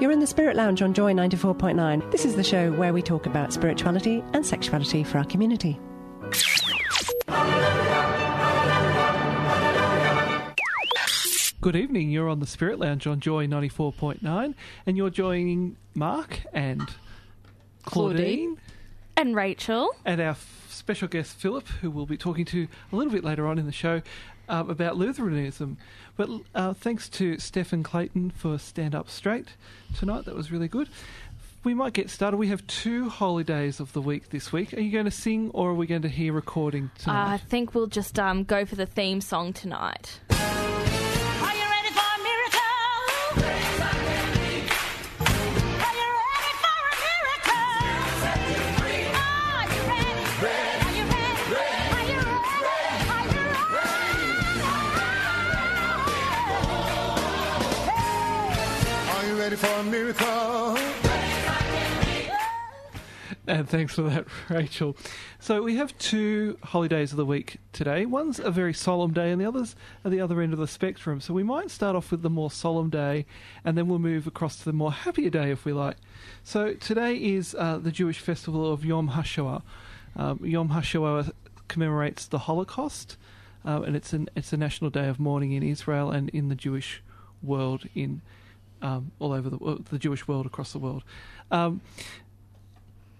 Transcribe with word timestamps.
You're 0.00 0.12
in 0.12 0.20
the 0.20 0.26
Spirit 0.26 0.56
Lounge 0.56 0.82
on 0.82 0.94
Joy 0.94 1.12
94.9. 1.12 2.10
This 2.10 2.24
is 2.24 2.36
the 2.36 2.44
show 2.44 2.70
where 2.72 2.92
we 2.92 3.02
talk 3.02 3.26
about 3.26 3.52
spirituality 3.52 4.22
and 4.32 4.46
sexuality 4.46 5.02
for 5.04 5.18
our 5.18 5.24
community. 5.24 5.78
Good 11.60 11.74
evening. 11.74 12.10
You're 12.10 12.28
on 12.28 12.38
the 12.38 12.46
Spirit 12.46 12.78
Lounge 12.78 13.06
on 13.08 13.18
Joy 13.18 13.46
94.9, 13.48 14.54
and 14.86 14.96
you're 14.96 15.10
joining 15.10 15.76
Mark 15.94 16.42
and 16.52 16.88
Claudine, 17.84 18.58
And 19.16 19.34
Rachel. 19.34 19.94
and 20.04 20.20
our 20.20 20.30
f- 20.30 20.66
special 20.70 21.08
guest 21.08 21.36
Philip, 21.36 21.66
who 21.80 21.90
we'll 21.90 22.06
be 22.06 22.16
talking 22.18 22.44
to 22.46 22.68
a 22.92 22.96
little 22.96 23.12
bit 23.12 23.24
later 23.24 23.46
on 23.46 23.58
in 23.58 23.64
the 23.66 23.72
show 23.72 24.02
um, 24.48 24.68
about 24.70 24.96
Lutheranism. 24.96 25.78
But 26.16 26.28
uh, 26.54 26.74
thanks 26.74 27.08
to 27.10 27.38
Stephen 27.38 27.82
Clayton 27.82 28.30
for 28.30 28.58
Stand 28.58 28.94
Up 28.94 29.08
Straight 29.08 29.48
tonight. 29.98 30.24
That 30.26 30.34
was 30.34 30.52
really 30.52 30.68
good. 30.68 30.88
We 31.64 31.74
might 31.74 31.94
get 31.94 32.10
started. 32.10 32.36
We 32.36 32.48
have 32.48 32.64
two 32.66 33.08
holy 33.08 33.42
days 33.42 33.80
of 33.80 33.92
the 33.92 34.00
week 34.00 34.30
this 34.30 34.52
week. 34.52 34.72
Are 34.74 34.80
you 34.80 34.92
going 34.92 35.06
to 35.06 35.10
sing 35.10 35.50
or 35.52 35.70
are 35.70 35.74
we 35.74 35.86
going 35.86 36.02
to 36.02 36.08
hear 36.08 36.32
recording 36.32 36.90
Uh, 37.06 37.10
I 37.12 37.38
think 37.38 37.74
we'll 37.74 37.88
just 37.88 38.18
um, 38.18 38.44
go 38.44 38.64
for 38.64 38.76
the 38.76 38.86
theme 38.86 39.20
song 39.20 39.52
tonight. 39.52 40.20
And 63.48 63.68
thanks 63.68 63.94
for 63.94 64.02
that, 64.02 64.26
Rachel. 64.48 64.96
So 65.38 65.62
we 65.62 65.76
have 65.76 65.96
two 65.98 66.58
holidays 66.64 67.12
of 67.12 67.16
the 67.16 67.24
week 67.24 67.58
today. 67.72 68.04
One's 68.04 68.40
a 68.40 68.50
very 68.50 68.74
solemn 68.74 69.12
day, 69.12 69.30
and 69.30 69.40
the 69.40 69.46
other's 69.46 69.76
at 70.04 70.10
the 70.10 70.20
other 70.20 70.40
end 70.40 70.52
of 70.52 70.58
the 70.58 70.66
spectrum. 70.66 71.20
So 71.20 71.32
we 71.32 71.44
might 71.44 71.70
start 71.70 71.94
off 71.94 72.10
with 72.10 72.22
the 72.22 72.30
more 72.30 72.50
solemn 72.50 72.90
day, 72.90 73.24
and 73.64 73.78
then 73.78 73.86
we'll 73.86 74.00
move 74.00 74.26
across 74.26 74.56
to 74.58 74.64
the 74.64 74.72
more 74.72 74.90
happier 74.90 75.30
day, 75.30 75.52
if 75.52 75.64
we 75.64 75.72
like. 75.72 75.96
So 76.42 76.74
today 76.74 77.14
is 77.14 77.54
uh, 77.56 77.78
the 77.78 77.92
Jewish 77.92 78.18
festival 78.18 78.72
of 78.72 78.84
Yom 78.84 79.10
HaShoah. 79.10 79.62
Um, 80.16 80.40
Yom 80.42 80.70
HaShoah 80.70 81.30
commemorates 81.68 82.26
the 82.26 82.38
Holocaust, 82.38 83.16
uh, 83.64 83.82
and 83.82 83.94
it's 83.94 84.12
an 84.12 84.28
it's 84.34 84.52
a 84.52 84.56
national 84.56 84.90
day 84.90 85.06
of 85.06 85.20
mourning 85.20 85.52
in 85.52 85.62
Israel 85.62 86.10
and 86.10 86.30
in 86.30 86.48
the 86.48 86.56
Jewish 86.56 87.00
world 87.42 87.84
in 87.94 88.22
um, 88.82 89.12
all 89.20 89.32
over 89.32 89.48
the 89.48 89.84
the 89.90 89.98
Jewish 90.00 90.26
world 90.26 90.46
across 90.46 90.72
the 90.72 90.80
world. 90.80 91.04
Um, 91.52 91.80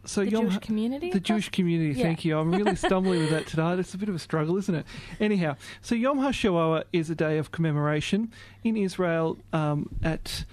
so 0.07 0.25
The 0.25 0.31
Yom 0.31 0.51
Jewish 0.51 0.59
community? 0.59 1.11
the 1.11 1.21
Jewish 1.21 1.49
community. 1.51 1.99
Yeah. 1.99 2.05
Thank 2.07 2.25
you. 2.25 2.39
I'm 2.39 2.51
really 2.53 2.77
stumbling 2.87 3.21
with 3.21 3.31
that 3.31 3.47
tonight. 3.47 3.79
It's 3.79 3.95
a 3.95 3.99
bit 3.99 4.09
of 4.09 4.15
a 4.15 4.19
struggle, 4.19 4.57
isn't 4.57 4.75
it? 4.75 4.87
Anyhow, 5.21 5.57
so 5.83 5.95
Yom 5.95 6.19
HaShoah 6.19 6.85
is 6.93 7.11
a 7.11 7.15
day 7.15 7.39
of 7.39 7.51
commemoration 7.53 8.33
in 8.65 8.77
Israel 8.77 9.39
um, 9.53 9.89
at. 10.03 10.45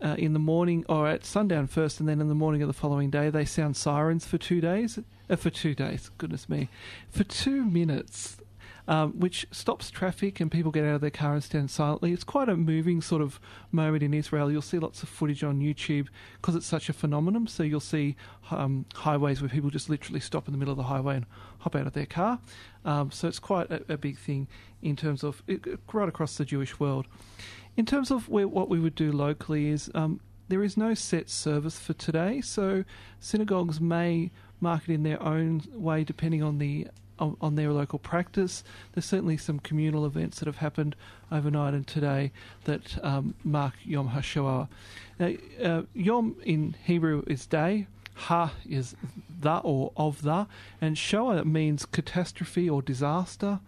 Uh, 0.00 0.14
in 0.16 0.32
the 0.32 0.38
morning 0.38 0.84
or 0.88 1.08
at 1.08 1.24
sundown 1.24 1.66
first, 1.66 1.98
and 1.98 2.08
then 2.08 2.20
in 2.20 2.28
the 2.28 2.34
morning 2.34 2.62
of 2.62 2.68
the 2.68 2.72
following 2.72 3.10
day, 3.10 3.30
they 3.30 3.44
sound 3.44 3.76
sirens 3.76 4.24
for 4.24 4.38
two 4.38 4.60
days. 4.60 5.00
Uh, 5.28 5.34
for 5.34 5.50
two 5.50 5.74
days, 5.74 6.12
goodness 6.18 6.48
me, 6.48 6.68
for 7.10 7.24
two 7.24 7.64
minutes, 7.64 8.37
um, 8.88 9.12
which 9.12 9.46
stops 9.50 9.90
traffic 9.90 10.40
and 10.40 10.50
people 10.50 10.72
get 10.72 10.82
out 10.82 10.94
of 10.94 11.00
their 11.02 11.10
car 11.10 11.34
and 11.34 11.44
stand 11.44 11.70
silently. 11.70 12.12
It's 12.12 12.24
quite 12.24 12.48
a 12.48 12.56
moving 12.56 13.02
sort 13.02 13.20
of 13.20 13.38
moment 13.70 14.02
in 14.02 14.14
Israel. 14.14 14.50
You'll 14.50 14.62
see 14.62 14.78
lots 14.78 15.02
of 15.02 15.10
footage 15.10 15.44
on 15.44 15.60
YouTube 15.60 16.08
because 16.40 16.56
it's 16.56 16.66
such 16.66 16.88
a 16.88 16.94
phenomenon. 16.94 17.46
So 17.46 17.62
you'll 17.62 17.80
see 17.80 18.16
um, 18.50 18.86
highways 18.94 19.42
where 19.42 19.50
people 19.50 19.68
just 19.68 19.90
literally 19.90 20.20
stop 20.20 20.48
in 20.48 20.52
the 20.52 20.58
middle 20.58 20.72
of 20.72 20.78
the 20.78 20.84
highway 20.84 21.16
and 21.16 21.26
hop 21.58 21.76
out 21.76 21.86
of 21.86 21.92
their 21.92 22.06
car. 22.06 22.40
Um, 22.86 23.10
so 23.10 23.28
it's 23.28 23.38
quite 23.38 23.70
a, 23.70 23.92
a 23.92 23.98
big 23.98 24.16
thing 24.16 24.48
in 24.80 24.96
terms 24.96 25.22
of 25.22 25.42
it, 25.46 25.66
right 25.92 26.08
across 26.08 26.38
the 26.38 26.46
Jewish 26.46 26.80
world. 26.80 27.06
In 27.76 27.84
terms 27.84 28.10
of 28.10 28.28
where, 28.30 28.48
what 28.48 28.70
we 28.70 28.80
would 28.80 28.94
do 28.94 29.12
locally 29.12 29.68
is 29.68 29.90
um, 29.94 30.20
there 30.48 30.64
is 30.64 30.78
no 30.78 30.94
set 30.94 31.28
service 31.28 31.78
for 31.78 31.92
today, 31.92 32.40
so 32.40 32.84
synagogues 33.20 33.82
may 33.82 34.30
mark 34.60 34.88
it 34.88 34.94
in 34.94 35.02
their 35.02 35.22
own 35.22 35.62
way 35.74 36.04
depending 36.04 36.42
on 36.42 36.56
the 36.58 36.88
on, 37.18 37.36
on 37.40 37.54
their 37.54 37.72
local 37.72 37.98
practice. 37.98 38.64
There's 38.92 39.04
certainly 39.04 39.36
some 39.36 39.58
communal 39.58 40.06
events 40.06 40.38
that 40.38 40.46
have 40.46 40.56
happened 40.56 40.96
overnight 41.30 41.74
and 41.74 41.86
today 41.86 42.32
that 42.64 43.02
um, 43.04 43.34
mark 43.44 43.74
Yom 43.84 44.10
HaShoah. 44.10 44.68
Now, 45.18 45.32
uh, 45.62 45.82
Yom 45.94 46.36
in 46.44 46.74
Hebrew 46.84 47.22
is 47.26 47.46
day. 47.46 47.86
Ha 48.14 48.52
is 48.68 48.96
the 49.40 49.58
or 49.58 49.92
of 49.96 50.22
the, 50.22 50.48
and 50.80 50.98
Shoah 50.98 51.44
means 51.44 51.86
catastrophe 51.86 52.68
or 52.68 52.82
disaster. 52.82 53.60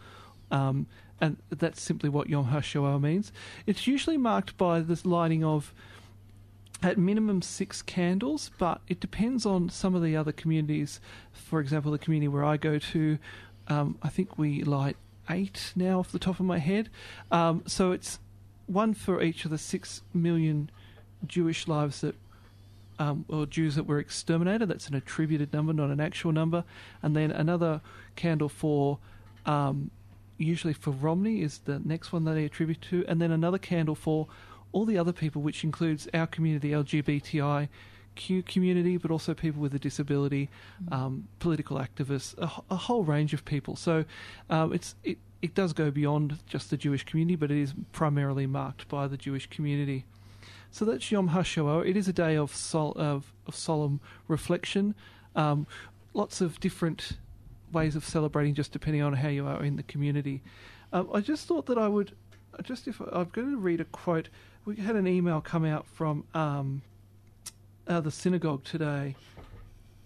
Um, 0.50 0.86
and 1.20 1.36
that's 1.50 1.80
simply 1.80 2.08
what 2.08 2.28
Yom 2.28 2.46
HaShoah 2.46 3.00
means. 3.00 3.30
It's 3.66 3.86
usually 3.86 4.16
marked 4.16 4.56
by 4.56 4.80
this 4.80 5.06
lighting 5.06 5.44
of 5.44 5.72
at 6.82 6.96
minimum 6.98 7.42
six 7.42 7.82
candles, 7.82 8.50
but 8.58 8.80
it 8.88 9.00
depends 9.00 9.44
on 9.44 9.68
some 9.68 9.94
of 9.94 10.02
the 10.02 10.16
other 10.16 10.32
communities. 10.32 11.00
For 11.32 11.60
example, 11.60 11.92
the 11.92 11.98
community 11.98 12.28
where 12.28 12.44
I 12.44 12.56
go 12.56 12.78
to, 12.78 13.18
um, 13.68 13.98
I 14.02 14.08
think 14.08 14.38
we 14.38 14.62
light 14.62 14.96
eight 15.28 15.72
now 15.76 16.00
off 16.00 16.10
the 16.10 16.18
top 16.18 16.40
of 16.40 16.46
my 16.46 16.58
head. 16.58 16.88
Um, 17.30 17.62
so 17.66 17.92
it's 17.92 18.18
one 18.66 18.94
for 18.94 19.22
each 19.22 19.44
of 19.44 19.50
the 19.50 19.58
six 19.58 20.02
million 20.14 20.70
Jewish 21.26 21.68
lives 21.68 22.00
that 22.00 22.14
um, 23.00 23.24
or 23.28 23.46
Jews 23.46 23.76
that 23.76 23.84
were 23.86 23.98
exterminated. 23.98 24.68
That's 24.68 24.88
an 24.88 24.94
attributed 24.94 25.52
number, 25.52 25.72
not 25.72 25.90
an 25.90 26.00
actual 26.00 26.32
number. 26.32 26.64
And 27.02 27.16
then 27.16 27.30
another 27.30 27.80
candle 28.14 28.50
for, 28.50 28.98
um, 29.46 29.90
usually 30.36 30.74
for 30.74 30.90
Romney, 30.90 31.40
is 31.40 31.58
the 31.58 31.80
next 31.82 32.12
one 32.12 32.24
that 32.24 32.34
they 32.34 32.44
attribute 32.44 32.82
to. 32.82 33.04
And 33.08 33.20
then 33.20 33.30
another 33.30 33.56
candle 33.56 33.94
for 33.94 34.28
all 34.72 34.84
the 34.84 34.98
other 34.98 35.12
people, 35.12 35.42
which 35.42 35.64
includes 35.64 36.08
our 36.14 36.26
community, 36.26 36.70
LGBTI. 36.70 37.68
Community, 38.46 38.98
but 38.98 39.10
also 39.10 39.32
people 39.32 39.62
with 39.62 39.74
a 39.74 39.78
disability, 39.78 40.50
um, 40.92 41.26
political 41.38 41.78
activists, 41.78 42.36
a, 42.36 42.50
a 42.70 42.76
whole 42.76 43.02
range 43.02 43.32
of 43.32 43.46
people. 43.46 43.76
So 43.76 44.04
um, 44.50 44.74
it's 44.74 44.94
it, 45.04 45.16
it 45.40 45.54
does 45.54 45.72
go 45.72 45.90
beyond 45.90 46.38
just 46.46 46.68
the 46.68 46.76
Jewish 46.76 47.04
community, 47.04 47.36
but 47.36 47.50
it 47.50 47.56
is 47.56 47.72
primarily 47.92 48.46
marked 48.46 48.88
by 48.88 49.06
the 49.06 49.16
Jewish 49.16 49.46
community. 49.46 50.04
So 50.70 50.84
that's 50.84 51.10
Yom 51.10 51.30
HaShoah. 51.30 51.88
It 51.88 51.96
is 51.96 52.08
a 52.08 52.12
day 52.12 52.36
of 52.36 52.54
sol- 52.54 52.92
of, 52.96 53.32
of 53.46 53.54
solemn 53.54 54.00
reflection. 54.28 54.94
Um, 55.34 55.66
lots 56.12 56.40
of 56.40 56.60
different 56.60 57.12
ways 57.72 57.96
of 57.96 58.04
celebrating, 58.04 58.54
just 58.54 58.72
depending 58.72 59.02
on 59.02 59.14
how 59.14 59.28
you 59.28 59.46
are 59.46 59.64
in 59.64 59.76
the 59.76 59.82
community. 59.82 60.42
Um, 60.92 61.08
I 61.12 61.20
just 61.20 61.46
thought 61.46 61.66
that 61.66 61.78
I 61.78 61.88
would, 61.88 62.12
just 62.62 62.88
if 62.88 63.00
I'm 63.00 63.28
going 63.32 63.50
to 63.50 63.56
read 63.56 63.80
a 63.80 63.84
quote. 63.84 64.28
We 64.64 64.76
had 64.76 64.94
an 64.94 65.06
email 65.06 65.40
come 65.40 65.64
out 65.64 65.86
from 65.86 66.24
um, 66.34 66.82
uh, 67.88 68.00
the 68.00 68.10
synagogue 68.10 68.62
today, 68.64 69.16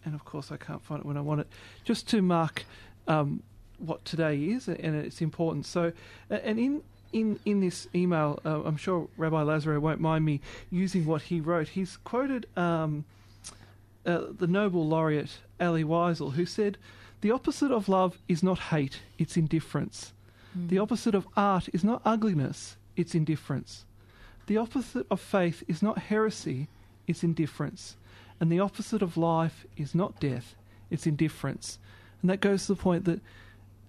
and 0.05 0.15
of 0.15 0.25
course 0.25 0.53
I 0.53 0.57
can't 0.57 0.83
find 0.83 1.01
it 1.01 1.07
when 1.07 1.17
I 1.17 1.21
want 1.21 1.41
it. 1.41 1.49
Just 1.85 2.09
to 2.11 2.23
mark 2.23 2.65
um, 3.09 3.43
what 3.79 4.05
today 4.05 4.37
is 4.37 4.69
and 4.69 4.97
its 4.97 5.21
importance. 5.21 5.69
So, 5.69 5.93
and 6.31 6.59
in 6.59 6.83
in 7.13 7.39
in 7.45 7.61
this 7.61 7.89
email, 7.95 8.41
uh, 8.45 8.63
I'm 8.63 8.77
sure 8.77 9.09
Rabbi 9.17 9.43
Lazaro 9.43 9.79
won't 9.81 10.01
mind 10.01 10.25
me 10.25 10.41
using 10.71 11.05
what 11.05 11.23
he 11.23 11.41
wrote. 11.41 11.69
He's 11.69 11.97
quoted 11.99 12.47
um, 12.57 13.05
uh, 14.07 14.23
the 14.39 14.47
Nobel 14.47 14.87
laureate 14.87 15.39
Elie 15.61 15.85
Wiesel, 15.85 16.35
who 16.35 16.47
said, 16.47 16.79
"The 17.21 17.31
opposite 17.31 17.71
of 17.71 17.89
love 17.89 18.19
is 18.29 18.43
not 18.43 18.59
hate; 18.59 19.01
it's 19.19 19.37
indifference. 19.37 20.14
The 20.55 20.79
opposite 20.79 21.15
of 21.15 21.27
art 21.37 21.69
is 21.73 21.83
not 21.83 22.03
ugliness; 22.05 22.77
it's 22.97 23.15
indifference. 23.15 23.85
The 24.47 24.57
opposite 24.57 25.07
of 25.11 25.21
faith 25.21 25.65
is 25.67 25.83
not 25.83 25.99
heresy; 25.99 26.69
it's 27.07 27.25
indifference. 27.25 27.97
And 28.41 28.51
the 28.53 28.61
opposite 28.61 29.03
of 29.03 29.17
life 29.17 29.67
is 29.77 29.95
not 29.95 30.21
death, 30.21 30.55
it's 30.91 31.07
indifference. 31.07 31.79
And 32.21 32.31
that 32.31 32.41
goes 32.41 32.67
to 32.67 32.75
the 32.75 32.81
point 32.81 33.05
that 33.05 33.21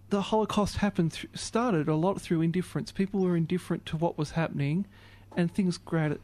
the 0.10 0.22
Holocaust 0.22 0.78
happened, 0.78 1.14
th- 1.14 1.28
started 1.34 1.88
a 1.88 1.96
lot 1.96 2.22
through 2.22 2.42
indifference. 2.42 2.92
People 2.92 3.22
were 3.22 3.36
indifferent 3.36 3.86
to 3.88 3.98
what 3.98 4.18
was 4.18 4.32
happening, 4.32 4.86
and 5.36 5.52
things 5.52 5.78
grad- 5.78 6.20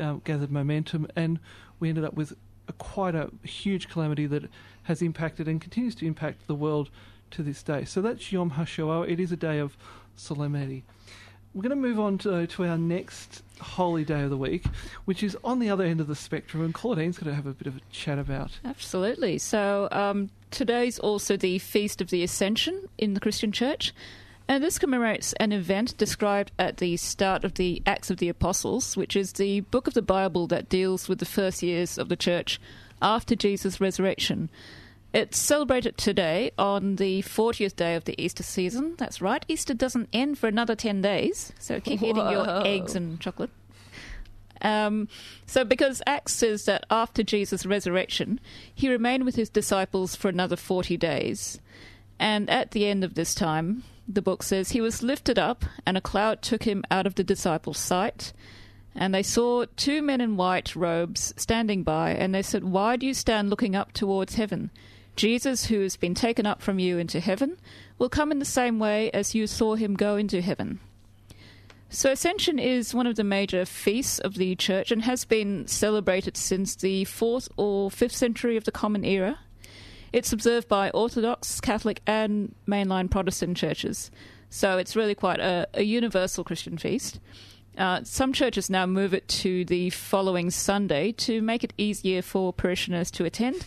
uh, 0.00 0.14
gathered 0.24 0.50
momentum, 0.50 1.06
and 1.16 1.38
we 1.78 1.88
ended 1.88 2.04
up 2.04 2.14
with 2.14 2.34
a, 2.68 2.72
quite 2.72 3.14
a 3.14 3.30
huge 3.42 3.88
calamity 3.88 4.26
that 4.26 4.48
has 4.84 5.02
impacted 5.02 5.48
and 5.48 5.60
continues 5.60 5.94
to 5.96 6.06
impact 6.06 6.46
the 6.46 6.54
world 6.54 6.90
to 7.32 7.42
this 7.42 7.62
day. 7.62 7.84
So 7.84 8.00
that's 8.00 8.32
Yom 8.32 8.52
HaShoah. 8.52 9.08
It 9.08 9.20
is 9.20 9.32
a 9.32 9.36
day 9.36 9.58
of 9.58 9.76
solemnity. 10.16 10.84
We're 11.54 11.62
going 11.62 11.70
to 11.70 11.76
move 11.76 12.00
on 12.00 12.16
to, 12.18 12.46
to 12.46 12.64
our 12.64 12.78
next 12.78 13.42
holy 13.60 14.04
day 14.04 14.22
of 14.22 14.30
the 14.30 14.38
week, 14.38 14.64
which 15.04 15.22
is 15.22 15.36
on 15.44 15.58
the 15.58 15.68
other 15.68 15.84
end 15.84 16.00
of 16.00 16.06
the 16.06 16.14
spectrum, 16.14 16.64
and 16.64 16.72
Claudine's 16.72 17.18
going 17.18 17.30
to 17.30 17.36
have 17.36 17.46
a 17.46 17.52
bit 17.52 17.66
of 17.66 17.76
a 17.76 17.80
chat 17.90 18.18
about. 18.18 18.58
Absolutely. 18.64 19.36
So 19.36 19.88
um, 19.92 20.30
today's 20.50 20.98
also 20.98 21.36
the 21.36 21.58
Feast 21.58 22.00
of 22.00 22.08
the 22.08 22.22
Ascension 22.22 22.88
in 22.96 23.12
the 23.12 23.20
Christian 23.20 23.52
Church. 23.52 23.92
And 24.48 24.64
this 24.64 24.78
commemorates 24.78 25.34
an 25.34 25.52
event 25.52 25.96
described 25.98 26.52
at 26.58 26.78
the 26.78 26.96
start 26.96 27.44
of 27.44 27.54
the 27.54 27.82
Acts 27.86 28.10
of 28.10 28.16
the 28.16 28.28
Apostles, 28.28 28.96
which 28.96 29.14
is 29.14 29.32
the 29.32 29.60
book 29.60 29.86
of 29.86 29.94
the 29.94 30.02
Bible 30.02 30.46
that 30.48 30.68
deals 30.68 31.08
with 31.08 31.18
the 31.18 31.24
first 31.24 31.62
years 31.62 31.96
of 31.98 32.08
the 32.08 32.16
church 32.16 32.60
after 33.00 33.36
Jesus' 33.36 33.80
resurrection. 33.80 34.50
It's 35.12 35.38
celebrated 35.38 35.98
today 35.98 36.52
on 36.56 36.96
the 36.96 37.22
40th 37.22 37.76
day 37.76 37.94
of 37.96 38.04
the 38.04 38.20
Easter 38.22 38.42
season. 38.42 38.94
That's 38.96 39.20
right. 39.20 39.44
Easter 39.46 39.74
doesn't 39.74 40.08
end 40.10 40.38
for 40.38 40.46
another 40.46 40.74
10 40.74 41.02
days, 41.02 41.52
so 41.58 41.80
keep 41.80 42.02
eating 42.02 42.30
your 42.30 42.66
eggs 42.66 42.94
and 42.94 43.20
chocolate. 43.20 43.50
Um, 44.62 45.08
so, 45.44 45.64
because 45.64 46.00
Acts 46.06 46.32
says 46.32 46.64
that 46.64 46.86
after 46.88 47.22
Jesus' 47.22 47.66
resurrection, 47.66 48.40
he 48.74 48.88
remained 48.88 49.24
with 49.24 49.34
his 49.34 49.50
disciples 49.50 50.16
for 50.16 50.28
another 50.28 50.56
40 50.56 50.96
days. 50.96 51.60
And 52.18 52.48
at 52.48 52.70
the 52.70 52.86
end 52.86 53.04
of 53.04 53.14
this 53.14 53.34
time, 53.34 53.82
the 54.08 54.22
book 54.22 54.42
says 54.42 54.70
he 54.70 54.80
was 54.80 55.02
lifted 55.02 55.38
up, 55.38 55.64
and 55.84 55.96
a 55.98 56.00
cloud 56.00 56.40
took 56.40 56.62
him 56.62 56.84
out 56.90 57.06
of 57.06 57.16
the 57.16 57.24
disciples' 57.24 57.78
sight. 57.78 58.32
And 58.94 59.14
they 59.14 59.22
saw 59.22 59.64
two 59.76 60.00
men 60.00 60.20
in 60.20 60.36
white 60.36 60.76
robes 60.76 61.34
standing 61.36 61.82
by, 61.82 62.12
and 62.12 62.34
they 62.34 62.42
said, 62.42 62.64
Why 62.64 62.96
do 62.96 63.06
you 63.06 63.14
stand 63.14 63.50
looking 63.50 63.74
up 63.74 63.92
towards 63.92 64.36
heaven? 64.36 64.70
Jesus, 65.16 65.66
who 65.66 65.80
has 65.80 65.96
been 65.96 66.14
taken 66.14 66.46
up 66.46 66.62
from 66.62 66.78
you 66.78 66.98
into 66.98 67.20
heaven, 67.20 67.58
will 67.98 68.08
come 68.08 68.32
in 68.32 68.38
the 68.38 68.44
same 68.44 68.78
way 68.78 69.10
as 69.10 69.34
you 69.34 69.46
saw 69.46 69.74
him 69.74 69.94
go 69.94 70.16
into 70.16 70.40
heaven. 70.40 70.80
So, 71.90 72.12
Ascension 72.12 72.58
is 72.58 72.94
one 72.94 73.06
of 73.06 73.16
the 73.16 73.24
major 73.24 73.66
feasts 73.66 74.18
of 74.18 74.36
the 74.36 74.56
church 74.56 74.90
and 74.90 75.02
has 75.02 75.26
been 75.26 75.66
celebrated 75.66 76.38
since 76.38 76.74
the 76.74 77.04
4th 77.04 77.50
or 77.58 77.90
5th 77.90 78.12
century 78.12 78.56
of 78.56 78.64
the 78.64 78.72
Common 78.72 79.04
Era. 79.04 79.38
It's 80.10 80.32
observed 80.32 80.68
by 80.68 80.88
Orthodox, 80.90 81.60
Catholic, 81.60 82.00
and 82.06 82.54
mainline 82.66 83.10
Protestant 83.10 83.58
churches. 83.58 84.10
So, 84.48 84.78
it's 84.78 84.96
really 84.96 85.14
quite 85.14 85.38
a, 85.38 85.68
a 85.74 85.82
universal 85.82 86.44
Christian 86.44 86.78
feast. 86.78 87.20
Uh, 87.76 88.00
some 88.04 88.32
churches 88.32 88.68
now 88.68 88.86
move 88.86 89.14
it 89.14 89.26
to 89.28 89.64
the 89.64 89.90
following 89.90 90.50
Sunday 90.50 91.12
to 91.12 91.40
make 91.40 91.64
it 91.64 91.72
easier 91.78 92.22
for 92.22 92.52
parishioners 92.52 93.10
to 93.12 93.24
attend. 93.24 93.64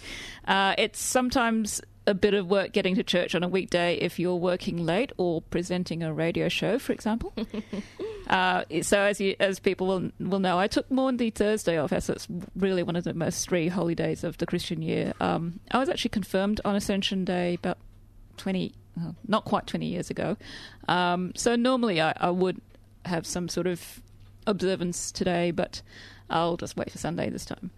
Uh, 0.47 0.75
it's 0.77 0.99
sometimes 0.99 1.81
a 2.07 2.13
bit 2.13 2.33
of 2.33 2.47
work 2.47 2.71
getting 2.71 2.95
to 2.95 3.03
church 3.03 3.33
on 3.35 3.43
a 3.43 3.47
weekday 3.47 3.95
if 3.95 4.19
you're 4.19 4.35
working 4.35 4.85
late 4.85 5.11
or 5.17 5.41
presenting 5.41 6.03
a 6.03 6.13
radio 6.13 6.47
show, 6.49 6.77
for 6.77 6.93
example. 6.93 7.33
uh, 8.27 8.63
so, 8.81 8.99
as 8.99 9.19
you, 9.19 9.35
as 9.39 9.59
people 9.59 9.87
will 9.87 10.11
will 10.19 10.39
know, 10.39 10.59
I 10.59 10.67
took 10.67 10.89
Maundy 10.91 11.31
Thursday 11.31 11.77
off, 11.77 11.91
as 11.91 12.09
it's 12.09 12.27
really 12.55 12.83
one 12.83 12.95
of 12.95 13.03
the 13.03 13.13
most 13.13 13.49
free 13.49 13.67
holy 13.67 13.95
days 13.95 14.23
of 14.23 14.37
the 14.37 14.45
Christian 14.45 14.81
year. 14.81 15.13
Um, 15.19 15.59
I 15.71 15.79
was 15.79 15.89
actually 15.89 16.09
confirmed 16.09 16.61
on 16.63 16.75
Ascension 16.75 17.25
Day 17.25 17.55
about 17.55 17.77
twenty, 18.37 18.73
well, 18.95 19.15
not 19.27 19.45
quite 19.45 19.65
twenty 19.65 19.87
years 19.87 20.09
ago. 20.09 20.37
Um, 20.87 21.33
so 21.35 21.55
normally 21.55 22.01
I, 22.01 22.13
I 22.17 22.29
would 22.29 22.61
have 23.05 23.25
some 23.25 23.47
sort 23.47 23.67
of 23.67 24.01
observance 24.47 25.11
today, 25.11 25.51
but 25.51 25.81
I'll 26.29 26.57
just 26.57 26.77
wait 26.77 26.91
for 26.91 26.97
Sunday 26.97 27.29
this 27.29 27.45
time. 27.45 27.71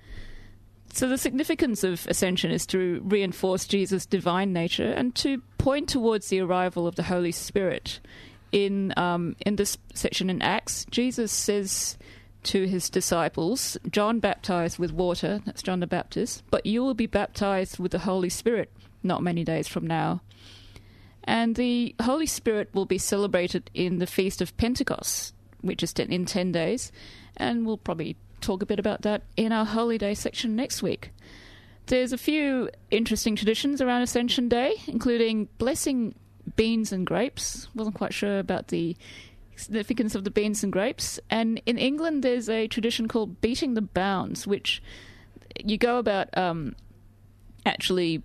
So, 0.93 1.07
the 1.07 1.17
significance 1.17 1.83
of 1.83 2.07
Ascension 2.07 2.49
is 2.49 2.65
to 2.67 3.01
reinforce 3.03 3.67
Jesus' 3.67 4.05
divine 4.05 4.53
nature 4.53 4.91
and 4.91 5.13
to 5.15 5.41
point 5.57 5.89
towards 5.89 6.29
the 6.29 6.39
arrival 6.39 6.87
of 6.87 6.95
the 6.95 7.03
Holy 7.03 7.31
Spirit. 7.31 7.99
In, 8.53 8.93
um, 8.95 9.35
in 9.45 9.57
this 9.57 9.77
section 9.93 10.29
in 10.29 10.41
Acts, 10.41 10.85
Jesus 10.89 11.33
says 11.33 11.97
to 12.43 12.65
his 12.65 12.89
disciples, 12.89 13.77
John 13.91 14.19
baptized 14.19 14.79
with 14.79 14.93
water, 14.93 15.41
that's 15.45 15.61
John 15.61 15.81
the 15.81 15.87
Baptist, 15.87 16.43
but 16.49 16.65
you 16.65 16.81
will 16.81 16.93
be 16.93 17.07
baptized 17.07 17.77
with 17.77 17.91
the 17.91 17.99
Holy 17.99 18.29
Spirit 18.29 18.71
not 19.03 19.23
many 19.23 19.43
days 19.43 19.67
from 19.67 19.87
now. 19.87 20.21
And 21.27 21.55
the 21.55 21.93
Holy 22.01 22.25
Spirit 22.25 22.69
will 22.73 22.85
be 22.85 22.97
celebrated 22.97 23.69
in 23.73 23.99
the 23.99 24.07
Feast 24.07 24.41
of 24.41 24.55
Pentecost, 24.55 25.35
which 25.59 25.83
is 25.83 25.91
in 25.91 26.25
10 26.25 26.53
days, 26.53 26.91
and 27.35 27.65
we'll 27.65 27.77
probably 27.77 28.15
talk 28.39 28.63
a 28.63 28.65
bit 28.65 28.79
about 28.79 29.01
that 29.01 29.23
in 29.35 29.51
our 29.51 29.65
Holy 29.65 29.97
Day 29.97 30.13
section 30.13 30.55
next 30.55 30.81
week. 30.81 31.11
There's 31.87 32.13
a 32.13 32.17
few 32.17 32.69
interesting 32.91 33.35
traditions 33.35 33.81
around 33.81 34.03
Ascension 34.03 34.47
Day, 34.47 34.75
including 34.87 35.49
blessing 35.57 36.15
beans 36.55 36.93
and 36.93 37.05
grapes. 37.05 37.67
Wasn't 37.75 37.95
quite 37.95 38.13
sure 38.13 38.39
about 38.39 38.69
the 38.69 38.95
significance 39.57 40.15
of 40.15 40.23
the 40.23 40.31
beans 40.31 40.63
and 40.63 40.71
grapes. 40.71 41.19
And 41.29 41.61
in 41.65 41.77
England, 41.77 42.23
there's 42.23 42.47
a 42.47 42.67
tradition 42.67 43.07
called 43.09 43.41
beating 43.41 43.73
the 43.73 43.81
bounds, 43.81 44.47
which 44.47 44.81
you 45.63 45.77
go 45.77 45.97
about 45.97 46.35
um, 46.37 46.75
actually 47.65 48.23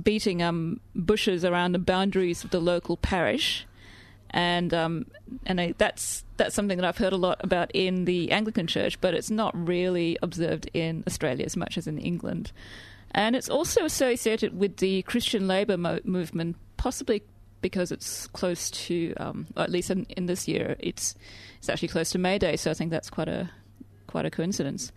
beating 0.00 0.42
um, 0.42 0.80
bushes 0.94 1.44
around 1.44 1.72
the 1.72 1.78
boundaries 1.78 2.44
of 2.44 2.50
the 2.50 2.60
local 2.60 2.96
parish. 2.96 3.66
And 4.30 4.72
um, 4.72 5.06
and 5.44 5.60
I, 5.60 5.74
that's 5.76 6.24
that's 6.38 6.54
something 6.54 6.78
that 6.78 6.86
I've 6.86 6.96
heard 6.96 7.12
a 7.12 7.18
lot 7.18 7.40
about 7.44 7.70
in 7.74 8.06
the 8.06 8.32
Anglican 8.32 8.66
Church, 8.66 8.98
but 9.00 9.12
it's 9.12 9.30
not 9.30 9.52
really 9.54 10.16
observed 10.22 10.70
in 10.72 11.04
Australia 11.06 11.44
as 11.44 11.56
much 11.56 11.76
as 11.76 11.86
in 11.86 11.98
England. 11.98 12.50
And 13.10 13.36
it's 13.36 13.50
also 13.50 13.84
associated 13.84 14.58
with 14.58 14.78
the 14.78 15.02
Christian 15.02 15.46
Labour 15.46 15.76
mo- 15.76 16.00
movement, 16.04 16.56
possibly 16.78 17.22
because 17.60 17.92
it's 17.92 18.26
close 18.28 18.70
to, 18.70 19.14
um, 19.18 19.46
or 19.56 19.62
at 19.62 19.70
least 19.70 19.90
in, 19.90 20.06
in 20.16 20.26
this 20.26 20.48
year, 20.48 20.76
it's 20.80 21.14
it's 21.58 21.68
actually 21.68 21.88
close 21.88 22.10
to 22.10 22.18
May 22.18 22.38
Day. 22.38 22.56
So 22.56 22.70
I 22.70 22.74
think 22.74 22.90
that's 22.90 23.10
quite 23.10 23.28
a 23.28 23.50
quite 24.06 24.24
a 24.24 24.30
coincidence. 24.30 24.92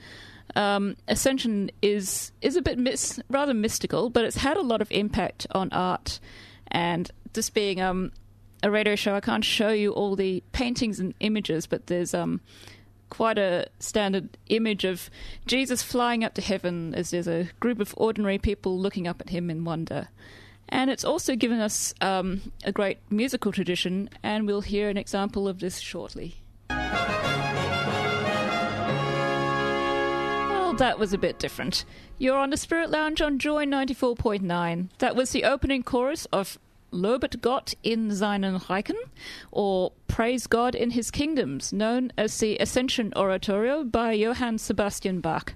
Um, 0.55 0.95
Ascension 1.07 1.69
is 1.81 2.31
is 2.41 2.55
a 2.55 2.61
bit 2.61 2.77
mis- 2.77 3.19
rather 3.29 3.53
mystical, 3.53 4.09
but 4.09 4.25
it's 4.25 4.37
had 4.37 4.57
a 4.57 4.61
lot 4.61 4.81
of 4.81 4.91
impact 4.91 5.47
on 5.51 5.69
art. 5.71 6.19
And 6.67 7.11
this 7.33 7.49
being 7.49 7.81
um, 7.81 8.11
a 8.63 8.71
radio 8.71 8.95
show, 8.95 9.15
I 9.15 9.19
can't 9.21 9.43
show 9.45 9.69
you 9.69 9.91
all 9.91 10.15
the 10.15 10.43
paintings 10.51 10.99
and 10.99 11.13
images, 11.19 11.67
but 11.67 11.87
there's 11.87 12.13
um, 12.13 12.41
quite 13.09 13.37
a 13.37 13.67
standard 13.79 14.37
image 14.47 14.83
of 14.83 15.09
Jesus 15.45 15.83
flying 15.83 16.23
up 16.23 16.33
to 16.35 16.41
heaven 16.41 16.95
as 16.95 17.11
there's 17.11 17.27
a 17.27 17.49
group 17.59 17.79
of 17.79 17.93
ordinary 17.97 18.37
people 18.37 18.79
looking 18.79 19.07
up 19.07 19.21
at 19.21 19.29
him 19.29 19.49
in 19.49 19.63
wonder. 19.63 20.07
And 20.67 20.89
it's 20.89 21.05
also 21.05 21.35
given 21.35 21.59
us 21.59 21.93
um, 22.01 22.51
a 22.63 22.71
great 22.71 22.97
musical 23.11 23.51
tradition, 23.51 24.09
and 24.23 24.47
we'll 24.47 24.61
hear 24.61 24.89
an 24.89 24.97
example 24.97 25.47
of 25.47 25.59
this 25.59 25.79
shortly. 25.79 26.37
That 30.77 30.99
was 30.99 31.13
a 31.13 31.17
bit 31.17 31.39
different. 31.39 31.85
You're 32.17 32.37
on 32.37 32.49
the 32.49 32.57
Spirit 32.57 32.89
Lounge 32.89 33.21
on 33.21 33.39
Joy 33.39 33.65
94.9. 33.65 34.89
That 34.97 35.15
was 35.15 35.31
the 35.31 35.45
opening 35.45 35.83
chorus 35.83 36.25
of 36.33 36.59
Lobet 36.91 37.39
Gott 37.39 37.73
in 37.81 38.13
seinen 38.13 38.59
Reichen, 38.59 38.97
or 39.51 39.93
Praise 40.07 40.47
God 40.47 40.75
in 40.75 40.91
His 40.91 41.11
Kingdoms, 41.11 41.71
known 41.71 42.11
as 42.17 42.37
the 42.37 42.57
Ascension 42.57 43.13
Oratorio 43.15 43.85
by 43.85 44.11
Johann 44.11 44.57
Sebastian 44.57 45.21
Bach. 45.21 45.53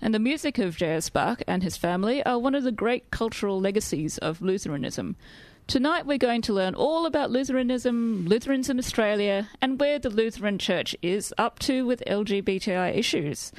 And 0.00 0.14
the 0.14 0.20
music 0.20 0.58
of 0.58 0.76
J.S. 0.76 1.10
Bach 1.10 1.42
and 1.48 1.62
his 1.62 1.76
family 1.76 2.22
are 2.24 2.38
one 2.38 2.54
of 2.54 2.62
the 2.62 2.72
great 2.72 3.10
cultural 3.10 3.60
legacies 3.60 4.18
of 4.18 4.40
Lutheranism. 4.40 5.16
Tonight 5.66 6.04
we're 6.04 6.18
going 6.18 6.42
to 6.42 6.52
learn 6.52 6.74
all 6.74 7.06
about 7.06 7.30
Lutheranism, 7.30 8.26
Lutherans 8.26 8.68
in 8.68 8.78
Australia, 8.78 9.48
and 9.62 9.80
where 9.80 9.98
the 9.98 10.10
Lutheran 10.10 10.58
Church 10.58 10.94
is 11.00 11.32
up 11.38 11.58
to 11.60 11.86
with 11.86 12.02
LGBTI 12.06 12.94
issues. 12.94 13.50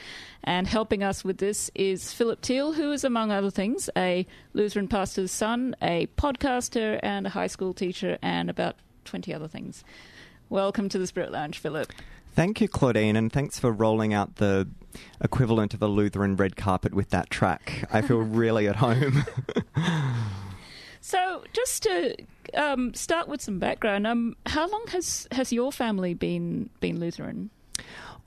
And 0.44 0.68
helping 0.68 1.02
us 1.02 1.24
with 1.24 1.40
this 1.40 1.72
is 1.74 2.14
Philip 2.14 2.44
Thiel, 2.44 2.74
who 2.74 2.92
is, 2.92 3.04
among 3.04 3.32
other 3.32 3.50
things, 3.50 3.90
a 3.98 4.28
Lutheran 4.54 4.88
pastor's 4.88 5.32
son, 5.32 5.76
a 5.82 6.06
podcaster, 6.16 7.00
and 7.02 7.26
a 7.26 7.32
high 7.32 7.48
school 7.48 7.74
teacher, 7.74 8.20
and 8.22 8.52
about 8.52 8.76
20 9.06 9.34
other 9.34 9.48
things. 9.48 9.84
Welcome 10.48 10.90
to 10.90 11.00
the 11.00 11.08
Spirit 11.08 11.32
Lounge, 11.32 11.58
Philip. 11.58 11.92
Thank 12.34 12.62
you, 12.62 12.68
Claudine, 12.68 13.16
and 13.16 13.34
thanks 13.34 13.58
for 13.58 13.72
rolling 13.72 14.14
out 14.14 14.36
the 14.36 14.70
equivalent 15.22 15.74
of 15.74 15.82
a 15.82 15.88
Lutheran 15.88 16.36
red 16.36 16.56
carpet 16.56 16.94
with 16.94 17.10
that 17.10 17.32
track. 17.32 17.90
I 17.92 18.04
feel 18.04 18.20
really 18.22 18.68
at 18.68 18.76
home. 18.76 19.24
So, 21.08 21.44
just 21.54 21.84
to 21.84 22.16
um, 22.56 22.96
start 22.96 23.28
with 23.28 23.40
some 23.40 23.60
background, 23.60 24.08
um, 24.08 24.36
how 24.48 24.68
long 24.68 24.86
has, 24.88 25.28
has 25.32 25.54
your 25.54 25.72
family 25.72 26.16
been 26.16 26.72
been 26.80 27.00
Lutheran? 27.00 27.52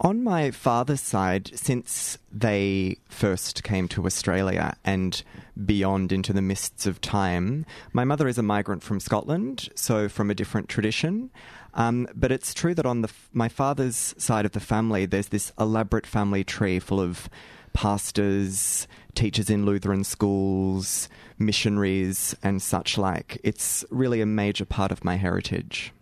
On 0.00 0.23
my 0.23 0.52
father's 0.52 1.00
side, 1.00 1.50
since 1.58 2.18
they 2.30 2.99
first 3.08 3.64
came 3.64 3.88
to 3.88 4.06
Australia 4.06 4.76
and 4.85 5.25
beyond 5.66 6.12
into 6.12 6.32
the 6.32 6.40
mists 6.40 6.87
of 6.87 7.00
time, 7.00 7.66
my 7.92 8.04
mother 8.04 8.28
is 8.28 8.38
a 8.38 8.44
migrant 8.44 8.85
from 8.85 9.00
Scotland, 9.00 9.70
so 9.75 10.08
from 10.08 10.30
a 10.30 10.35
different 10.37 10.68
tradition. 10.68 11.30
Um, 11.75 12.06
but 12.14 12.30
it's 12.30 12.54
true 12.54 12.76
that 12.76 12.87
on 12.87 13.02
the 13.02 13.11
my 13.32 13.49
father's 13.49 14.14
side 14.18 14.47
of 14.47 14.52
the 14.52 14.61
family, 14.61 15.04
there's 15.04 15.30
this 15.30 15.52
elaborate 15.58 16.06
family 16.06 16.44
tree 16.44 16.78
full 16.78 17.00
of 17.00 17.28
pastors, 17.73 18.87
teachers 19.16 19.50
in 19.50 19.66
Lutheran 19.66 20.04
schools, 20.04 21.08
missionaries, 21.38 22.35
and 22.42 22.61
such 22.61 22.99
like. 22.99 23.40
It's 23.45 23.85
really 23.90 24.21
a 24.21 24.26
major 24.26 24.64
part 24.64 24.92
of 24.92 25.04
my 25.04 25.16
heritage. 25.16 25.92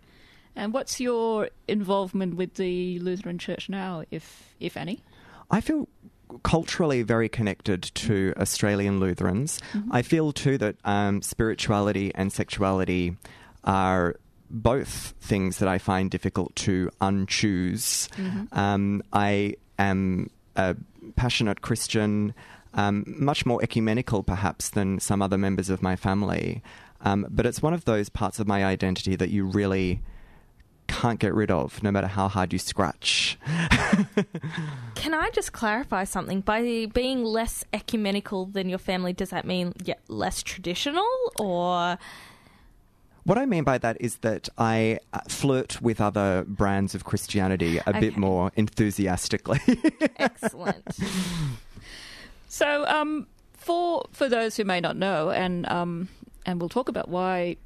And 0.55 0.73
what's 0.73 0.99
your 0.99 1.49
involvement 1.67 2.35
with 2.35 2.55
the 2.55 2.99
Lutheran 2.99 3.37
Church 3.37 3.69
now, 3.69 4.03
if 4.09 4.55
if 4.59 4.75
any? 4.75 5.03
I 5.51 5.61
feel 5.61 5.87
culturally 6.43 7.03
very 7.03 7.29
connected 7.29 7.83
to 7.83 8.33
Australian 8.37 8.99
Lutherans. 8.99 9.59
I 9.91 10.01
feel 10.01 10.33
too 10.33 10.57
that 10.57 10.75
um, 10.83 11.21
spirituality 11.21 12.11
and 12.15 12.33
sexuality 12.33 13.15
are 13.63 14.15
both 14.49 15.13
things 15.21 15.59
that 15.59 15.69
I 15.69 15.77
find 15.77 16.09
difficult 16.09 16.55
to 16.57 16.89
unchoose. 17.01 18.09
Um, 18.51 19.03
I 19.13 19.55
am 19.77 20.29
a 20.55 20.75
passionate 21.15 21.61
Christian, 21.61 22.33
um, 22.77 23.03
much 23.07 23.45
more 23.45 23.61
ecumenical 23.61 24.23
perhaps 24.23 24.69
than 24.69 24.99
some 24.99 25.21
other 25.21 25.37
members 25.37 25.69
of 25.69 25.81
my 25.81 25.95
family. 25.95 26.61
Um, 27.01 27.25
but 27.29 27.45
it's 27.45 27.61
one 27.61 27.73
of 27.73 27.85
those 27.85 28.07
parts 28.07 28.39
of 28.39 28.47
my 28.47 28.63
identity 28.63 29.15
that 29.15 29.29
you 29.29 29.45
really 29.45 30.01
can't 30.87 31.19
get 31.19 31.33
rid 31.33 31.51
of, 31.51 31.83
no 31.83 31.91
matter 31.91 32.07
how 32.07 32.27
hard 32.27 32.53
you 32.53 32.59
scratch. 32.59 33.37
Can 34.95 35.13
I 35.13 35.29
just 35.31 35.51
clarify 35.51 36.05
something? 36.05 36.41
By 36.41 36.87
being 36.93 37.23
less 37.23 37.65
ecumenical 37.73 38.45
than 38.45 38.69
your 38.69 38.79
family, 38.79 39.11
does 39.11 39.31
that 39.31 39.45
mean 39.45 39.73
yeah, 39.83 39.95
less 40.07 40.41
traditional 40.41 41.05
or 41.37 41.97
What 43.23 43.37
I 43.37 43.45
mean 43.45 43.63
by 43.63 43.77
that 43.79 43.97
is 43.99 44.17
that 44.17 44.47
I 44.57 44.99
uh, 45.13 45.19
flirt 45.27 45.81
with 45.81 45.99
other 45.99 46.45
brands 46.47 46.95
of 46.95 47.03
Christianity 47.03 47.79
a 47.85 47.99
bit 47.99 48.17
more 48.17 48.51
enthusiastically. 48.55 49.59
excellent? 50.17 50.85
So, 52.47 52.85
um, 52.87 53.27
for 53.53 54.05
for 54.11 54.29
those 54.29 54.55
who 54.57 54.63
may 54.63 54.79
not 54.79 54.95
know, 54.95 55.29
and 55.31 55.69
um, 55.69 56.09
and 56.45 56.59
we'll 56.59 56.69
talk 56.69 56.89
about 56.89 57.09
why 57.09 57.57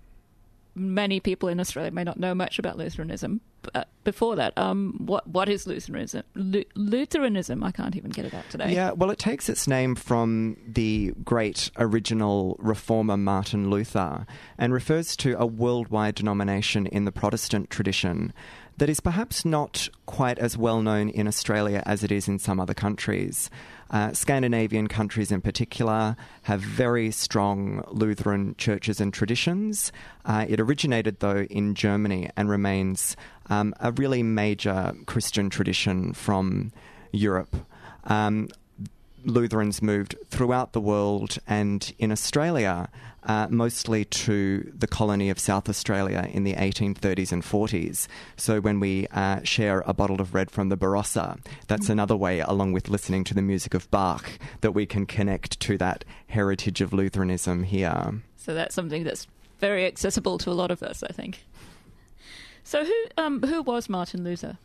many 0.73 1.19
people 1.19 1.49
in 1.49 1.59
Australia 1.59 1.91
may 1.91 2.03
not 2.03 2.19
know 2.19 2.33
much 2.33 2.57
about 2.57 2.77
Lutheranism. 2.77 3.41
But 3.61 3.89
before 4.03 4.37
that, 4.37 4.57
um, 4.57 4.95
what 5.05 5.27
what 5.27 5.47
is 5.47 5.67
Lutheranism? 5.67 6.23
Lu- 6.33 6.63
Lutheranism. 6.75 7.63
I 7.63 7.71
can't 7.71 7.95
even 7.95 8.09
get 8.09 8.25
it 8.25 8.33
out 8.33 8.49
today. 8.49 8.73
yeah, 8.73 8.91
well, 8.91 9.11
it 9.11 9.19
takes 9.19 9.49
its 9.49 9.67
name 9.67 9.93
from 9.93 10.57
the 10.67 11.13
great 11.23 11.69
original 11.77 12.55
reformer 12.59 13.17
Martin 13.17 13.69
Luther 13.69 14.25
and 14.57 14.73
refers 14.73 15.15
to 15.17 15.35
a 15.37 15.45
worldwide 15.45 16.15
denomination 16.15 16.87
in 16.87 17.05
the 17.05 17.11
Protestant 17.11 17.69
tradition 17.69 18.33
that 18.77 18.89
is 18.89 18.99
perhaps 18.99 19.45
not 19.45 19.89
quite 20.07 20.39
as 20.39 20.57
well 20.57 20.81
known 20.81 21.09
in 21.09 21.27
Australia 21.27 21.83
as 21.85 22.03
it 22.03 22.11
is 22.11 22.27
in 22.27 22.39
some 22.39 22.59
other 22.59 22.73
countries. 22.73 23.51
Uh, 23.91 24.13
Scandinavian 24.13 24.87
countries, 24.87 25.31
in 25.31 25.41
particular, 25.41 26.15
have 26.43 26.61
very 26.61 27.11
strong 27.11 27.83
Lutheran 27.91 28.55
churches 28.57 29.01
and 29.01 29.13
traditions. 29.13 29.91
Uh, 30.25 30.45
it 30.47 30.59
originated, 30.61 31.19
though, 31.19 31.41
in 31.49 31.75
Germany 31.75 32.29
and 32.37 32.49
remains 32.49 33.17
um, 33.49 33.75
a 33.81 33.91
really 33.91 34.23
major 34.23 34.93
Christian 35.05 35.49
tradition 35.49 36.13
from 36.13 36.71
Europe. 37.11 37.53
Um, 38.05 38.47
Lutherans 39.25 39.81
moved 39.81 40.15
throughout 40.29 40.73
the 40.73 40.81
world 40.81 41.37
and 41.45 41.93
in 41.99 42.11
Australia, 42.11 42.89
uh, 43.23 43.47
mostly 43.49 44.05
to 44.05 44.71
the 44.75 44.87
colony 44.87 45.29
of 45.29 45.39
South 45.39 45.69
Australia 45.69 46.27
in 46.31 46.43
the 46.43 46.53
1830s 46.53 47.31
and 47.31 47.43
40s. 47.43 48.07
So 48.35 48.59
when 48.59 48.79
we 48.79 49.07
uh, 49.07 49.41
share 49.43 49.83
a 49.85 49.93
bottle 49.93 50.21
of 50.21 50.33
red 50.33 50.49
from 50.51 50.69
the 50.69 50.77
Barossa, 50.77 51.39
that's 51.67 51.89
another 51.89 52.15
way, 52.15 52.39
along 52.39 52.73
with 52.73 52.89
listening 52.89 53.23
to 53.25 53.33
the 53.33 53.41
music 53.41 53.73
of 53.73 53.89
Bach, 53.91 54.39
that 54.61 54.71
we 54.71 54.85
can 54.85 55.05
connect 55.05 55.59
to 55.61 55.77
that 55.77 56.03
heritage 56.27 56.81
of 56.81 56.93
Lutheranism 56.93 57.63
here. 57.63 58.21
So 58.37 58.53
that's 58.53 58.73
something 58.73 59.03
that's 59.03 59.27
very 59.59 59.85
accessible 59.85 60.37
to 60.39 60.49
a 60.49 60.53
lot 60.53 60.71
of 60.71 60.81
us, 60.81 61.03
I 61.03 61.11
think. 61.13 61.43
So 62.63 62.85
who 62.85 63.03
um, 63.17 63.41
who 63.41 63.61
was 63.61 63.89
Martin 63.89 64.23
Luther? 64.23 64.57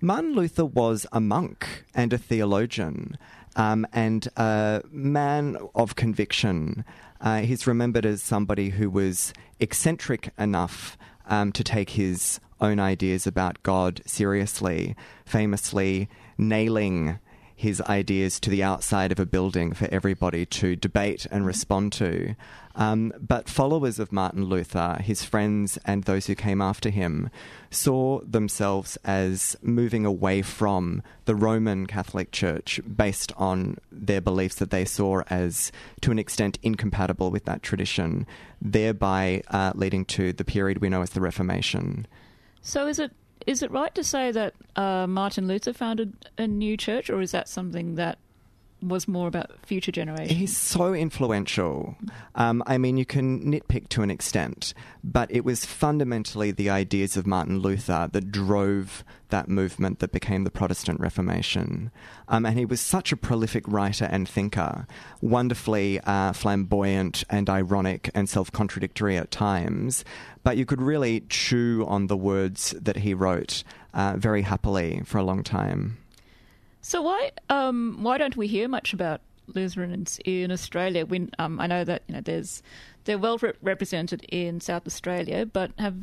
Martin 0.00 0.32
Luther 0.34 0.64
was 0.64 1.06
a 1.12 1.20
monk 1.20 1.84
and 1.94 2.12
a 2.12 2.18
theologian 2.18 3.18
um, 3.58 3.86
and 3.92 4.28
a 4.36 4.80
man 4.90 5.58
of 5.74 5.96
conviction. 5.96 6.84
Uh, 7.20 7.40
he's 7.40 7.66
remembered 7.66 8.06
as 8.06 8.22
somebody 8.22 8.70
who 8.70 8.88
was 8.88 9.34
eccentric 9.60 10.30
enough 10.38 10.96
um, 11.26 11.52
to 11.52 11.64
take 11.64 11.90
his 11.90 12.40
own 12.60 12.78
ideas 12.78 13.26
about 13.26 13.62
God 13.62 14.00
seriously, 14.06 14.96
famously 15.26 16.08
nailing 16.38 17.18
his 17.58 17.80
ideas 17.82 18.38
to 18.38 18.50
the 18.50 18.62
outside 18.62 19.10
of 19.10 19.18
a 19.18 19.26
building 19.26 19.72
for 19.72 19.88
everybody 19.90 20.46
to 20.46 20.76
debate 20.76 21.26
and 21.28 21.44
respond 21.44 21.92
to. 21.92 22.36
Um, 22.76 23.12
but 23.18 23.48
followers 23.48 23.98
of 23.98 24.12
Martin 24.12 24.44
Luther, 24.44 24.98
his 25.02 25.24
friends, 25.24 25.76
and 25.84 26.04
those 26.04 26.26
who 26.26 26.36
came 26.36 26.62
after 26.62 26.88
him, 26.88 27.30
saw 27.68 28.20
themselves 28.20 28.96
as 29.04 29.56
moving 29.60 30.06
away 30.06 30.40
from 30.40 31.02
the 31.24 31.34
Roman 31.34 31.88
Catholic 31.88 32.30
Church 32.30 32.80
based 32.96 33.32
on 33.36 33.78
their 33.90 34.20
beliefs 34.20 34.54
that 34.54 34.70
they 34.70 34.84
saw 34.84 35.22
as, 35.28 35.72
to 36.02 36.12
an 36.12 36.20
extent, 36.20 36.60
incompatible 36.62 37.32
with 37.32 37.44
that 37.46 37.64
tradition, 37.64 38.24
thereby 38.62 39.42
uh, 39.48 39.72
leading 39.74 40.04
to 40.04 40.32
the 40.32 40.44
period 40.44 40.78
we 40.78 40.88
know 40.88 41.02
as 41.02 41.10
the 41.10 41.20
Reformation. 41.20 42.06
So 42.62 42.86
is 42.86 43.00
it 43.00 43.10
is 43.48 43.62
it 43.62 43.70
right 43.70 43.94
to 43.94 44.04
say 44.04 44.30
that 44.30 44.52
uh, 44.76 45.06
Martin 45.06 45.48
Luther 45.48 45.72
founded 45.72 46.28
a 46.36 46.46
new 46.46 46.76
church, 46.76 47.08
or 47.08 47.22
is 47.22 47.30
that 47.30 47.48
something 47.48 47.94
that 47.94 48.18
was 48.80 49.08
more 49.08 49.26
about 49.26 49.50
future 49.64 49.92
generations? 49.92 50.38
He's 50.38 50.56
so 50.56 50.94
influential. 50.94 51.96
Um, 52.34 52.62
I 52.66 52.78
mean, 52.78 52.96
you 52.96 53.04
can 53.04 53.42
nitpick 53.42 53.88
to 53.90 54.02
an 54.02 54.10
extent, 54.10 54.74
but 55.02 55.30
it 55.30 55.44
was 55.44 55.64
fundamentally 55.64 56.50
the 56.50 56.70
ideas 56.70 57.16
of 57.16 57.26
Martin 57.26 57.58
Luther 57.58 58.08
that 58.12 58.30
drove 58.30 59.04
that 59.30 59.48
movement 59.48 59.98
that 59.98 60.12
became 60.12 60.44
the 60.44 60.50
Protestant 60.50 61.00
Reformation. 61.00 61.90
Um, 62.28 62.46
and 62.46 62.58
he 62.58 62.64
was 62.64 62.80
such 62.80 63.12
a 63.12 63.16
prolific 63.16 63.66
writer 63.66 64.06
and 64.06 64.28
thinker, 64.28 64.86
wonderfully 65.20 66.00
uh, 66.00 66.32
flamboyant 66.32 67.24
and 67.28 67.50
ironic 67.50 68.10
and 68.14 68.28
self 68.28 68.50
contradictory 68.52 69.16
at 69.16 69.30
times. 69.30 70.04
But 70.44 70.56
you 70.56 70.64
could 70.64 70.80
really 70.80 71.20
chew 71.28 71.84
on 71.88 72.06
the 72.06 72.16
words 72.16 72.74
that 72.80 72.98
he 72.98 73.12
wrote 73.12 73.64
uh, 73.92 74.14
very 74.16 74.42
happily 74.42 75.02
for 75.04 75.18
a 75.18 75.24
long 75.24 75.42
time. 75.42 75.98
So 76.80 77.02
why 77.02 77.30
um, 77.48 77.98
why 78.02 78.18
don't 78.18 78.36
we 78.36 78.46
hear 78.46 78.68
much 78.68 78.92
about 78.92 79.20
Lutherans 79.46 80.20
in 80.24 80.50
Australia? 80.50 81.04
When 81.06 81.30
um, 81.38 81.60
I 81.60 81.66
know 81.66 81.84
that 81.84 82.02
you 82.06 82.14
know 82.14 82.20
there's 82.20 82.62
they're 83.04 83.18
well 83.18 83.38
rep- 83.38 83.56
represented 83.62 84.24
in 84.28 84.60
South 84.60 84.86
Australia, 84.86 85.46
but 85.46 85.72
have 85.78 85.96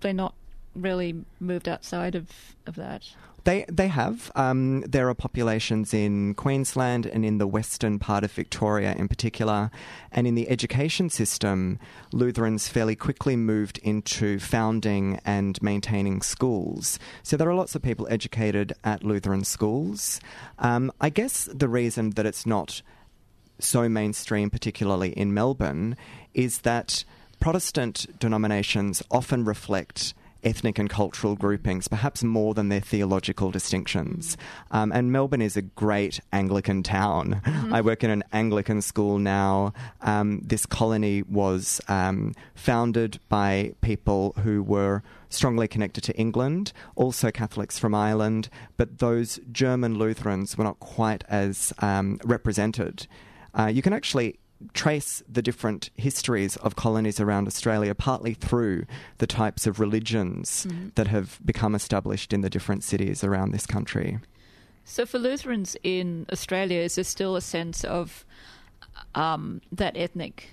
they 0.00 0.12
not 0.12 0.34
really 0.74 1.24
moved 1.40 1.68
outside 1.68 2.14
of, 2.14 2.30
of 2.66 2.76
that? 2.76 3.08
They 3.44 3.64
they 3.68 3.88
have. 3.88 4.30
Um, 4.36 4.82
there 4.82 5.08
are 5.08 5.14
populations 5.14 5.92
in 5.92 6.34
Queensland 6.34 7.06
and 7.06 7.24
in 7.24 7.38
the 7.38 7.46
western 7.46 7.98
part 7.98 8.22
of 8.22 8.30
Victoria, 8.30 8.94
in 8.96 9.08
particular, 9.08 9.70
and 10.12 10.26
in 10.26 10.34
the 10.34 10.48
education 10.48 11.10
system, 11.10 11.78
Lutherans 12.12 12.68
fairly 12.68 12.94
quickly 12.94 13.34
moved 13.34 13.78
into 13.78 14.38
founding 14.38 15.20
and 15.24 15.60
maintaining 15.60 16.22
schools. 16.22 16.98
So 17.22 17.36
there 17.36 17.48
are 17.48 17.54
lots 17.54 17.74
of 17.74 17.82
people 17.82 18.06
educated 18.10 18.74
at 18.84 19.02
Lutheran 19.02 19.44
schools. 19.44 20.20
Um, 20.58 20.92
I 21.00 21.10
guess 21.10 21.48
the 21.52 21.68
reason 21.68 22.10
that 22.10 22.26
it's 22.26 22.46
not 22.46 22.82
so 23.58 23.88
mainstream, 23.88 24.50
particularly 24.50 25.10
in 25.10 25.34
Melbourne, 25.34 25.96
is 26.34 26.60
that 26.60 27.04
Protestant 27.40 28.06
denominations 28.20 29.02
often 29.10 29.44
reflect 29.44 30.14
ethnic 30.42 30.78
and 30.78 30.88
cultural 30.88 31.36
groupings, 31.36 31.88
perhaps 31.88 32.22
more 32.22 32.54
than 32.54 32.68
their 32.68 32.80
theological 32.80 33.50
distinctions. 33.50 34.36
Um, 34.70 34.92
and 34.92 35.12
Melbourne 35.12 35.42
is 35.42 35.56
a 35.56 35.62
great 35.62 36.20
Anglican 36.32 36.82
town. 36.82 37.40
I 37.72 37.80
work 37.80 38.04
in 38.04 38.10
an 38.10 38.24
Anglican 38.32 38.82
school 38.82 39.18
now. 39.18 39.72
Um, 40.00 40.40
this 40.44 40.66
colony 40.66 41.22
was 41.22 41.80
um, 41.88 42.34
founded 42.54 43.20
by 43.28 43.74
people 43.80 44.34
who 44.42 44.62
were 44.62 45.02
strongly 45.28 45.66
connected 45.66 46.04
to 46.04 46.16
England, 46.16 46.72
also 46.94 47.30
Catholics 47.30 47.78
from 47.78 47.94
Ireland, 47.94 48.48
but 48.76 48.98
those 48.98 49.40
German 49.50 49.98
Lutherans 49.98 50.56
were 50.56 50.64
not 50.64 50.78
quite 50.80 51.24
as 51.28 51.72
um, 51.78 52.18
represented. 52.24 53.06
Uh, 53.58 53.66
you 53.66 53.82
can 53.82 53.92
actually 53.92 54.38
trace 54.74 55.22
the 55.28 55.42
different 55.42 55.90
histories 55.96 56.56
of 56.56 56.76
colonies 56.76 57.20
around 57.20 57.46
Australia 57.46 57.94
partly 57.94 58.34
through 58.34 58.84
the 59.18 59.26
types 59.26 59.66
of 59.66 59.80
religions 59.80 60.66
that 60.94 61.06
have 61.08 61.38
become 61.44 61.74
established 61.74 62.32
in 62.32 62.40
the 62.40 62.50
different 62.50 62.84
cities 62.84 63.24
around 63.24 63.52
this 63.52 63.66
country. 63.66 64.18
So, 64.84 65.06
for 65.06 65.18
Lutherans 65.18 65.76
in 65.82 66.26
Australia, 66.32 66.80
is 66.80 66.96
there 66.96 67.04
still 67.04 67.36
a 67.36 67.40
sense 67.40 67.84
of 67.84 68.24
um, 69.14 69.60
that 69.70 69.96
ethnic 69.96 70.52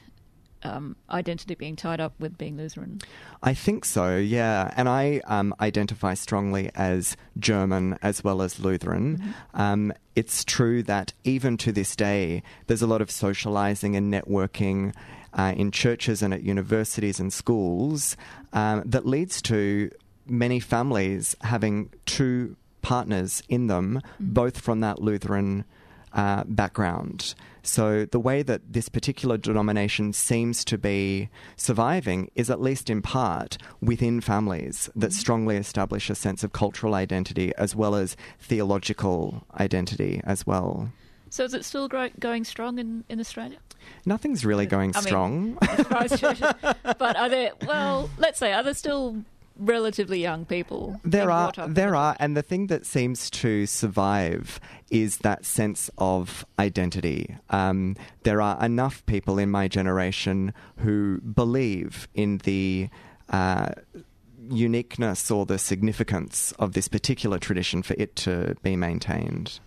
um, 0.64 0.96
identity 1.10 1.56
being 1.56 1.76
tied 1.76 2.00
up 2.00 2.14
with 2.20 2.38
being 2.38 2.58
Lutheran? 2.58 3.00
I 3.42 3.54
think 3.54 3.86
so, 3.86 4.18
yeah. 4.18 4.74
And 4.76 4.90
I 4.90 5.22
um, 5.26 5.54
identify 5.60 6.14
strongly 6.14 6.72
as 6.76 7.16
German 7.38 7.98
as 8.02 8.24
well 8.24 8.42
as 8.42 8.60
Lutheran. 8.60 9.34
Um, 9.54 9.94
it's 10.16 10.44
true 10.44 10.84
that 10.84 11.14
even 11.24 11.58
to 11.58 11.72
this 11.72 11.96
day, 11.96 12.44
there's 12.68 12.82
a 12.82 12.88
lot 12.88 13.02
of 13.02 13.10
socializing 13.10 13.96
and 13.96 14.14
networking 14.14 14.94
uh, 15.34 15.54
in 15.56 15.72
churches 15.72 16.22
and 16.22 16.34
at 16.34 16.44
universities 16.44 17.20
and 17.20 17.32
schools 17.32 18.18
um, 18.54 18.84
that 18.86 19.06
leads 19.06 19.42
to 19.44 19.92
many 20.28 20.60
families 20.60 21.36
having 21.42 21.92
two 22.06 22.56
partners 22.82 23.44
in 23.50 23.68
them, 23.68 24.02
both 24.20 24.60
from 24.60 24.80
that 24.80 25.02
Lutheran 25.02 25.66
uh, 26.14 26.44
background. 26.46 27.36
So 27.62 28.06
the 28.06 28.20
way 28.20 28.42
that 28.42 28.62
this 28.74 28.90
particular 28.90 29.38
denomination 29.38 30.14
seems 30.14 30.64
to 30.66 30.78
be 30.78 31.30
surviving 31.56 32.32
is 32.34 32.50
at 32.50 32.62
least 32.62 32.90
in 32.90 33.02
part 33.02 33.58
within 33.82 34.22
families 34.22 34.90
that 34.96 35.14
strongly 35.14 35.58
establish 35.58 36.10
a 36.10 36.16
sense 36.16 36.44
of 36.44 36.54
cultural 36.54 36.96
identity 36.96 37.54
as 37.58 37.76
well 37.76 37.96
as 37.96 38.16
theological 38.40 39.44
identity 39.60 40.22
as 40.24 40.48
well. 40.48 40.92
So, 41.32 41.44
is 41.44 41.54
it 41.54 41.64
still 41.64 41.88
gro- 41.88 42.10
going 42.20 42.44
strong 42.44 42.80
in, 42.80 43.04
in 43.08 43.20
Australia? 43.20 43.60
Nothing's 44.06 44.44
really 44.46 44.66
going 44.66 44.92
I 44.96 45.00
mean, 45.00 45.04
strong. 45.04 45.58
as 45.62 45.86
far 45.88 46.04
as 46.04 46.20
churches- 46.20 46.54
but 46.98 47.16
are 47.16 47.30
there, 47.30 47.52
well, 47.68 48.10
let's 48.18 48.40
say, 48.40 48.52
are 48.52 48.64
there 48.64 48.74
still 48.74 49.24
relatively 49.60 50.20
young 50.22 50.46
people? 50.46 51.00
There 51.04 51.30
are, 51.30 51.48
brought 51.48 51.60
up 51.60 51.68
in 51.68 51.74
there 51.76 51.96
are, 51.96 52.16
and 52.20 52.36
the 52.36 52.42
thing 52.42 52.68
that 52.68 52.86
seems 52.86 53.30
to 53.32 53.66
survive 53.66 54.60
is 54.90 55.18
that 55.18 55.46
sense 55.46 55.90
of 55.98 56.46
identity. 56.58 57.36
Um, 57.50 57.96
there 58.24 58.42
are 58.42 58.64
enough 58.64 59.06
people 59.06 59.38
in 59.38 59.52
my 59.52 59.68
generation 59.68 60.54
who 60.78 61.20
believe 61.22 62.08
in 62.14 62.40
the 62.40 62.90
uh, 63.30 63.70
uniqueness 64.50 65.30
or 65.30 65.46
the 65.46 65.60
significance 65.60 66.54
of 66.60 66.74
this 66.74 66.88
particular 66.88 67.38
tradition 67.38 67.84
for 67.84 67.96
it 67.98 68.16
to 68.16 68.56
be 68.64 68.76
maintained. 68.76 69.60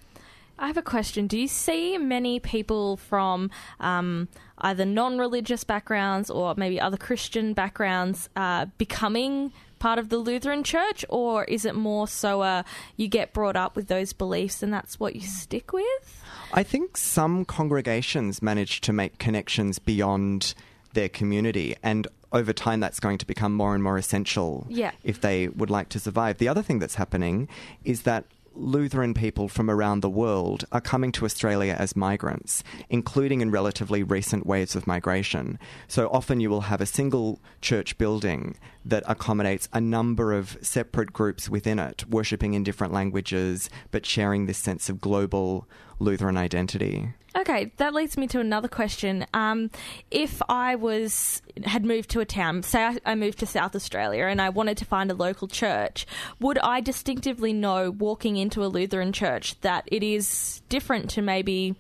I 0.59 0.69
have 0.69 0.77
a 0.77 0.83
question. 0.83 1.27
Do 1.27 1.37
you 1.37 1.49
see 1.49 1.99
many 1.99 2.39
people 2.39 2.97
from 2.97 3.51
um, 3.81 4.29
either 4.59 4.85
non 4.85 5.19
religious 5.19 5.65
backgrounds 5.65 6.31
or 6.31 6.55
maybe 6.57 6.81
other 6.81 6.97
Christian 6.97 7.53
backgrounds 7.53 8.29
uh, 8.37 8.67
becoming 8.79 9.53
part 9.83 9.99
of 9.99 10.09
the 10.09 10.19
Lutheran 10.19 10.63
Church? 10.63 11.05
Or 11.09 11.45
is 11.45 11.65
it 11.65 11.75
more 11.75 12.07
so 12.07 12.41
uh, 12.43 12.63
you 12.97 13.09
get 13.09 13.33
brought 13.33 13.57
up 13.57 13.75
with 13.77 13.89
those 13.89 14.13
beliefs 14.13 14.63
and 14.63 14.73
that's 14.73 15.01
what 15.01 15.15
you 15.17 15.23
stick 15.23 15.73
with? 15.73 16.23
I 16.55 16.63
think 16.63 16.97
some 16.97 17.45
congregations 17.45 18.41
manage 18.41 18.81
to 18.83 18.93
make 18.93 19.19
connections 19.19 19.79
beyond 19.79 20.55
their 20.93 21.09
community, 21.09 21.75
and 21.83 22.07
over 22.33 22.53
time, 22.53 22.81
that's 22.81 23.01
going 23.01 23.19
to 23.19 23.27
become 23.27 23.53
more 23.55 23.75
and 23.75 23.83
more 23.83 23.97
essential 23.99 24.67
Yeah. 24.69 24.93
if 25.05 25.21
they 25.21 25.49
would 25.49 25.69
like 25.71 25.89
to 25.91 25.99
survive. 25.99 26.39
The 26.39 26.49
other 26.49 26.63
thing 26.63 26.79
that's 26.79 26.95
happening 26.97 27.49
is 27.85 28.03
that 28.03 28.25
Lutheran 28.55 29.15
people 29.15 29.49
from 29.49 29.71
around 29.71 30.01
the 30.01 30.11
world 30.11 30.65
are 30.73 30.81
coming 30.81 31.13
to 31.13 31.25
Australia 31.25 31.75
as 31.79 31.97
migrants, 31.97 32.63
including 32.91 33.41
in 33.41 33.51
relatively 33.51 34.03
recent 34.03 34.47
waves 34.47 34.77
of 34.77 34.87
migration. 34.87 35.59
So 35.89 36.09
often 36.09 36.41
you 36.41 36.51
will 36.51 36.63
have 36.63 36.81
a 36.81 36.87
single 36.87 37.41
church 37.61 37.99
building 37.99 38.57
that 38.85 39.05
accommodates 39.07 39.69
a 39.73 39.81
number 39.81 40.33
of 40.33 40.59
separate 40.61 41.13
groups 41.13 41.49
within 41.49 41.79
it, 41.79 42.09
worshipping 42.09 42.55
in 42.55 42.65
different 42.65 42.93
languages, 42.93 43.71
but 43.91 44.07
sharing 44.07 44.47
this 44.47 44.59
sense 44.59 44.89
of 44.89 45.01
global 45.01 45.67
Lutheran 45.99 46.37
identity. 46.37 47.15
Okay, 47.35 47.73
that 47.79 47.95
leads 47.95 48.19
me 48.19 48.27
to 48.29 48.41
another 48.41 48.69
question. 48.69 49.27
Um, 49.33 49.71
if 50.11 50.43
I 50.49 50.75
was 50.75 51.41
had 51.65 51.85
moved 51.85 52.11
to 52.11 52.21
a 52.21 52.27
town, 52.27 52.63
say 52.63 52.85
I, 52.85 52.99
I 53.07 53.15
moved 53.15 53.39
to 53.39 53.47
South 53.47 53.75
Australia, 53.75 54.27
and 54.27 54.41
I 54.41 54.51
wanted 54.51 54.77
to 54.79 54.85
find 54.85 55.11
a 55.11 55.15
local 55.15 55.49
church, 55.49 56.07
would 56.41 56.59
I 56.59 56.81
distinctively 56.81 57.53
know 57.53 57.91
walking 57.91 58.37
into 58.37 58.63
a 58.63 58.67
Lutheran 58.67 59.13
church 59.13 59.59
that 59.63 59.89
it 59.91 60.03
is 60.03 60.61
different 60.69 61.09
to 61.11 61.23
maybe 61.23 61.75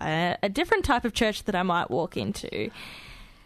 a, 0.00 0.36
a 0.42 0.48
different 0.48 0.84
type 0.84 1.04
of 1.04 1.12
church 1.12 1.44
that 1.44 1.54
I 1.54 1.62
might 1.62 1.90
walk 1.90 2.16
into? 2.16 2.70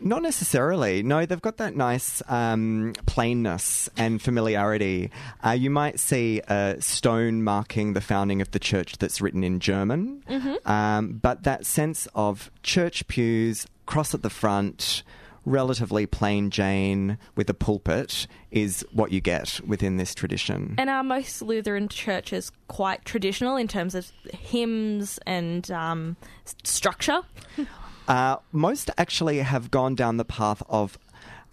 Not 0.00 0.22
necessarily. 0.22 1.02
No, 1.02 1.26
they've 1.26 1.40
got 1.40 1.56
that 1.56 1.74
nice 1.74 2.22
um, 2.28 2.92
plainness 3.06 3.88
and 3.96 4.22
familiarity. 4.22 5.10
Uh, 5.44 5.50
you 5.50 5.70
might 5.70 5.98
see 5.98 6.40
a 6.48 6.76
stone 6.80 7.42
marking 7.42 7.94
the 7.94 8.00
founding 8.00 8.40
of 8.40 8.50
the 8.52 8.58
church 8.58 8.98
that's 8.98 9.20
written 9.20 9.42
in 9.42 9.60
German, 9.60 10.22
um, 10.64 11.18
but 11.20 11.42
that 11.42 11.66
sense 11.66 12.06
of 12.14 12.50
church 12.62 13.06
pews, 13.08 13.66
cross 13.86 14.14
at 14.14 14.22
the 14.22 14.30
front, 14.30 15.02
relatively 15.44 16.06
plain 16.06 16.50
Jane 16.50 17.18
with 17.34 17.48
a 17.50 17.54
pulpit 17.54 18.26
is 18.50 18.84
what 18.92 19.12
you 19.12 19.20
get 19.20 19.60
within 19.66 19.96
this 19.96 20.14
tradition. 20.14 20.74
And 20.78 20.90
are 20.90 21.02
most 21.02 21.42
Lutheran 21.42 21.88
churches 21.88 22.52
quite 22.68 23.04
traditional 23.04 23.56
in 23.56 23.66
terms 23.66 23.94
of 23.94 24.10
hymns 24.32 25.18
and 25.26 25.70
um, 25.70 26.16
structure? 26.62 27.22
Uh, 28.08 28.36
most 28.52 28.90
actually 28.98 29.38
have 29.38 29.70
gone 29.70 29.94
down 29.94 30.16
the 30.16 30.24
path 30.24 30.62
of 30.68 30.98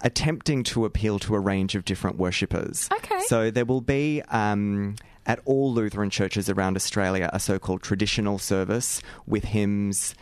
attempting 0.00 0.62
to 0.64 0.84
appeal 0.84 1.18
to 1.18 1.34
a 1.34 1.40
range 1.40 1.74
of 1.74 1.84
different 1.84 2.16
worshippers. 2.16 2.88
Okay. 2.92 3.20
So 3.26 3.50
there 3.50 3.64
will 3.64 3.80
be. 3.80 4.22
Um, 4.22 4.96
at 5.26 5.40
all 5.44 5.72
Lutheran 5.72 6.08
churches 6.08 6.48
around 6.48 6.76
Australia, 6.76 7.28
a 7.32 7.40
so 7.40 7.58
called 7.58 7.82
traditional 7.82 8.38
service 8.38 9.02
with 9.26 9.44
hymns, 9.44 10.14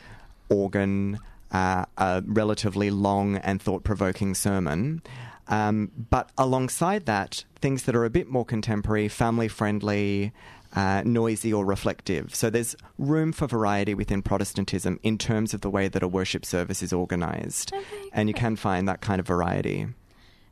organ, 0.48 1.18
uh, 1.52 1.84
a 1.98 2.22
relatively 2.26 2.90
long 2.90 3.36
and 3.36 3.60
thought 3.60 3.84
provoking 3.84 4.34
sermon. 4.34 5.02
Um, 5.46 5.90
but 6.10 6.30
alongside 6.38 7.04
that, 7.06 7.44
things 7.60 7.82
that 7.84 7.94
are 7.94 8.04
a 8.04 8.10
bit 8.10 8.28
more 8.28 8.44
contemporary, 8.44 9.08
family 9.08 9.48
friendly, 9.48 10.32
uh, 10.74 11.02
noisy, 11.04 11.52
or 11.52 11.64
reflective. 11.64 12.34
So 12.34 12.50
there's 12.50 12.76
room 12.98 13.32
for 13.32 13.46
variety 13.46 13.94
within 13.94 14.22
Protestantism 14.22 14.98
in 15.02 15.18
terms 15.18 15.54
of 15.54 15.60
the 15.60 15.70
way 15.70 15.88
that 15.88 16.02
a 16.02 16.08
worship 16.08 16.44
service 16.44 16.82
is 16.82 16.92
organised. 16.92 17.72
and 18.12 18.28
you 18.28 18.34
can 18.34 18.56
find 18.56 18.88
that 18.88 19.00
kind 19.00 19.20
of 19.20 19.26
variety. 19.26 19.86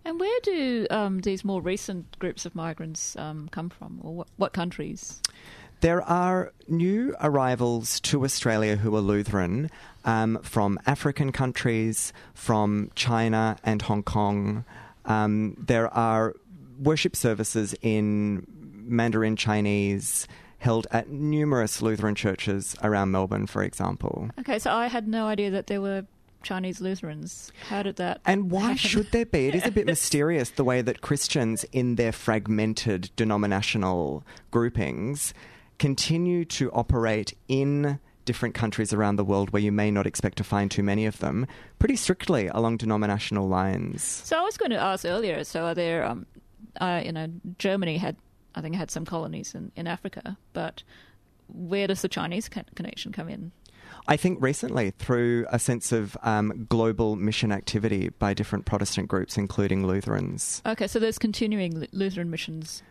And 0.05 0.19
where 0.19 0.41
do 0.43 0.87
um, 0.91 1.21
these 1.21 1.45
more 1.45 1.61
recent 1.61 2.19
groups 2.19 2.45
of 2.45 2.55
migrants 2.55 3.17
um, 3.17 3.49
come 3.51 3.69
from, 3.69 4.01
or 4.03 4.15
what, 4.15 4.29
what 4.37 4.53
countries? 4.53 5.21
There 5.81 6.03
are 6.03 6.53
new 6.69 7.15
arrivals 7.21 7.99
to 8.01 8.25
Australia 8.25 8.77
who 8.77 8.95
are 8.95 9.01
Lutheran 9.01 9.71
um, 10.05 10.39
from 10.43 10.79
African 10.87 11.33
countries, 11.33 12.13
from 12.35 12.91
China 12.95 13.57
and 13.65 13.83
Hong 13.83 14.05
Kong. 14.05 14.65
Um, 15.05 15.57
there 15.59 15.93
are 15.93 16.35
worship 16.79 17.17
services 17.17 17.75
in 17.83 18.47
Mandarin 18.85 19.37
Chinese 19.37 20.27
held 20.59 20.87
at 20.93 21.09
numerous 21.09 21.83
Lutheran 21.83 22.15
churches 22.15 22.77
around 22.83 23.11
Melbourne, 23.11 23.47
for 23.47 23.63
example. 23.63 24.31
Okay, 24.39 24.59
so 24.59 24.71
I 24.71 24.87
had 24.87 25.09
no 25.09 25.27
idea 25.27 25.51
that 25.51 25.67
there 25.67 25.81
were 25.81 26.05
Chinese 26.43 26.81
Lutherans. 26.81 27.53
How 27.69 27.83
did 27.83 27.97
that? 27.97 28.21
And 28.25 28.51
why 28.51 28.61
happen? 28.61 28.77
should 28.77 29.13
there 29.13 29.27
be? 29.27 29.49
It 29.49 29.55
is 29.55 29.67
a 29.67 29.71
bit 29.71 29.87
mysterious 29.95 30.51
the 30.51 30.65
way 30.65 30.83
that 30.83 31.01
Christians, 31.01 31.65
in 31.73 31.97
their 31.97 32.13
fragmented 32.13 33.11
denominational 33.17 34.25
groupings, 34.51 35.35
continue 35.79 36.45
to 36.45 36.71
operate 36.73 37.35
in 37.49 37.99
different 38.25 38.55
countries 38.55 38.93
around 38.93 39.17
the 39.17 39.25
world 39.25 39.51
where 39.51 39.63
you 39.63 39.73
may 39.73 39.91
not 39.91 40.07
expect 40.07 40.39
to 40.39 40.45
find 40.45 40.71
too 40.71 40.83
many 40.83 41.07
of 41.07 41.19
them, 41.19 41.47
pretty 41.81 41.97
strictly 41.97 42.47
along 42.49 42.77
denominational 42.77 43.49
lines. 43.49 44.03
So 44.03 44.39
I 44.39 44.43
was 44.43 44.57
going 44.57 44.71
to 44.71 44.79
ask 44.79 45.05
earlier. 45.05 45.43
So 45.43 45.65
are 45.67 45.75
there? 45.75 46.05
Um, 46.05 46.27
uh, 46.81 47.03
you 47.05 47.13
know, 47.13 47.27
Germany 47.59 47.99
had, 47.99 48.17
I 48.55 48.61
think, 48.61 48.75
had 48.75 48.91
some 48.91 49.05
colonies 49.05 49.55
in, 49.55 49.73
in 49.77 49.87
Africa, 49.87 50.37
but 50.53 50.83
where 51.49 51.87
does 51.87 52.03
the 52.03 52.09
Chinese 52.09 52.49
con- 52.49 52.67
connection 52.75 53.13
come 53.13 53.29
in? 53.29 53.53
I 54.09 54.17
think 54.17 54.43
recently, 54.43 54.91
through 54.91 55.47
a 55.51 55.59
sense 55.59 55.93
of 55.93 56.17
um, 56.23 56.67
global 56.69 57.17
mission 57.17 57.53
activity 57.53 58.09
by 58.19 58.35
different 58.35 58.65
Protestant 58.65 59.09
groups, 59.09 59.37
including 59.37 59.87
Lutherans. 59.87 60.63
Okay, 60.67 60.87
so 60.87 60.99
there's 60.99 61.19
continuing 61.19 61.79
Lu- 61.79 61.87
Lutheran 61.93 62.31
missions 62.31 62.83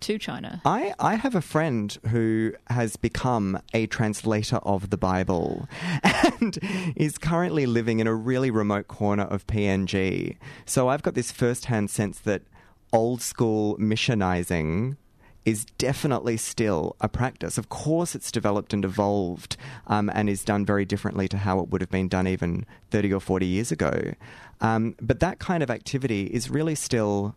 to 0.00 0.18
China. 0.18 0.60
I, 0.64 0.94
I 0.98 1.14
have 1.14 1.34
a 1.34 1.40
friend 1.40 1.96
who 2.08 2.52
has 2.68 2.96
become 2.96 3.58
a 3.72 3.86
translator 3.86 4.56
of 4.56 4.90
the 4.90 4.96
Bible 4.96 5.68
and 6.02 6.58
is 6.96 7.18
currently 7.18 7.66
living 7.66 8.00
in 8.00 8.06
a 8.06 8.14
really 8.14 8.50
remote 8.50 8.88
corner 8.88 9.24
of 9.24 9.46
PNG. 9.46 10.36
So 10.64 10.88
I've 10.88 11.02
got 11.02 11.14
this 11.14 11.32
first 11.32 11.66
hand 11.66 11.90
sense 11.90 12.18
that 12.20 12.42
old 12.92 13.22
school 13.22 13.76
missionizing 13.78 14.96
is 15.44 15.64
definitely 15.78 16.36
still 16.36 16.96
a 17.00 17.08
practice. 17.08 17.56
Of 17.56 17.68
course, 17.68 18.16
it's 18.16 18.32
developed 18.32 18.72
and 18.72 18.84
evolved 18.84 19.56
um, 19.86 20.10
and 20.12 20.28
is 20.28 20.44
done 20.44 20.66
very 20.66 20.84
differently 20.84 21.28
to 21.28 21.38
how 21.38 21.60
it 21.60 21.68
would 21.68 21.80
have 21.80 21.90
been 21.90 22.08
done 22.08 22.26
even 22.26 22.66
30 22.90 23.14
or 23.14 23.20
40 23.20 23.46
years 23.46 23.70
ago. 23.70 24.12
Um, 24.60 24.96
but 25.00 25.20
that 25.20 25.38
kind 25.38 25.62
of 25.62 25.70
activity 25.70 26.24
is 26.26 26.50
really 26.50 26.74
still 26.74 27.36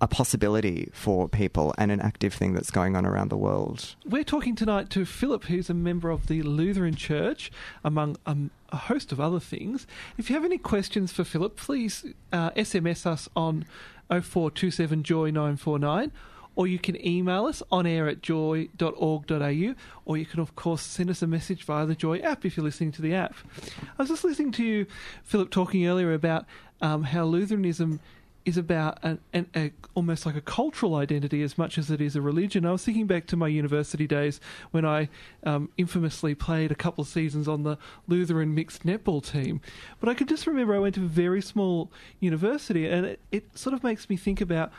a 0.00 0.06
possibility 0.06 0.90
for 0.92 1.28
people 1.28 1.74
and 1.78 1.90
an 1.90 2.00
active 2.00 2.34
thing 2.34 2.52
that's 2.52 2.70
going 2.70 2.96
on 2.96 3.06
around 3.06 3.30
the 3.30 3.36
world. 3.36 3.94
We're 4.04 4.24
talking 4.24 4.54
tonight 4.54 4.90
to 4.90 5.04
Philip, 5.06 5.44
who's 5.44 5.70
a 5.70 5.74
member 5.74 6.10
of 6.10 6.26
the 6.26 6.42
Lutheran 6.42 6.96
Church, 6.96 7.50
among 7.82 8.16
um, 8.26 8.50
a 8.70 8.76
host 8.76 9.10
of 9.12 9.20
other 9.20 9.40
things. 9.40 9.86
If 10.18 10.28
you 10.28 10.36
have 10.36 10.44
any 10.44 10.58
questions 10.58 11.12
for 11.12 11.24
Philip, 11.24 11.56
please 11.56 12.04
uh, 12.32 12.50
SMS 12.50 13.06
us 13.06 13.28
on 13.34 13.64
0427 14.08 15.02
Joy 15.02 15.30
949 15.30 16.12
or 16.56 16.66
you 16.66 16.78
can 16.78 17.06
email 17.06 17.44
us 17.44 17.62
on 17.70 17.86
air 17.86 18.08
at 18.08 18.22
joy.org.au, 18.22 19.74
or 20.06 20.16
you 20.16 20.24
can, 20.24 20.40
of 20.40 20.56
course, 20.56 20.80
send 20.80 21.10
us 21.10 21.20
a 21.20 21.26
message 21.26 21.64
via 21.64 21.84
the 21.84 21.94
Joy 21.94 22.18
app 22.20 22.46
if 22.46 22.56
you're 22.56 22.64
listening 22.64 22.92
to 22.92 23.02
the 23.02 23.14
app. 23.14 23.34
I 23.82 24.02
was 24.02 24.08
just 24.08 24.24
listening 24.24 24.52
to 24.52 24.64
you, 24.64 24.86
Philip, 25.22 25.50
talking 25.50 25.86
earlier 25.86 26.14
about 26.14 26.46
um, 26.80 27.02
how 27.04 27.24
Lutheranism 27.24 28.00
is 28.46 28.56
about 28.56 28.98
an, 29.02 29.18
an, 29.32 29.46
a, 29.54 29.72
almost 29.94 30.24
like 30.24 30.36
a 30.36 30.40
cultural 30.40 30.94
identity 30.94 31.42
as 31.42 31.58
much 31.58 31.76
as 31.76 31.90
it 31.90 32.00
is 32.00 32.14
a 32.14 32.22
religion. 32.22 32.64
I 32.64 32.70
was 32.70 32.84
thinking 32.84 33.08
back 33.08 33.26
to 33.26 33.36
my 33.36 33.48
university 33.48 34.06
days 34.06 34.40
when 34.70 34.84
I 34.84 35.08
um, 35.42 35.68
infamously 35.76 36.34
played 36.36 36.70
a 36.70 36.76
couple 36.76 37.02
of 37.02 37.08
seasons 37.08 37.48
on 37.48 37.64
the 37.64 37.76
Lutheran 38.06 38.54
mixed 38.54 38.86
netball 38.86 39.22
team. 39.22 39.60
But 39.98 40.08
I 40.08 40.14
could 40.14 40.28
just 40.28 40.46
remember 40.46 40.76
I 40.76 40.78
went 40.78 40.94
to 40.94 41.04
a 41.04 41.08
very 41.08 41.42
small 41.42 41.90
university, 42.20 42.86
and 42.88 43.04
it, 43.04 43.20
it 43.32 43.58
sort 43.58 43.74
of 43.74 43.82
makes 43.82 44.08
me 44.08 44.16
think 44.16 44.40
about 44.40 44.72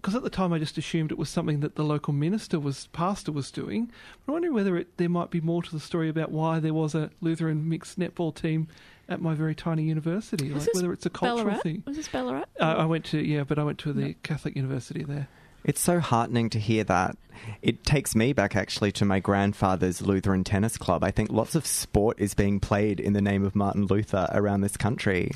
because 0.00 0.14
at 0.14 0.22
the 0.22 0.30
time 0.30 0.50
I 0.50 0.58
just 0.58 0.78
assumed 0.78 1.12
it 1.12 1.18
was 1.18 1.28
something 1.28 1.60
that 1.60 1.74
the 1.74 1.82
local 1.82 2.14
minister 2.14 2.58
was 2.58 2.86
pastor 2.86 3.32
was 3.32 3.50
doing. 3.50 3.92
But 4.24 4.28
I'm 4.28 4.32
wondering 4.32 4.54
whether 4.54 4.76
it, 4.78 4.96
there 4.96 5.10
might 5.10 5.30
be 5.30 5.42
more 5.42 5.62
to 5.62 5.70
the 5.70 5.78
story 5.78 6.08
about 6.08 6.30
why 6.30 6.58
there 6.58 6.72
was 6.72 6.94
a 6.94 7.10
Lutheran 7.20 7.68
mixed 7.68 7.98
netball 7.98 8.34
team 8.34 8.68
at 9.10 9.20
my 9.20 9.34
very 9.34 9.54
tiny 9.54 9.82
university. 9.82 10.50
Was 10.52 10.66
like 10.66 10.76
whether 10.76 10.92
it's 10.92 11.04
a 11.04 11.10
cultural 11.10 11.44
Ballarat? 11.44 11.62
thing. 11.62 11.82
Was 11.86 11.96
this 11.96 12.08
Ballarat? 12.08 12.44
Uh, 12.58 12.64
I 12.64 12.86
went 12.86 13.04
to 13.06 13.18
yeah, 13.18 13.44
but 13.44 13.58
I 13.58 13.64
went 13.64 13.78
to 13.80 13.92
the 13.92 14.14
Catholic 14.22 14.56
university 14.56 15.02
there. 15.02 15.28
It's 15.64 15.80
so 15.80 16.00
heartening 16.00 16.48
to 16.50 16.58
hear 16.58 16.84
that. 16.84 17.16
It 17.60 17.84
takes 17.84 18.14
me 18.14 18.32
back 18.32 18.56
actually 18.56 18.92
to 18.92 19.04
my 19.04 19.20
grandfather's 19.20 20.00
Lutheran 20.00 20.44
tennis 20.44 20.78
club. 20.78 21.04
I 21.04 21.10
think 21.10 21.30
lots 21.30 21.54
of 21.54 21.66
sport 21.66 22.18
is 22.18 22.32
being 22.32 22.60
played 22.60 22.98
in 22.98 23.12
the 23.12 23.20
name 23.20 23.44
of 23.44 23.54
Martin 23.54 23.84
Luther 23.86 24.26
around 24.32 24.62
this 24.62 24.76
country. 24.76 25.30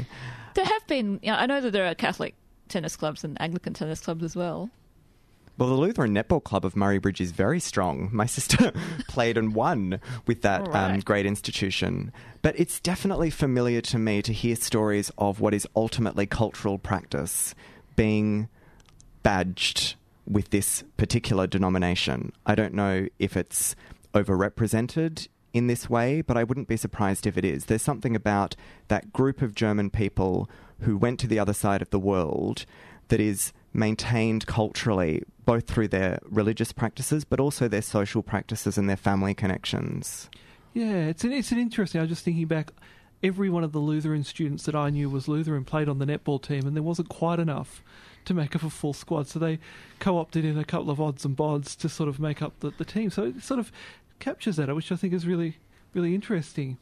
There 0.55 0.65
have 0.65 0.87
been. 0.87 1.21
You 1.23 1.33
know, 1.33 1.39
I 1.39 1.47
know 1.47 1.61
that 1.61 1.73
there 1.73 1.87
are 1.87 1.95
Catholic 1.95 2.35
tennis 2.69 2.97
clubs 2.97 3.25
and 3.25 3.41
Anglican 3.41 3.75
tennis 3.75 4.01
clubs 4.01 4.23
as 4.23 4.35
well. 4.35 4.71
Well, 5.57 5.69
the 5.69 5.77
Lutheran 5.77 6.12
Netball 6.12 6.43
Club 6.43 6.64
of 6.64 6.75
Murray 6.75 6.99
Bridge 6.99 7.21
is 7.21 7.31
very 7.31 7.61
strong. 7.61 8.11
My 8.12 8.27
sister 8.37 8.73
played 9.09 9.38
and 9.38 9.55
won 9.55 10.01
with 10.27 10.43
that 10.43 10.69
All 10.69 10.77
um, 10.77 11.01
great 11.01 11.27
institution. 11.27 12.12
But 12.43 12.59
it's 12.59 12.81
definitely 12.81 13.31
familiar 13.31 13.81
to 13.83 13.99
me 13.99 14.21
to 14.23 14.33
hear 14.33 14.57
stories 14.57 15.12
of 15.17 15.40
what 15.40 15.55
is 15.55 15.67
ultimately 15.77 16.27
cultural 16.27 16.79
practice 16.79 17.55
being 17.95 18.49
badged 19.23 19.95
with 20.27 20.51
this 20.51 20.83
particular 20.97 21.47
denomination. 21.47 22.33
I 22.45 22.55
don't 22.55 22.75
know 22.75 23.07
if 23.19 23.37
it's 23.37 23.77
overrepresented 24.12 25.29
in 25.53 25.69
this 25.69 25.88
way, 25.88 26.21
but 26.21 26.37
I 26.37 26.43
wouldn't 26.43 26.67
be 26.67 26.77
surprised 26.77 27.27
if 27.27 27.38
it 27.38 27.45
is. 27.45 27.67
There's 27.67 27.83
something 27.83 28.17
about 28.17 28.57
that 28.88 29.12
group 29.12 29.40
of 29.40 29.55
German 29.55 29.90
people 29.90 30.51
who 30.81 30.97
went 30.97 31.21
to 31.21 31.29
the 31.29 31.38
other 31.38 31.53
side 31.53 31.81
of 31.81 31.90
the 31.90 31.99
world 32.01 32.67
that 33.09 33.21
is 33.21 33.53
maintained 33.75 34.47
culturally, 34.47 35.23
both 35.45 35.67
through 35.67 35.89
their 35.89 36.19
religious 36.25 36.73
practices, 36.73 37.25
but 37.25 37.41
also 37.41 37.69
their 37.69 37.83
social 37.83 38.23
practices 38.23 38.79
and 38.79 38.89
their 38.89 38.97
family 38.97 39.35
connections. 39.35 40.31
Yeah, 40.73 41.07
it's 41.07 41.25
an, 41.25 41.33
it's 41.33 41.53
an 41.53 41.59
interesting. 41.59 42.01
I 42.01 42.03
was 42.03 42.11
just 42.11 42.25
thinking 42.25 42.47
back. 42.47 42.71
Every 43.23 43.49
one 43.49 43.65
of 43.65 43.73
the 43.73 43.79
Lutheran 43.79 44.23
students 44.23 44.65
that 44.65 44.75
I 44.75 44.91
knew 44.91 45.09
was 45.09 45.29
Lutheran 45.29 45.65
played 45.65 45.89
on 45.89 45.99
the 45.99 46.05
netball 46.05 46.43
team, 46.43 46.67
and 46.67 46.77
there 46.77 46.83
wasn't 46.83 47.09
quite 47.09 47.39
enough 47.39 47.83
to 48.27 48.35
make 48.35 48.55
up 48.55 48.63
a 48.63 48.71
full 48.71 48.93
squad. 48.93 49.29
So 49.29 49.39
they 49.39 49.59
co-opted 49.99 50.45
in 50.45 50.59
a 50.59 50.65
couple 50.65 50.91
of 50.91 51.01
odds 51.01 51.25
and 51.25 51.37
bods 51.37 51.77
to 51.79 51.89
sort 51.89 52.09
of 52.09 52.21
make 52.21 52.43
up 52.43 52.61
the, 52.61 52.71
the 52.71 52.85
team. 52.85 53.11
So 53.11 53.25
it 53.25 53.43
sort 53.43 53.61
of 53.61 53.73
captures 54.19 54.57
that, 54.57 54.75
which 54.75 54.93
I 54.93 54.97
think 54.97 55.15
is 55.15 55.27
really 55.27 55.59
really 55.95 56.15
interesting. 56.15 56.77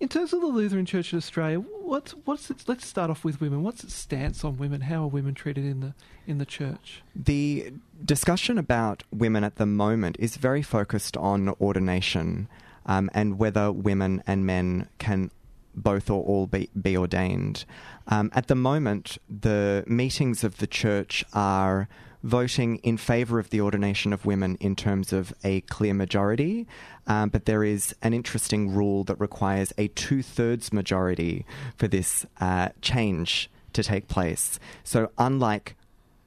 In 0.00 0.08
terms 0.08 0.32
of 0.32 0.40
the 0.40 0.46
Lutheran 0.46 0.86
Church 0.86 1.12
in 1.12 1.18
Australia, 1.18 1.58
what's 1.58 2.12
what's 2.24 2.48
its, 2.50 2.66
let's 2.66 2.86
start 2.86 3.10
off 3.10 3.22
with 3.22 3.38
women. 3.42 3.62
What's 3.62 3.84
its 3.84 3.94
stance 3.94 4.42
on 4.44 4.56
women? 4.56 4.80
How 4.80 5.02
are 5.04 5.08
women 5.08 5.34
treated 5.34 5.66
in 5.66 5.80
the 5.80 5.94
in 6.26 6.38
the 6.38 6.46
church? 6.46 7.02
The 7.14 7.74
discussion 8.02 8.56
about 8.56 9.02
women 9.10 9.44
at 9.44 9.56
the 9.56 9.66
moment 9.66 10.16
is 10.18 10.38
very 10.38 10.62
focused 10.62 11.18
on 11.18 11.50
ordination 11.60 12.48
um, 12.86 13.10
and 13.12 13.38
whether 13.38 13.70
women 13.70 14.22
and 14.26 14.46
men 14.46 14.88
can 14.96 15.30
both 15.74 16.08
or 16.08 16.24
all 16.24 16.46
be, 16.46 16.70
be 16.80 16.96
ordained. 16.96 17.66
Um, 18.08 18.30
at 18.34 18.48
the 18.48 18.54
moment, 18.54 19.18
the 19.28 19.84
meetings 19.86 20.42
of 20.42 20.56
the 20.56 20.66
church 20.66 21.24
are 21.34 21.88
voting 22.22 22.76
in 22.76 22.96
favour 22.96 23.38
of 23.38 23.50
the 23.50 23.60
ordination 23.60 24.12
of 24.12 24.26
women 24.26 24.56
in 24.60 24.76
terms 24.76 25.12
of 25.12 25.32
a 25.42 25.60
clear 25.62 25.94
majority, 25.94 26.66
um, 27.06 27.28
but 27.28 27.46
there 27.46 27.64
is 27.64 27.94
an 28.02 28.12
interesting 28.12 28.74
rule 28.74 29.04
that 29.04 29.18
requires 29.20 29.72
a 29.78 29.88
two 29.88 30.22
thirds 30.22 30.72
majority 30.72 31.44
for 31.76 31.88
this 31.88 32.26
uh, 32.40 32.68
change 32.82 33.50
to 33.72 33.82
take 33.82 34.08
place. 34.08 34.58
So, 34.84 35.10
unlike 35.18 35.76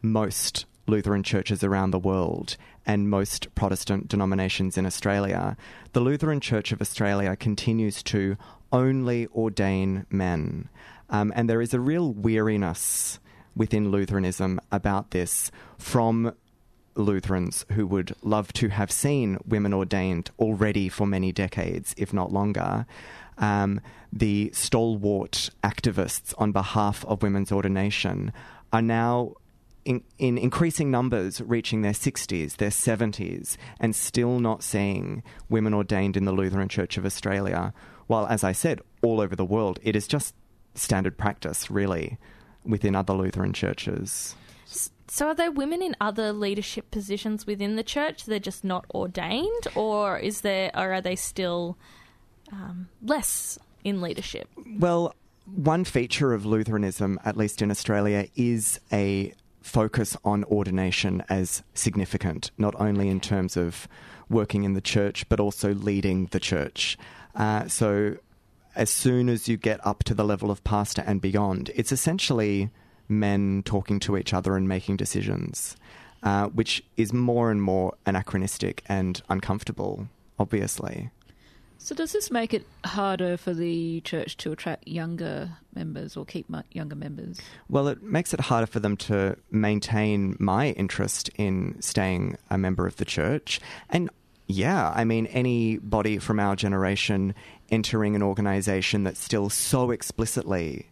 most 0.02 0.66
Lutheran 0.88 1.24
churches 1.24 1.64
around 1.64 1.92
the 1.92 2.00
world 2.00 2.58
and 2.86 3.10
most 3.10 3.54
Protestant 3.56 4.08
denominations 4.08 4.78
in 4.78 4.86
Australia, 4.86 5.56
the 5.94 6.02
Lutheran 6.02 6.42
Church 6.42 6.72
of 6.72 6.82
Australia 6.82 7.36
continues 7.36 8.04
to 8.04 8.36
only 8.72 9.28
ordain 9.28 10.06
men. 10.10 10.68
Um, 11.10 11.32
and 11.36 11.50
there 11.50 11.62
is 11.62 11.74
a 11.74 11.80
real 11.80 12.12
weariness 12.12 13.20
within 13.56 13.92
Lutheranism 13.92 14.60
about 14.72 15.12
this 15.12 15.52
from 15.78 16.34
Lutherans 16.96 17.66
who 17.72 17.88
would 17.88 18.16
love 18.22 18.54
to 18.54 18.70
have 18.70 18.92
seen 18.92 19.38
women 19.46 19.74
ordained 19.74 20.32
already 20.40 20.90
for 20.90 21.08
many 21.08 21.32
decades, 21.32 21.94
if 21.98 22.14
not 22.14 22.32
longer. 22.32 22.86
Um, 23.38 23.82
the 24.12 24.52
stalwart 24.54 25.50
activists 25.64 26.34
on 26.38 26.52
behalf 26.52 27.04
of 27.06 27.24
women's 27.24 27.52
ordination 27.52 28.32
are 28.72 28.82
now 28.82 29.34
in, 29.86 30.04
in 30.18 30.38
increasing 30.38 30.92
numbers 30.92 31.42
reaching 31.42 31.82
their 31.82 31.94
60s, 31.94 32.58
their 32.58 32.70
70s, 32.70 33.58
and 33.80 33.96
still 33.96 34.40
not 34.40 34.64
seeing 34.64 35.24
women 35.50 35.74
ordained 35.74 36.16
in 36.16 36.26
the 36.26 36.32
Lutheran 36.32 36.70
Church 36.70 36.98
of 36.98 37.06
Australia. 37.06 37.74
While, 38.08 38.28
as 38.28 38.44
I 38.44 38.52
said, 38.52 38.82
all 39.02 39.20
over 39.20 39.36
the 39.36 39.46
world, 39.46 39.80
it 39.84 39.96
is 39.96 40.08
just 40.08 40.36
standard 40.76 41.18
practice, 41.18 41.70
really, 41.70 42.18
within 42.66 42.96
other 42.96 43.14
Lutheran 43.14 43.54
churches. 43.54 44.36
So 45.08 45.28
are 45.28 45.36
there 45.36 45.52
women 45.52 45.82
in 45.82 45.96
other 46.02 46.34
leadership 46.34 46.90
positions 46.90 47.46
within 47.46 47.76
the 47.76 47.84
church? 47.84 48.26
They're 48.26 48.40
just 48.40 48.64
not 48.64 48.86
ordained, 48.94 49.68
or 49.76 50.18
is 50.18 50.42
there, 50.42 50.72
or 50.74 50.94
are 50.94 51.02
they 51.02 51.16
still 51.16 51.78
um, 52.52 52.90
less 53.02 53.60
in 53.84 54.02
leadership? 54.02 54.48
Well, 54.80 55.14
one 55.46 55.84
feature 55.84 56.34
of 56.34 56.46
Lutheranism, 56.46 57.20
at 57.26 57.38
least 57.38 57.62
in 57.62 57.70
Australia, 57.70 58.28
is 58.36 58.80
a 58.92 59.34
focus 59.62 60.18
on 60.24 60.44
ordination 60.46 61.24
as 61.30 61.64
significant, 61.74 62.52
not 62.58 62.74
only 62.80 63.10
in 63.10 63.20
terms 63.20 63.56
of 63.56 63.88
working 64.30 64.64
in 64.64 64.74
the 64.74 64.82
church, 64.82 65.28
but 65.30 65.40
also 65.40 65.74
leading 65.74 66.28
the 66.28 66.40
church. 66.40 66.98
Uh, 67.36 67.68
so, 67.68 68.18
as 68.76 68.90
soon 68.90 69.30
as 69.30 69.48
you 69.48 69.58
get 69.58 69.86
up 69.86 70.04
to 70.06 70.14
the 70.14 70.24
level 70.24 70.52
of 70.52 70.64
pastor 70.64 71.04
and 71.06 71.22
beyond, 71.22 71.72
it's 71.76 71.92
essentially 71.92 72.70
men 73.08 73.64
talking 73.64 74.00
to 74.00 74.18
each 74.18 74.34
other 74.34 74.56
and 74.56 74.68
making 74.68 74.98
decisions, 74.98 75.76
uh, 76.24 76.48
which 76.48 76.84
is 76.98 77.14
more 77.14 77.52
and 77.52 77.62
more 77.62 77.94
anachronistic 78.06 78.84
and 78.88 79.22
uncomfortable, 79.30 80.08
obviously. 80.40 81.12
So 81.78 81.94
does 81.94 82.14
this 82.14 82.32
make 82.32 82.54
it 82.54 82.66
harder 82.86 83.36
for 83.36 83.54
the 83.54 84.00
church 84.02 84.38
to 84.38 84.54
attract 84.54 84.88
younger 84.88 85.58
members 85.76 86.16
or 86.16 86.24
keep 86.24 86.46
younger 86.72 86.96
members? 86.96 87.42
Well, 87.68 87.90
it 87.90 88.02
makes 88.02 88.34
it 88.34 88.40
harder 88.40 88.68
for 88.68 88.80
them 88.80 88.96
to 88.98 89.36
maintain 89.52 90.38
my 90.40 90.70
interest 90.70 91.30
in 91.36 91.76
staying 91.82 92.38
a 92.50 92.58
member 92.58 92.88
of 92.88 92.96
the 92.96 93.06
church. 93.06 93.60
And 93.90 94.10
yeah, 94.48 94.94
I 94.96 95.04
mean, 95.04 95.26
anybody 95.28 96.20
from 96.20 96.40
our 96.40 96.56
generation 96.56 97.36
entering 97.74 98.16
an 98.16 98.22
organization 98.22 99.04
that 99.04 99.18
still 99.18 99.50
so 99.50 99.90
explicitly 99.90 100.88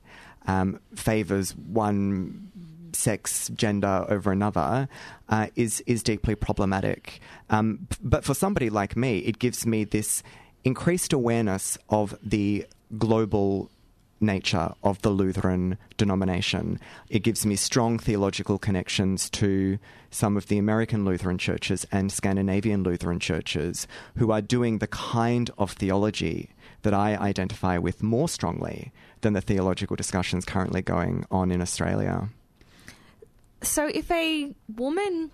um, 0.47 0.79
favors 0.95 1.55
one 1.55 2.51
sex, 2.93 3.49
gender 3.53 4.05
over 4.09 4.31
another 4.31 4.89
uh, 5.29 5.47
is 5.55 5.81
is 5.85 6.03
deeply 6.03 6.35
problematic. 6.35 7.21
Um, 7.49 7.87
but 8.01 8.23
for 8.23 8.33
somebody 8.33 8.69
like 8.69 8.97
me, 8.97 9.19
it 9.19 9.39
gives 9.39 9.65
me 9.65 9.83
this 9.83 10.23
increased 10.63 11.13
awareness 11.13 11.77
of 11.89 12.17
the 12.23 12.65
global 12.97 13.69
nature 14.19 14.73
of 14.83 15.01
the 15.01 15.09
Lutheran 15.09 15.77
denomination. 15.97 16.79
It 17.09 17.23
gives 17.23 17.45
me 17.45 17.55
strong 17.55 17.97
theological 17.97 18.59
connections 18.59 19.29
to 19.31 19.79
some 20.11 20.37
of 20.37 20.47
the 20.47 20.57
American 20.57 21.05
Lutheran 21.05 21.37
churches 21.37 21.87
and 21.91 22.11
Scandinavian 22.11 22.83
Lutheran 22.83 23.19
churches 23.19 23.87
who 24.17 24.31
are 24.31 24.41
doing 24.41 24.77
the 24.77 24.87
kind 24.87 25.49
of 25.57 25.71
theology 25.71 26.49
that 26.83 26.93
I 26.93 27.15
identify 27.15 27.77
with 27.77 28.03
more 28.03 28.29
strongly 28.29 28.91
than 29.21 29.33
the 29.33 29.41
theological 29.41 29.95
discussions 29.95 30.45
currently 30.45 30.81
going 30.81 31.25
on 31.31 31.51
in 31.51 31.61
Australia. 31.61 32.29
So, 33.61 33.87
if 33.87 34.09
a 34.09 34.53
woman 34.75 35.31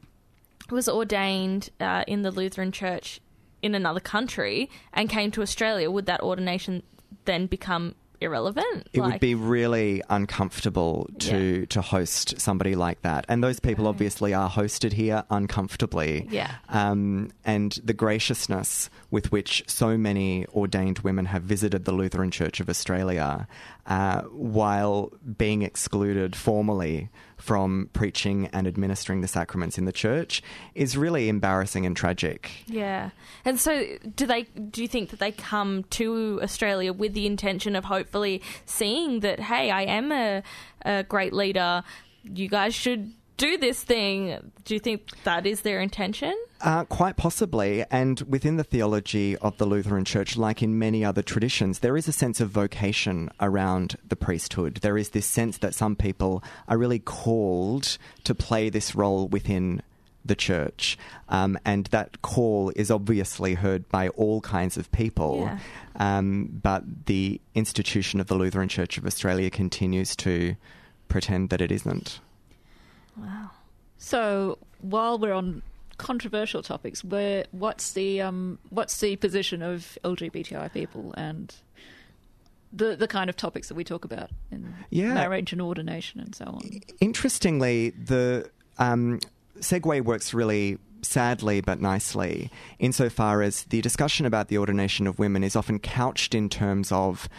was 0.69 0.89
ordained 0.89 1.69
uh, 1.79 2.03
in 2.07 2.23
the 2.23 2.31
Lutheran 2.31 2.71
Church 2.71 3.21
in 3.61 3.73
another 3.73 4.01
country 4.01 4.69
and 4.93 5.09
came 5.09 5.31
to 5.31 5.41
Australia, 5.41 5.89
would 5.89 6.05
that 6.07 6.21
ordination 6.21 6.83
then 7.25 7.47
become 7.47 7.95
irrelevant? 8.21 8.87
It 8.93 8.99
Like- 9.01 9.13
would 9.13 9.19
be 9.21 9.35
really 9.35 10.01
uncomfortable 10.09 11.09
to 11.19 11.65
to 11.67 11.81
host 11.81 12.39
somebody 12.39 12.75
like 12.75 13.01
that, 13.01 13.25
and 13.27 13.43
those 13.43 13.59
people 13.59 13.87
obviously 13.87 14.33
are 14.33 14.49
hosted 14.49 14.93
here 14.93 15.23
uncomfortably. 15.29 16.27
Yeah. 16.29 16.51
Um, 16.69 17.31
and 17.45 17.77
the 17.83 17.93
graciousness 17.93 18.89
with 19.11 19.31
which 19.31 19.63
so 19.67 19.97
many 19.97 20.45
ordained 20.47 20.99
women 20.99 21.25
have 21.25 21.43
visited 21.43 21.85
the 21.85 21.91
Lutheran 21.91 22.31
Church 22.31 22.59
of 22.59 22.69
Australia, 22.69 23.47
uh, 23.85 24.21
while 24.31 25.11
being 25.37 25.61
excluded 25.61 26.35
formally 26.35 27.09
from 27.37 27.89
preaching 27.93 28.47
and 28.47 28.67
administering 28.67 29.21
the 29.21 29.27
sacraments 29.27 29.77
in 29.77 29.85
the 29.85 29.91
church, 29.91 30.41
is 30.75 30.97
really 30.97 31.29
embarrassing 31.29 31.85
and 31.85 31.95
tragic. 31.95 32.51
Yeah. 32.67 33.11
And 33.45 33.59
so 33.59 33.85
do 34.15 34.25
they 34.25 34.43
do 34.43 34.81
you 34.81 34.87
think 34.87 35.11
that 35.11 35.19
they 35.19 35.31
come 35.31 35.83
to 35.91 36.39
Australia 36.41 36.91
with 36.91 37.13
the 37.13 37.25
intention 37.25 37.75
of 37.75 37.85
hopefully 37.85 38.41
seeing 38.65 39.21
that 39.21 39.39
hey, 39.39 39.71
I 39.71 39.83
am 39.83 40.11
a, 40.11 40.43
a 40.83 41.03
great 41.03 41.33
leader. 41.33 41.83
You 42.23 42.49
guys 42.49 42.73
should 42.75 43.13
do 43.37 43.57
this 43.57 43.83
thing. 43.83 44.51
Do 44.65 44.73
you 44.73 44.79
think 44.79 45.11
that 45.23 45.45
is 45.45 45.61
their 45.61 45.79
intention? 45.79 46.35
Uh, 46.59 46.83
quite 46.85 47.17
possibly. 47.17 47.85
And 47.91 48.19
within 48.21 48.57
the 48.57 48.63
theology 48.63 49.37
of 49.37 49.57
the 49.57 49.65
Lutheran 49.65 50.05
Church, 50.05 50.35
like 50.37 50.63
in 50.63 50.79
many 50.79 51.05
other 51.05 51.21
traditions, 51.21 51.79
there 51.79 51.95
is 51.95 52.07
a 52.07 52.11
sense 52.11 52.41
of 52.41 52.49
vocation 52.49 53.29
around 53.39 53.97
the 54.07 54.15
priesthood. 54.15 54.79
There 54.81 54.97
is 54.97 55.09
this 55.09 55.27
sense 55.27 55.59
that 55.59 55.75
some 55.75 55.95
people 55.95 56.43
are 56.67 56.77
really 56.77 56.99
called 56.99 57.97
to 58.23 58.33
play 58.33 58.69
this 58.69 58.95
role 58.95 59.27
within 59.27 59.83
the 60.25 60.35
church. 60.35 60.97
Um, 61.29 61.57
and 61.63 61.85
that 61.87 62.21
call 62.21 62.71
is 62.75 62.91
obviously 62.91 63.53
heard 63.53 63.87
by 63.89 64.09
all 64.09 64.41
kinds 64.41 64.77
of 64.77 64.91
people. 64.91 65.41
Yeah. 65.41 65.59
Um, 66.17 66.59
but 66.61 67.05
the 67.05 67.39
institution 67.55 68.19
of 68.19 68.27
the 68.27 68.35
Lutheran 68.35 68.67
Church 68.67 68.97
of 68.97 69.05
Australia 69.05 69.49
continues 69.49 70.15
to 70.17 70.55
pretend 71.07 71.49
that 71.51 71.61
it 71.61 71.71
isn't. 71.71 72.19
Wow. 73.17 73.51
So 73.97 74.57
while 74.81 75.17
we're 75.17 75.33
on 75.33 75.61
controversial 75.97 76.61
topics, 76.61 77.03
where 77.03 77.45
what's 77.51 77.93
the 77.93 78.21
um, 78.21 78.59
what's 78.69 78.99
the 78.99 79.15
position 79.15 79.61
of 79.61 79.97
LGBTI 80.03 80.71
people 80.71 81.13
and 81.17 81.53
the 82.71 82.95
the 82.95 83.07
kind 83.07 83.29
of 83.29 83.35
topics 83.35 83.67
that 83.69 83.75
we 83.75 83.83
talk 83.83 84.05
about 84.05 84.29
in 84.51 84.73
Yeah. 84.89 85.13
marriage 85.13 85.51
and 85.53 85.61
ordination 85.61 86.19
and 86.19 86.35
so 86.35 86.45
on? 86.45 86.61
Interestingly, 86.99 87.89
the 87.91 88.49
um, 88.77 89.19
segue 89.59 90.03
works 90.03 90.33
really 90.33 90.77
sadly 91.01 91.61
but 91.61 91.79
nicely 91.79 92.51
insofar 92.79 93.41
as 93.43 93.63
the 93.65 93.81
discussion 93.81 94.25
about 94.25 94.47
the 94.49 94.57
ordination 94.57 95.05
of 95.07 95.19
women 95.19 95.43
is 95.43 95.55
often 95.55 95.79
couched 95.79 96.33
in 96.35 96.49
terms 96.49 96.91
of 96.91 97.29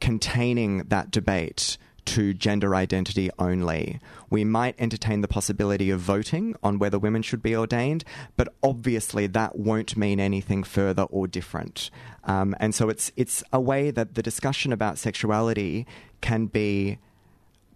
containing 0.00 0.78
that 0.88 1.10
debate 1.10 1.78
to 2.06 2.34
gender 2.34 2.74
identity 2.74 3.30
only. 3.38 4.00
We 4.30 4.44
might 4.44 4.74
entertain 4.78 5.20
the 5.20 5.28
possibility 5.28 5.90
of 5.90 6.00
voting 6.00 6.54
on 6.62 6.78
whether 6.78 6.98
women 6.98 7.22
should 7.22 7.42
be 7.42 7.56
ordained, 7.56 8.04
but 8.36 8.48
obviously 8.62 9.26
that 9.28 9.56
won't 9.56 9.96
mean 9.96 10.20
anything 10.20 10.64
further 10.64 11.02
or 11.04 11.26
different. 11.26 11.90
Um, 12.24 12.54
and 12.60 12.74
so 12.74 12.88
it's 12.88 13.12
it's 13.16 13.42
a 13.52 13.60
way 13.60 13.90
that 13.90 14.14
the 14.14 14.22
discussion 14.22 14.72
about 14.72 14.98
sexuality 14.98 15.86
can 16.20 16.46
be 16.46 16.98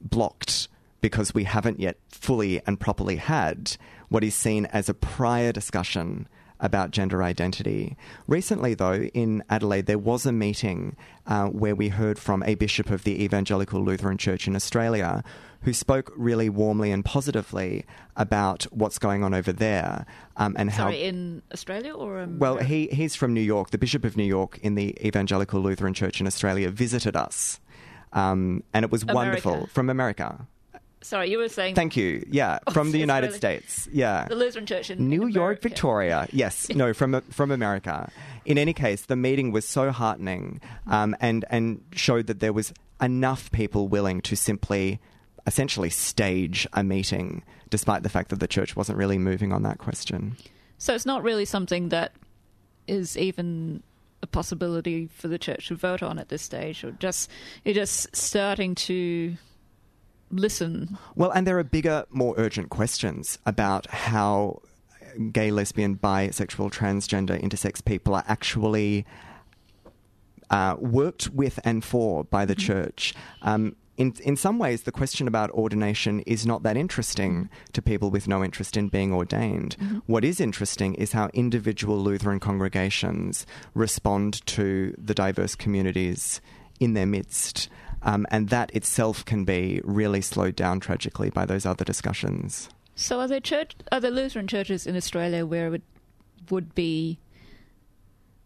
blocked 0.01 0.69
because 1.01 1.35
we 1.35 1.45
haven't 1.45 1.81
yet 1.81 1.97
fully 2.09 2.61
and 2.67 2.81
properly 2.81 3.17
had 3.17 3.77
what 4.09 4.25
is 4.25 4.35
seen 4.35 4.67
as 4.67 4.89
a 4.89 4.95
prior 4.95 5.53
discussion 5.53 6.29
about 6.61 6.91
gender 6.91 7.23
identity. 7.23 7.97
Recently, 8.27 8.75
though, 8.75 8.95
in 9.15 9.43
Adelaide, 9.49 9.87
there 9.87 9.99
was 9.99 10.27
a 10.27 10.33
meeting 10.33 10.97
uh, 11.27 11.47
where 11.47 11.75
we 11.75 11.89
heard 11.89 12.19
from 12.19 12.43
a 12.43 12.55
bishop 12.55 12.91
of 12.91 13.05
the 13.05 13.23
Evangelical 13.23 13.83
Lutheran 13.83 14.19
Church 14.19 14.47
in 14.47 14.57
Australia 14.57 15.23
who 15.63 15.73
spoke 15.73 16.13
really 16.17 16.49
warmly 16.49 16.93
and 16.93 17.05
positively 17.05 17.85
about 18.17 18.65
what's 18.71 18.99
going 18.99 19.25
on 19.25 19.35
over 19.35 19.53
there 19.53 20.07
um, 20.37 20.55
and 20.59 20.71
how. 20.71 20.85
Sorry, 20.85 21.03
in 21.03 21.43
Australia 21.53 21.93
or 21.93 22.21
um, 22.21 22.39
Well, 22.39 22.59
he, 22.59 22.87
he's 22.89 23.17
from 23.17 23.35
New 23.35 23.41
York. 23.41 23.71
The 23.71 23.79
Bishop 23.79 24.05
of 24.05 24.17
New 24.17 24.25
York 24.25 24.59
in 24.63 24.77
the 24.77 24.97
Evangelical 25.05 25.61
Lutheran 25.61 25.95
Church 25.95 26.21
in 26.21 26.27
Australia 26.27 26.71
visited 26.71 27.17
us. 27.17 27.61
Um, 28.13 28.63
and 28.73 28.85
it 28.85 28.93
was 28.93 29.05
wonderful. 29.05 29.67
From 29.73 29.91
America. 29.91 30.47
Sorry, 31.01 31.31
you 31.31 31.39
were 31.39 31.49
saying 31.49 31.75
Thank 31.75 31.97
you. 31.97 32.25
Yeah, 32.31 32.59
from 32.73 32.93
the 32.93 32.99
United 32.99 33.31
Australia. 33.31 33.63
States. 33.63 33.89
Yeah. 33.93 34.27
the 34.29 34.37
Lutheran 34.37 34.67
Church 34.67 34.91
in 34.91 35.09
New 35.09 35.23
in 35.23 35.31
York, 35.31 35.63
Victoria. 35.63 36.29
Yes, 36.33 36.69
no, 36.75 36.93
from 36.93 37.21
from 37.31 37.51
America. 37.51 38.11
In 38.45 38.59
any 38.59 38.73
case, 38.73 39.07
the 39.07 39.17
meeting 39.17 39.53
was 39.53 39.67
so 39.67 39.91
heartening, 39.91 40.61
um, 40.87 41.17
and 41.21 41.45
and 41.51 41.83
showed 41.93 42.27
that 42.27 42.41
there 42.41 42.53
was 42.53 42.73
enough 43.01 43.51
people 43.53 43.89
willing 43.89 44.21
to 44.23 44.37
simply, 44.37 45.01
essentially, 45.47 45.91
stage 45.91 46.67
a 46.73 46.83
meeting, 46.83 47.43
despite 47.71 48.03
the 48.03 48.09
fact 48.09 48.31
that 48.31 48.41
the 48.41 48.49
church 48.49 48.75
wasn't 48.75 48.99
really 48.99 49.19
moving 49.19 49.53
on 49.53 49.63
that 49.63 49.79
question. 49.79 50.37
So 50.79 50.95
it's 50.95 51.07
not 51.07 51.23
really 51.23 51.45
something 51.45 51.91
that 51.91 52.13
is 52.87 53.17
even 53.17 53.83
a 54.23 54.27
possibility 54.27 55.09
for 55.09 55.29
the 55.29 55.39
church 55.39 55.69
to 55.69 55.77
vote 55.77 56.03
on 56.03 56.19
at 56.19 56.29
this 56.29 56.43
stage, 56.43 56.83
or 56.83 56.93
just 56.93 57.31
you're 57.65 57.75
just 57.75 58.15
starting 58.17 58.75
to 58.75 59.37
listen. 60.31 60.99
Well, 61.15 61.31
and 61.31 61.47
there 61.47 61.59
are 61.59 61.65
bigger, 61.65 62.05
more 62.11 62.35
urgent 62.37 62.71
questions 62.71 63.39
about 63.47 63.87
how 63.87 64.63
gay, 65.33 65.51
lesbian, 65.51 65.97
bisexual, 65.97 66.73
transgender, 66.73 67.41
intersex 67.43 67.85
people 67.85 68.15
are 68.15 68.25
actually 68.29 69.07
uh, 70.51 70.77
worked 70.79 71.29
with 71.31 71.59
and 71.65 71.85
for 71.85 72.25
by 72.25 72.45
the 72.45 72.55
church. 72.55 73.15
Um, 73.43 73.77
in, 73.97 74.15
in 74.23 74.37
some 74.37 74.61
ways, 74.61 74.85
the 74.85 74.93
question 74.93 75.27
about 75.27 75.51
ordination 75.51 76.21
is 76.21 76.47
not 76.47 76.63
that 76.63 76.77
interesting 76.77 77.51
to 77.73 77.83
people 77.83 78.11
with 78.11 78.29
no 78.29 78.45
interest 78.45 78.77
in 78.77 78.89
being 78.89 79.13
ordained. 79.13 79.77
What 80.07 80.25
is 80.25 80.41
interesting 80.41 80.95
is 80.95 81.13
how 81.13 81.31
individual 81.35 81.99
Lutheran 81.99 82.39
congregations 82.39 83.45
respond 83.75 84.47
to 84.47 84.95
the 84.97 85.15
diverse 85.15 85.57
communities 85.57 86.41
in 86.79 86.95
their 86.95 87.07
midst. 87.07 87.69
Um, 88.09 88.27
and 88.31 88.49
that 88.49 88.75
itself 88.75 89.23
can 89.25 89.45
be 89.45 89.83
really 89.85 90.23
slowed 90.23 90.57
down 90.57 90.81
tragically 90.81 91.29
by 91.29 91.45
those 91.45 91.67
other 91.67 91.85
discussions. 91.85 92.71
So 92.95 93.21
are 93.21 93.29
there 93.29 93.41
church 93.41 93.77
are 93.93 94.01
there 94.01 94.11
Lutheran 94.11 94.49
churches 94.49 94.87
in 94.87 94.97
Australia 94.97 95.45
where 95.45 95.67
it 95.67 95.71
would, 95.71 95.83
would 96.51 96.75
be 96.75 97.19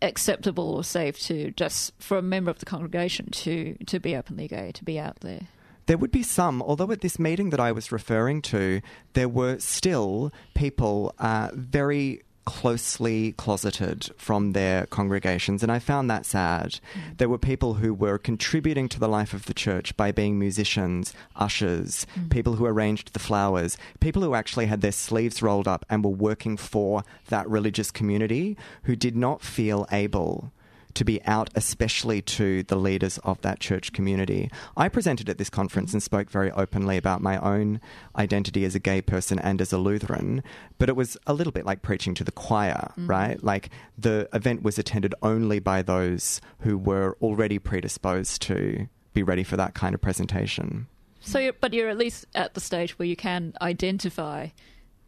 acceptable 0.02 0.74
or 0.74 0.82
safe 0.82 1.16
to 1.20 1.52
just 1.52 1.92
for 2.00 2.18
a 2.18 2.22
member 2.22 2.50
of 2.50 2.58
the 2.58 2.66
congregation 2.66 3.30
to 3.30 3.76
to 3.86 4.00
be 4.00 4.16
openly 4.16 4.48
gay, 4.48 4.72
to 4.72 4.84
be 4.84 4.98
out 4.98 5.20
there? 5.20 5.46
There 5.86 5.96
would 5.96 6.10
be 6.10 6.24
some, 6.24 6.60
although 6.60 6.90
at 6.90 7.00
this 7.00 7.18
meeting 7.20 7.50
that 7.50 7.60
I 7.60 7.70
was 7.70 7.92
referring 7.92 8.42
to, 8.42 8.80
there 9.14 9.28
were 9.28 9.58
still 9.60 10.32
people 10.54 11.14
uh, 11.20 11.50
very 11.54 12.22
closely 12.44 13.32
closeted 13.32 14.10
from 14.16 14.52
their 14.52 14.86
congregations, 14.86 15.62
and 15.62 15.70
I 15.70 15.78
found 15.78 16.10
that 16.10 16.26
sad. 16.26 16.80
Mm. 16.94 17.18
There 17.18 17.28
were 17.28 17.38
people 17.38 17.74
who 17.74 17.94
were 17.94 18.18
contributing 18.18 18.88
to 18.90 19.00
the 19.00 19.08
life 19.08 19.32
of 19.32 19.46
the 19.46 19.54
church 19.54 19.96
by 19.96 20.12
being 20.12 20.38
musicians, 20.38 21.12
ushers, 21.36 22.06
mm. 22.18 22.30
people 22.30 22.54
who 22.54 22.66
arranged 22.66 23.12
the 23.12 23.18
flowers, 23.18 23.76
people 24.00 24.22
who 24.22 24.34
actually 24.34 24.66
had 24.66 24.80
their 24.80 24.92
sleeves 24.92 25.42
rolled 25.42 25.68
up 25.68 25.84
and 25.88 26.04
were 26.04 26.10
working 26.10 26.56
for 26.56 27.04
that 27.28 27.48
religious 27.48 27.90
community 27.90 28.56
who 28.84 28.96
did 28.96 29.16
not 29.16 29.42
feel 29.42 29.86
able 29.92 30.52
to 30.94 31.04
be 31.04 31.22
out, 31.24 31.50
especially 31.54 32.22
to 32.22 32.62
the 32.64 32.76
leaders 32.76 33.18
of 33.18 33.40
that 33.42 33.60
church 33.60 33.92
community. 33.92 34.50
I 34.76 34.88
presented 34.88 35.28
at 35.28 35.38
this 35.38 35.50
conference 35.50 35.92
and 35.92 36.02
spoke 36.02 36.30
very 36.30 36.50
openly 36.50 36.96
about 36.96 37.20
my 37.20 37.38
own 37.38 37.80
identity 38.16 38.64
as 38.64 38.74
a 38.74 38.80
gay 38.80 39.00
person 39.02 39.38
and 39.38 39.60
as 39.60 39.72
a 39.72 39.78
Lutheran, 39.78 40.42
but 40.78 40.88
it 40.88 40.96
was 40.96 41.16
a 41.26 41.34
little 41.34 41.52
bit 41.52 41.66
like 41.66 41.82
preaching 41.82 42.14
to 42.14 42.24
the 42.24 42.32
choir, 42.32 42.92
mm. 42.98 43.08
right? 43.08 43.42
Like 43.42 43.70
the 43.96 44.28
event 44.32 44.62
was 44.62 44.78
attended 44.78 45.14
only 45.22 45.58
by 45.58 45.82
those 45.82 46.40
who 46.60 46.78
were 46.78 47.16
already 47.20 47.58
predisposed 47.58 48.42
to 48.42 48.88
be 49.14 49.22
ready 49.22 49.44
for 49.44 49.56
that 49.56 49.74
kind 49.74 49.94
of 49.94 50.00
presentation. 50.00 50.86
So, 51.20 51.38
you're, 51.38 51.52
but 51.52 51.72
you're 51.72 51.88
at 51.88 51.98
least 51.98 52.26
at 52.34 52.54
the 52.54 52.60
stage 52.60 52.98
where 52.98 53.06
you 53.06 53.16
can 53.16 53.54
identify 53.60 54.48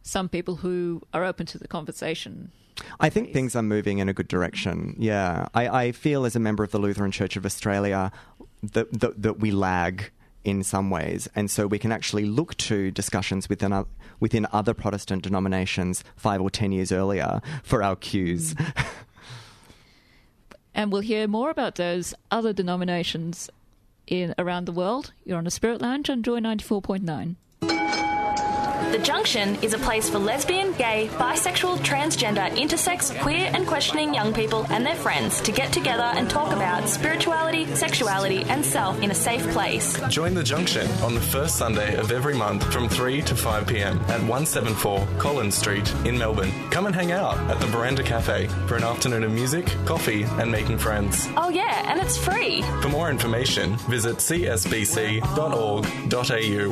some 0.01 0.29
people 0.29 0.55
who 0.55 1.01
are 1.13 1.25
open 1.25 1.45
to 1.47 1.57
the 1.57 1.67
conversation. 1.67 2.51
I 2.99 3.09
think 3.09 3.31
things 3.31 3.55
are 3.55 3.63
moving 3.63 3.99
in 3.99 4.09
a 4.09 4.13
good 4.13 4.27
direction. 4.27 4.95
Yeah. 4.97 5.47
I, 5.53 5.67
I 5.67 5.91
feel 5.91 6.25
as 6.25 6.35
a 6.35 6.39
member 6.39 6.63
of 6.63 6.71
the 6.71 6.79
Lutheran 6.79 7.11
Church 7.11 7.35
of 7.35 7.45
Australia 7.45 8.11
that, 8.61 8.91
that, 8.99 9.21
that 9.21 9.39
we 9.39 9.51
lag 9.51 10.11
in 10.43 10.63
some 10.63 10.89
ways. 10.89 11.27
And 11.35 11.49
so 11.49 11.67
we 11.67 11.79
can 11.79 11.91
actually 11.91 12.25
look 12.25 12.55
to 12.57 12.91
discussions 12.91 13.49
within, 13.49 13.73
o- 13.73 13.87
within 14.19 14.47
other 14.51 14.73
Protestant 14.73 15.23
denominations 15.23 16.03
five 16.15 16.41
or 16.41 16.49
ten 16.49 16.71
years 16.71 16.91
earlier 16.91 17.41
for 17.63 17.81
our 17.81 17.95
cues. 17.95 18.53
Mm. 18.53 18.85
And 20.75 20.91
we'll 20.91 21.01
hear 21.01 21.25
more 21.25 21.49
about 21.49 21.75
those 21.75 22.13
other 22.29 22.51
denominations 22.51 23.49
in 24.07 24.35
around 24.37 24.65
the 24.65 24.73
world. 24.73 25.13
You're 25.23 25.37
on 25.37 25.47
a 25.47 25.51
Spirit 25.51 25.81
Lounge 25.81 26.09
on 26.09 26.21
Joy 26.21 26.39
94.9. 26.39 27.37
The 28.95 29.03
Junction 29.03 29.55
is 29.61 29.73
a 29.73 29.77
place 29.77 30.09
for 30.09 30.19
lesbian, 30.19 30.71
gay, 30.71 31.09
bisexual, 31.15 31.79
transgender, 31.79 32.49
intersex, 32.51 33.13
queer, 33.19 33.51
and 33.53 33.67
questioning 33.67 34.13
young 34.13 34.33
people 34.33 34.65
and 34.69 34.85
their 34.85 34.95
friends 34.95 35.41
to 35.41 35.51
get 35.51 35.73
together 35.73 36.03
and 36.15 36.29
talk 36.29 36.53
about 36.53 36.87
spirituality, 36.87 37.65
sexuality, 37.75 38.43
and 38.43 38.65
self 38.65 38.97
in 39.01 39.11
a 39.11 39.13
safe 39.13 39.45
place. 39.49 39.99
Join 40.07 40.33
the 40.33 40.43
Junction 40.43 40.87
on 41.03 41.13
the 41.13 41.19
first 41.19 41.57
Sunday 41.57 41.97
of 41.97 42.13
every 42.13 42.35
month 42.35 42.63
from 42.71 42.87
3 42.87 43.21
to 43.23 43.35
5 43.35 43.67
pm 43.67 43.99
at 44.03 44.21
174 44.21 45.05
Collins 45.17 45.55
Street 45.55 45.93
in 46.05 46.17
Melbourne. 46.17 46.53
Come 46.69 46.85
and 46.85 46.95
hang 46.95 47.11
out 47.11 47.37
at 47.51 47.59
the 47.59 47.67
Veranda 47.67 48.01
Cafe 48.01 48.47
for 48.65 48.77
an 48.77 48.83
afternoon 48.83 49.25
of 49.25 49.31
music, 49.33 49.65
coffee, 49.83 50.23
and 50.23 50.49
making 50.49 50.77
friends. 50.77 51.27
Oh, 51.35 51.49
yeah, 51.49 51.83
and 51.91 51.99
it's 51.99 52.17
free. 52.17 52.61
For 52.81 52.87
more 52.87 53.09
information, 53.09 53.75
visit 53.89 54.19
csbc.org.au 54.19 55.25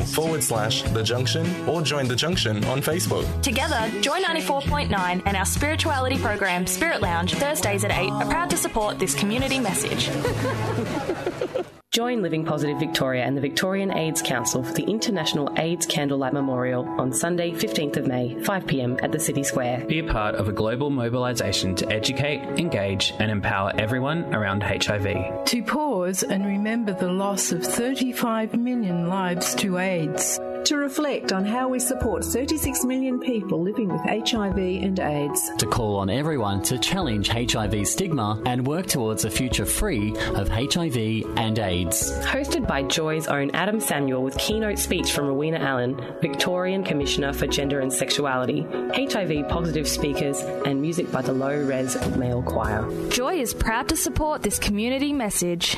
forward 0.06 0.42
slash 0.42 0.84
The 0.84 1.04
Junction 1.04 1.68
or 1.68 1.82
join 1.82 2.08
The 2.08 2.13
Junction 2.16 2.64
on 2.66 2.82
Facebook. 2.82 3.42
Together, 3.42 3.90
Joy 4.02 4.22
94.9 4.22 5.24
and 5.26 5.38
our 5.38 5.46
spirituality 5.46 6.18
program, 6.18 6.68
Spirit 6.68 7.02
Lounge, 7.02 7.34
Thursdays 7.34 7.84
at 7.84 7.92
8, 7.92 8.10
are 8.10 8.26
proud 8.26 8.50
to 8.50 8.58
support 8.58 9.00
this 9.00 9.16
community 9.16 9.60
message. 9.60 10.10
Join 11.94 12.24
Living 12.24 12.44
Positive 12.44 12.80
Victoria 12.80 13.24
and 13.24 13.38
the 13.38 13.42
Victorian 13.42 13.96
AIDS 13.96 14.20
Council 14.24 14.64
for 14.64 14.74
the 14.74 14.82
International 14.82 15.54
AIDS 15.60 15.86
Candlelight 15.86 16.34
Memorial 16.34 16.90
on 17.00 17.14
Sunday, 17.14 17.52
15th 17.52 17.98
of 17.98 18.08
May, 18.08 18.34
5pm 18.34 19.04
at 19.04 19.12
the 19.12 19.20
City 19.20 19.44
Square. 19.44 19.86
Be 19.86 20.00
a 20.00 20.12
part 20.12 20.34
of 20.34 20.48
a 20.48 20.52
global 20.52 20.90
mobilisation 20.90 21.76
to 21.76 21.92
educate, 21.92 22.40
engage, 22.58 23.14
and 23.20 23.30
empower 23.30 23.74
everyone 23.78 24.34
around 24.34 24.64
HIV. 24.64 25.46
To 25.46 25.64
pause 25.64 26.24
and 26.24 26.44
remember 26.48 26.94
the 26.94 27.12
loss 27.12 27.52
of 27.52 27.64
35 27.64 28.56
million 28.56 29.08
lives 29.08 29.54
to 29.54 29.78
AIDS. 29.78 30.40
To 30.66 30.78
reflect 30.78 31.34
on 31.34 31.44
how 31.44 31.68
we 31.68 31.78
support 31.78 32.24
36 32.24 32.86
million 32.86 33.20
people 33.20 33.62
living 33.62 33.90
with 33.90 34.00
HIV 34.02 34.58
and 34.58 34.98
AIDS. 34.98 35.52
To 35.58 35.66
call 35.66 35.98
on 35.98 36.10
everyone 36.10 36.62
to 36.64 36.80
challenge 36.80 37.28
HIV 37.28 37.86
stigma 37.86 38.42
and 38.46 38.66
work 38.66 38.88
towards 38.88 39.26
a 39.26 39.30
future 39.30 39.66
free 39.66 40.16
of 40.36 40.48
HIV 40.48 40.96
and 41.38 41.60
AIDS. 41.60 42.14
Hosted 42.26 42.66
by 42.66 42.84
Joy's 42.84 43.28
own 43.28 43.52
Adam 43.52 43.82
Samuel 43.82 44.24
with 44.24 44.38
keynote 44.38 44.80
speech 44.80 45.12
from 45.12 45.28
Rowena 45.28 45.58
Allen, 45.58 46.00
Victorian 46.22 46.86
Commissioner 46.86 47.34
for 47.34 47.46
Gender 47.46 47.82
and 47.82 47.92
Sexuality, 47.92 48.62
HIV 48.96 49.50
positive 49.50 49.88
speakers, 49.88 50.40
and 50.66 50.82
music 50.82 51.12
by 51.12 51.22
the 51.22 51.34
Low 51.34 51.62
Res 51.62 51.98
Male 52.16 52.42
Choir. 52.42 52.88
Joy 53.10 53.36
is 53.36 53.54
proud 53.54 53.90
to 53.90 53.98
support 53.98 54.44
this 54.44 54.60
community 54.60 55.12
message. 55.12 55.78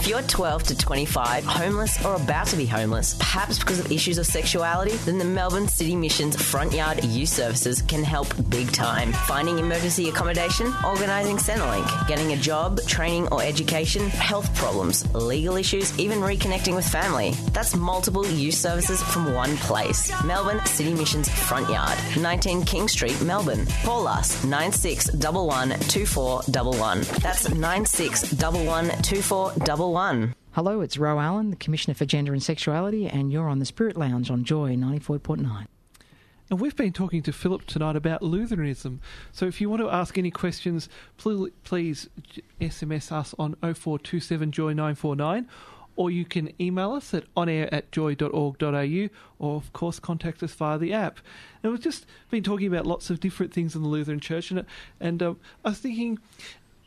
If 0.00 0.08
you're 0.08 0.22
12 0.22 0.62
to 0.62 0.78
25, 0.78 1.44
homeless 1.44 2.02
or 2.06 2.14
about 2.14 2.46
to 2.46 2.56
be 2.56 2.64
homeless, 2.64 3.12
perhaps 3.18 3.58
because 3.58 3.80
of 3.80 3.92
issues 3.92 4.16
of 4.16 4.24
sexuality, 4.24 4.96
then 5.04 5.18
the 5.18 5.26
Melbourne 5.26 5.68
City 5.68 5.94
Mission's 5.94 6.40
Front 6.40 6.72
Yard 6.72 7.04
Youth 7.04 7.28
Services 7.28 7.82
can 7.82 8.02
help 8.02 8.34
big 8.48 8.72
time. 8.72 9.12
Finding 9.12 9.58
emergency 9.58 10.08
accommodation, 10.08 10.72
organising 10.86 11.36
Centrelink, 11.36 12.08
getting 12.08 12.32
a 12.32 12.36
job, 12.36 12.80
training 12.86 13.28
or 13.28 13.42
education, 13.42 14.08
health 14.08 14.52
problems, 14.54 15.04
legal 15.14 15.56
issues, 15.58 15.96
even 15.98 16.20
reconnecting 16.20 16.74
with 16.74 16.88
family. 16.88 17.32
That's 17.52 17.76
multiple 17.76 18.26
youth 18.26 18.54
services 18.54 19.02
from 19.02 19.34
one 19.34 19.54
place. 19.58 20.10
Melbourne 20.24 20.64
City 20.64 20.94
Mission's 20.94 21.28
Front 21.28 21.68
Yard, 21.68 21.98
19 22.18 22.62
King 22.64 22.88
Street, 22.88 23.20
Melbourne. 23.20 23.66
Call 23.84 24.08
us 24.08 24.42
9611 24.44 25.78
2411. 25.88 27.20
That's 27.20 27.50
9611 27.50 29.02
2411. 29.02 29.89
Hello, 30.52 30.82
it's 30.82 30.96
Ro 30.96 31.18
Allen, 31.18 31.50
the 31.50 31.56
Commissioner 31.56 31.94
for 31.94 32.04
Gender 32.04 32.32
and 32.32 32.40
Sexuality, 32.40 33.08
and 33.08 33.32
you're 33.32 33.48
on 33.48 33.58
the 33.58 33.64
Spirit 33.64 33.96
Lounge 33.96 34.30
on 34.30 34.44
Joy 34.44 34.76
94.9. 34.76 35.66
And 36.48 36.60
we've 36.60 36.76
been 36.76 36.92
talking 36.92 37.24
to 37.24 37.32
Philip 37.32 37.66
tonight 37.66 37.96
about 37.96 38.22
Lutheranism. 38.22 39.00
So 39.32 39.46
if 39.46 39.60
you 39.60 39.68
want 39.68 39.82
to 39.82 39.90
ask 39.90 40.16
any 40.16 40.30
questions, 40.30 40.88
please, 41.16 41.50
please 41.64 42.08
SMS 42.60 43.10
us 43.10 43.34
on 43.36 43.56
0427 43.62 44.52
Joy 44.52 44.74
949 44.74 45.48
or 45.96 46.10
you 46.10 46.24
can 46.24 46.50
email 46.58 46.92
us 46.92 47.12
at 47.12 47.24
onair 47.34 47.68
at 47.70 47.92
joy.org.au 47.92 49.08
or, 49.38 49.56
of 49.56 49.72
course, 49.72 49.98
contact 49.98 50.42
us 50.42 50.54
via 50.54 50.78
the 50.78 50.94
app. 50.94 51.20
And 51.62 51.72
we've 51.72 51.80
just 51.82 52.06
been 52.30 52.42
talking 52.42 52.66
about 52.66 52.86
lots 52.86 53.10
of 53.10 53.20
different 53.20 53.52
things 53.52 53.74
in 53.74 53.82
the 53.82 53.88
Lutheran 53.88 54.18
Church, 54.18 54.50
and, 54.50 54.64
and 54.98 55.22
um, 55.22 55.40
I 55.62 55.70
was 55.70 55.78
thinking 55.78 56.18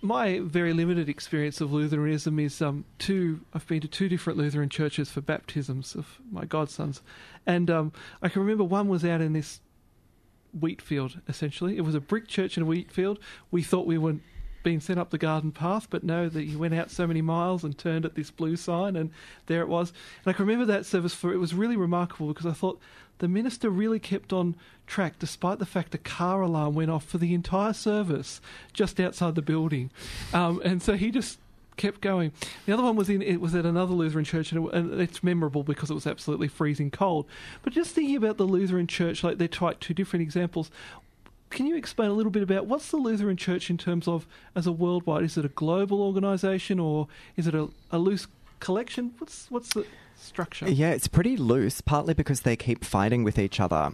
my 0.03 0.41
very 0.43 0.73
limited 0.73 1.07
experience 1.07 1.61
of 1.61 1.71
Lutheranism 1.71 2.37
is 2.37 2.61
um, 2.61 2.83
two. 2.99 3.39
I've 3.53 3.65
been 3.65 3.79
to 3.81 3.87
two 3.87 4.09
different 4.09 4.37
Lutheran 4.37 4.67
churches 4.67 5.09
for 5.09 5.21
baptisms 5.21 5.95
of 5.95 6.19
my 6.29 6.43
godsons, 6.43 7.01
and 7.45 7.71
um, 7.71 7.93
I 8.21 8.27
can 8.27 8.41
remember 8.41 8.65
one 8.65 8.89
was 8.89 9.05
out 9.05 9.21
in 9.21 9.31
this 9.31 9.61
wheat 10.59 10.81
field. 10.81 11.21
Essentially, 11.29 11.77
it 11.77 11.81
was 11.81 11.95
a 11.95 12.01
brick 12.01 12.27
church 12.27 12.57
in 12.57 12.63
a 12.63 12.65
wheat 12.65 12.91
field. 12.91 13.17
We 13.49 13.63
thought 13.63 13.87
we 13.87 13.97
were 13.97 14.17
being 14.63 14.79
sent 14.79 14.99
up 14.99 15.09
the 15.09 15.17
garden 15.17 15.51
path, 15.51 15.87
but 15.89 16.03
no, 16.03 16.29
that 16.29 16.45
you 16.45 16.57
went 16.57 16.73
out 16.73 16.89
so 16.89 17.05
many 17.05 17.21
miles 17.21 17.63
and 17.63 17.77
turned 17.77 18.05
at 18.05 18.15
this 18.15 18.31
blue 18.31 18.55
sign, 18.55 18.95
and 18.95 19.11
there 19.47 19.61
it 19.61 19.67
was. 19.67 19.93
And 20.23 20.33
I 20.33 20.35
can 20.35 20.45
remember 20.45 20.65
that 20.71 20.85
service 20.85 21.13
for 21.13 21.33
it 21.33 21.37
was 21.37 21.53
really 21.53 21.77
remarkable 21.77 22.27
because 22.27 22.45
I 22.45 22.53
thought 22.53 22.79
the 23.19 23.27
minister 23.27 23.69
really 23.69 23.99
kept 23.99 24.33
on 24.33 24.55
track 24.87 25.19
despite 25.19 25.59
the 25.59 25.65
fact 25.65 25.95
a 25.95 25.97
car 25.97 26.41
alarm 26.41 26.75
went 26.75 26.91
off 26.91 27.05
for 27.05 27.17
the 27.17 27.33
entire 27.33 27.73
service 27.73 28.41
just 28.73 28.99
outside 28.99 29.35
the 29.35 29.41
building. 29.41 29.91
Um, 30.33 30.61
and 30.63 30.81
so 30.81 30.95
he 30.95 31.11
just 31.11 31.39
kept 31.77 32.01
going. 32.01 32.31
The 32.65 32.73
other 32.73 32.83
one 32.83 32.95
was 32.95 33.09
in 33.09 33.21
it 33.21 33.41
was 33.41 33.55
at 33.55 33.65
another 33.65 33.93
Lutheran 33.93 34.25
church, 34.25 34.51
and 34.51 34.99
it's 34.99 35.23
memorable 35.23 35.63
because 35.63 35.89
it 35.89 35.93
was 35.93 36.07
absolutely 36.07 36.47
freezing 36.47 36.91
cold. 36.91 37.25
But 37.61 37.73
just 37.73 37.95
thinking 37.95 38.15
about 38.15 38.37
the 38.37 38.45
Lutheran 38.45 38.87
church, 38.87 39.23
like 39.23 39.37
they're 39.37 39.47
quite 39.47 39.81
two 39.81 39.93
different 39.93 40.23
examples. 40.23 40.69
Can 41.53 41.67
you 41.67 41.75
explain 41.75 42.09
a 42.09 42.13
little 42.13 42.31
bit 42.31 42.41
about 42.41 42.65
what's 42.65 42.89
the 42.89 42.97
Lutheran 42.97 43.37
Church 43.37 43.69
in 43.69 43.77
terms 43.77 44.07
of 44.07 44.27
as 44.55 44.65
a 44.65 44.71
worldwide? 44.71 45.23
Is 45.23 45.37
it 45.37 45.45
a 45.45 45.49
global 45.49 46.01
organisation 46.01 46.79
or 46.79 47.07
is 47.37 47.45
it 47.45 47.53
a, 47.53 47.69
a 47.91 47.99
loose 47.99 48.25
collection? 48.59 49.13
What's 49.19 49.51
what's 49.51 49.71
the 49.75 49.85
structure? 50.15 50.67
Yeah, 50.67 50.89
it's 50.89 51.07
pretty 51.07 51.37
loose, 51.37 51.79
partly 51.79 52.15
because 52.15 52.41
they 52.41 52.55
keep 52.55 52.83
fighting 52.83 53.23
with 53.23 53.37
each 53.37 53.59
other. 53.59 53.91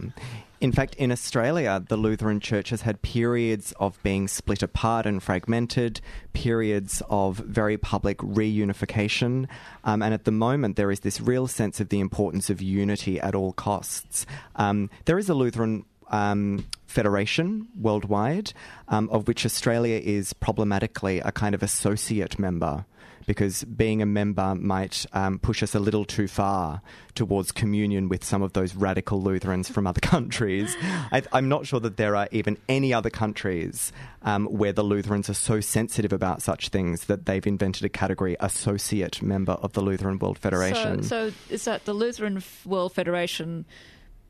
In 0.62 0.72
fact, 0.72 0.94
in 0.94 1.12
Australia, 1.12 1.84
the 1.86 1.98
Lutheran 1.98 2.40
Church 2.40 2.70
has 2.70 2.82
had 2.82 3.02
periods 3.02 3.72
of 3.80 4.02
being 4.02 4.26
split 4.26 4.62
apart 4.62 5.04
and 5.04 5.22
fragmented, 5.22 6.00
periods 6.32 7.02
of 7.10 7.36
very 7.38 7.76
public 7.76 8.18
reunification, 8.18 9.48
um, 9.84 10.02
and 10.02 10.14
at 10.14 10.24
the 10.24 10.32
moment 10.32 10.76
there 10.76 10.90
is 10.90 11.00
this 11.00 11.20
real 11.20 11.46
sense 11.46 11.78
of 11.78 11.90
the 11.90 12.00
importance 12.00 12.48
of 12.48 12.62
unity 12.62 13.20
at 13.20 13.34
all 13.34 13.52
costs. 13.52 14.24
Um, 14.56 14.88
there 15.04 15.18
is 15.18 15.28
a 15.28 15.34
Lutheran 15.34 15.84
um, 16.10 16.66
federation 16.86 17.68
worldwide, 17.78 18.52
um, 18.88 19.08
of 19.10 19.26
which 19.28 19.46
Australia 19.46 20.00
is 20.02 20.32
problematically 20.34 21.20
a 21.20 21.32
kind 21.32 21.54
of 21.54 21.62
associate 21.62 22.38
member. 22.38 22.84
Because 23.26 23.62
being 23.62 24.02
a 24.02 24.06
member 24.06 24.56
might 24.56 25.06
um, 25.12 25.38
push 25.38 25.62
us 25.62 25.76
a 25.76 25.78
little 25.78 26.04
too 26.04 26.26
far 26.26 26.82
towards 27.14 27.52
communion 27.52 28.08
with 28.08 28.24
some 28.24 28.42
of 28.42 28.54
those 28.54 28.74
radical 28.74 29.22
Lutherans 29.22 29.68
from 29.68 29.86
other 29.86 30.00
countries. 30.02 30.74
I, 30.80 31.22
I'm 31.32 31.48
not 31.48 31.64
sure 31.64 31.78
that 31.80 31.96
there 31.96 32.16
are 32.16 32.28
even 32.32 32.56
any 32.68 32.92
other 32.92 33.10
countries 33.10 33.92
um, 34.22 34.46
where 34.46 34.72
the 34.72 34.82
Lutherans 34.82 35.30
are 35.30 35.34
so 35.34 35.60
sensitive 35.60 36.12
about 36.12 36.42
such 36.42 36.70
things 36.70 37.04
that 37.04 37.26
they've 37.26 37.46
invented 37.46 37.84
a 37.84 37.88
category 37.88 38.36
associate 38.40 39.22
member 39.22 39.52
of 39.52 39.74
the 39.74 39.82
Lutheran 39.82 40.18
World 40.18 40.38
Federation. 40.38 41.04
So, 41.04 41.30
so 41.30 41.36
is 41.50 41.64
that 41.66 41.84
the 41.84 41.94
Lutheran 41.94 42.42
World 42.64 42.94
Federation 42.94 43.64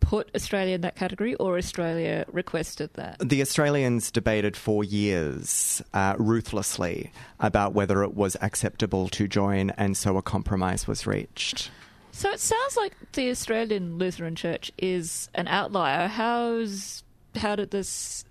put 0.00 0.30
Australia 0.34 0.74
in 0.74 0.80
that 0.80 0.96
category, 0.96 1.34
or 1.36 1.56
Australia 1.56 2.24
requested 2.32 2.90
that? 2.94 3.16
The 3.20 3.40
Australians 3.42 4.10
debated 4.10 4.56
for 4.56 4.82
years 4.82 5.82
uh, 5.94 6.16
ruthlessly 6.18 7.12
about 7.38 7.72
whether 7.72 8.02
it 8.02 8.14
was 8.14 8.36
acceptable 8.40 9.08
to 9.10 9.28
join, 9.28 9.70
and 9.70 9.96
so 9.96 10.16
a 10.16 10.22
compromise 10.22 10.86
was 10.86 11.06
reached. 11.06 11.70
So 12.12 12.30
it 12.30 12.40
sounds 12.40 12.76
like 12.76 12.94
the 13.12 13.30
Australian 13.30 13.98
Lutheran 13.98 14.34
Church 14.34 14.72
is 14.76 15.28
an 15.34 15.48
outlier. 15.48 16.08
How's 16.08 17.04
how 17.36 17.54
did 17.54 17.70
this 17.70 18.24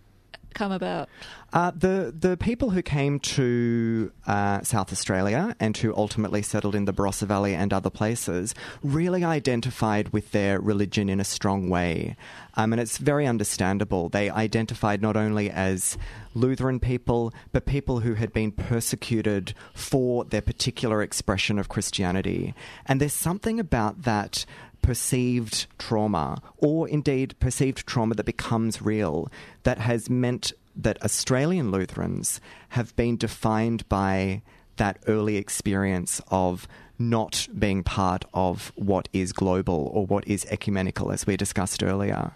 come 0.54 0.72
about? 0.72 1.10
Uh, 1.52 1.72
the 1.72 2.14
the 2.18 2.38
people 2.38 2.70
who 2.70 2.82
came 2.82 3.20
to 3.20 4.12
uh, 4.28 4.62
South 4.62 4.92
Australia 4.92 5.56
and 5.60 5.76
who 5.78 5.96
ultimately 5.96 6.42
settled 6.42 6.76
in 6.76 6.86
the 6.86 6.94
Barossa 6.94 7.26
Valley 7.26 7.56
and 7.56 7.74
other 7.74 7.90
places 7.90 8.54
really 8.84 9.24
identified 9.24 10.10
with 10.10 10.32
their 10.32 10.60
religion 10.60 11.10
in 11.10 11.20
a 11.20 11.24
strong 11.24 11.70
way, 11.70 12.16
um, 12.56 12.72
and 12.72 12.80
it's 12.80 12.98
very 13.00 13.26
understandable. 13.26 14.10
They 14.10 14.30
identified 14.30 15.02
not 15.02 15.18
only 15.18 15.50
as 15.50 15.98
Lutheran 16.36 16.80
people, 16.80 17.34
but 17.52 17.66
people 17.66 18.02
who 18.02 18.14
had 18.14 18.32
been 18.32 18.52
persecuted 18.52 19.56
for 19.74 20.26
their 20.26 20.42
particular 20.42 21.02
expression 21.02 21.58
of 21.58 21.68
Christianity, 21.68 22.54
and 22.86 23.02
there's 23.02 23.14
something 23.14 23.60
about 23.60 24.04
that 24.04 24.46
perceived 24.82 25.68
trauma, 25.78 26.42
or 26.58 26.88
indeed 26.88 27.36
perceived 27.40 27.86
trauma 27.86 28.16
that 28.16 28.26
becomes 28.26 28.82
real, 28.82 29.30
that 29.64 29.80
has 29.80 30.10
meant 30.10 30.54
that 30.76 31.02
Australian 31.04 31.72
Lutherans 31.72 32.40
have 32.70 32.96
been 32.96 33.18
defined 33.18 33.88
by 33.90 34.42
that 34.78 34.98
early 35.08 35.36
experience 35.36 36.22
of 36.30 36.68
not 36.98 37.48
being 37.58 37.84
part 37.84 38.26
of 38.34 38.72
what 38.76 39.08
is 39.14 39.32
global 39.34 39.90
or 39.94 40.06
what 40.06 40.28
is 40.28 40.46
ecumenical, 40.50 41.12
as 41.12 41.26
we 41.26 41.38
discussed 41.38 41.84
earlier. 41.84 42.34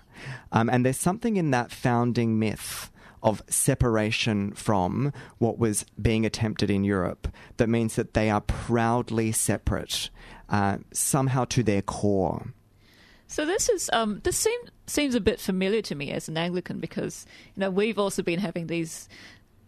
Um, 0.51 0.69
and 0.69 0.85
there's 0.85 0.97
something 0.97 1.37
in 1.37 1.51
that 1.51 1.71
founding 1.71 2.39
myth 2.39 2.89
of 3.21 3.41
separation 3.47 4.51
from 4.53 5.13
what 5.37 5.57
was 5.57 5.85
being 6.01 6.25
attempted 6.25 6.69
in 6.69 6.83
Europe 6.83 7.27
that 7.57 7.69
means 7.69 7.95
that 7.95 8.13
they 8.13 8.29
are 8.29 8.41
proudly 8.41 9.31
separate, 9.31 10.09
uh, 10.49 10.77
somehow 10.91 11.45
to 11.45 11.63
their 11.63 11.81
core. 11.81 12.53
So 13.27 13.45
this 13.45 13.69
is 13.69 13.89
um, 13.93 14.21
this 14.23 14.37
seem, 14.37 14.59
seems 14.85 15.15
a 15.15 15.21
bit 15.21 15.39
familiar 15.39 15.81
to 15.83 15.95
me 15.95 16.11
as 16.11 16.27
an 16.27 16.37
Anglican 16.37 16.79
because 16.79 17.25
you 17.55 17.61
know 17.61 17.71
we've 17.71 17.97
also 17.97 18.21
been 18.21 18.39
having 18.39 18.67
these 18.67 19.09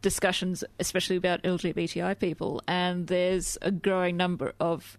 discussions, 0.02 0.64
especially 0.80 1.16
about 1.16 1.42
LGBTI 1.42 2.20
people, 2.20 2.62
and 2.68 3.08
there's 3.08 3.58
a 3.64 3.72
growing 3.72 4.18
number 4.18 4.54
of 4.60 4.98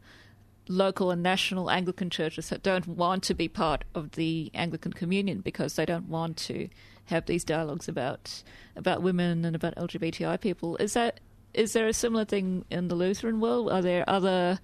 local 0.69 1.13
and 1.13 1.23
national 1.23 1.71
Anglican 1.71 2.11
churches 2.11 2.49
that 2.49 2.63
don't 2.63 2.89
want 2.89 3.23
to 3.23 3.35
be 3.35 3.47
part 3.47 3.85
of 3.95 4.13
the 4.13 4.51
Anglican 4.53 4.93
Communion 4.93 5.41
because 5.41 5.77
they 5.77 5.87
don't 5.87 6.09
want 6.09 6.37
to 6.37 6.69
have 7.05 7.27
these 7.27 7.45
dialogues 7.45 7.89
about 7.89 8.43
about 8.75 9.03
women 9.03 9.45
and 9.45 9.55
about 9.55 9.77
LGBTI 9.77 10.41
people. 10.41 10.77
Is 10.79 10.95
that 10.95 11.21
is 11.55 11.73
there 11.73 11.87
a 11.87 11.93
similar 11.93 12.25
thing 12.25 12.65
in 12.71 12.89
the 12.89 12.95
Lutheran 12.95 13.41
world? 13.41 13.71
Are 13.71 13.83
there 13.83 14.05
other 14.09 14.59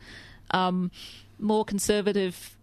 um, 0.53 0.91
more 1.39 1.65
conservative 1.65 2.57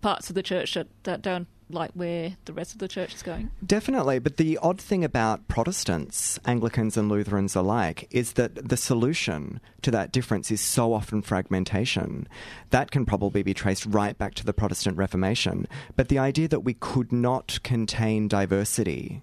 parts 0.00 0.28
of 0.28 0.34
the 0.34 0.42
church 0.42 0.74
that, 0.74 0.88
that 1.04 1.22
don't 1.22 1.48
like 1.70 1.90
where 1.92 2.36
the 2.44 2.52
rest 2.52 2.72
of 2.72 2.78
the 2.78 2.88
church 2.88 3.14
is 3.14 3.22
going? 3.22 3.50
Definitely, 3.64 4.18
but 4.18 4.36
the 4.36 4.58
odd 4.58 4.80
thing 4.80 5.04
about 5.04 5.48
Protestants, 5.48 6.38
Anglicans, 6.44 6.96
and 6.96 7.08
Lutherans 7.08 7.56
alike 7.56 8.06
is 8.10 8.34
that 8.34 8.68
the 8.68 8.76
solution 8.76 9.60
to 9.82 9.90
that 9.90 10.12
difference 10.12 10.50
is 10.50 10.60
so 10.60 10.92
often 10.92 11.22
fragmentation. 11.22 12.28
That 12.70 12.90
can 12.90 13.06
probably 13.06 13.42
be 13.42 13.54
traced 13.54 13.86
right 13.86 14.16
back 14.16 14.34
to 14.34 14.44
the 14.44 14.52
Protestant 14.52 14.96
Reformation. 14.96 15.66
But 15.96 16.08
the 16.08 16.18
idea 16.18 16.48
that 16.48 16.60
we 16.60 16.74
could 16.74 17.12
not 17.12 17.58
contain 17.62 18.28
diversity 18.28 19.22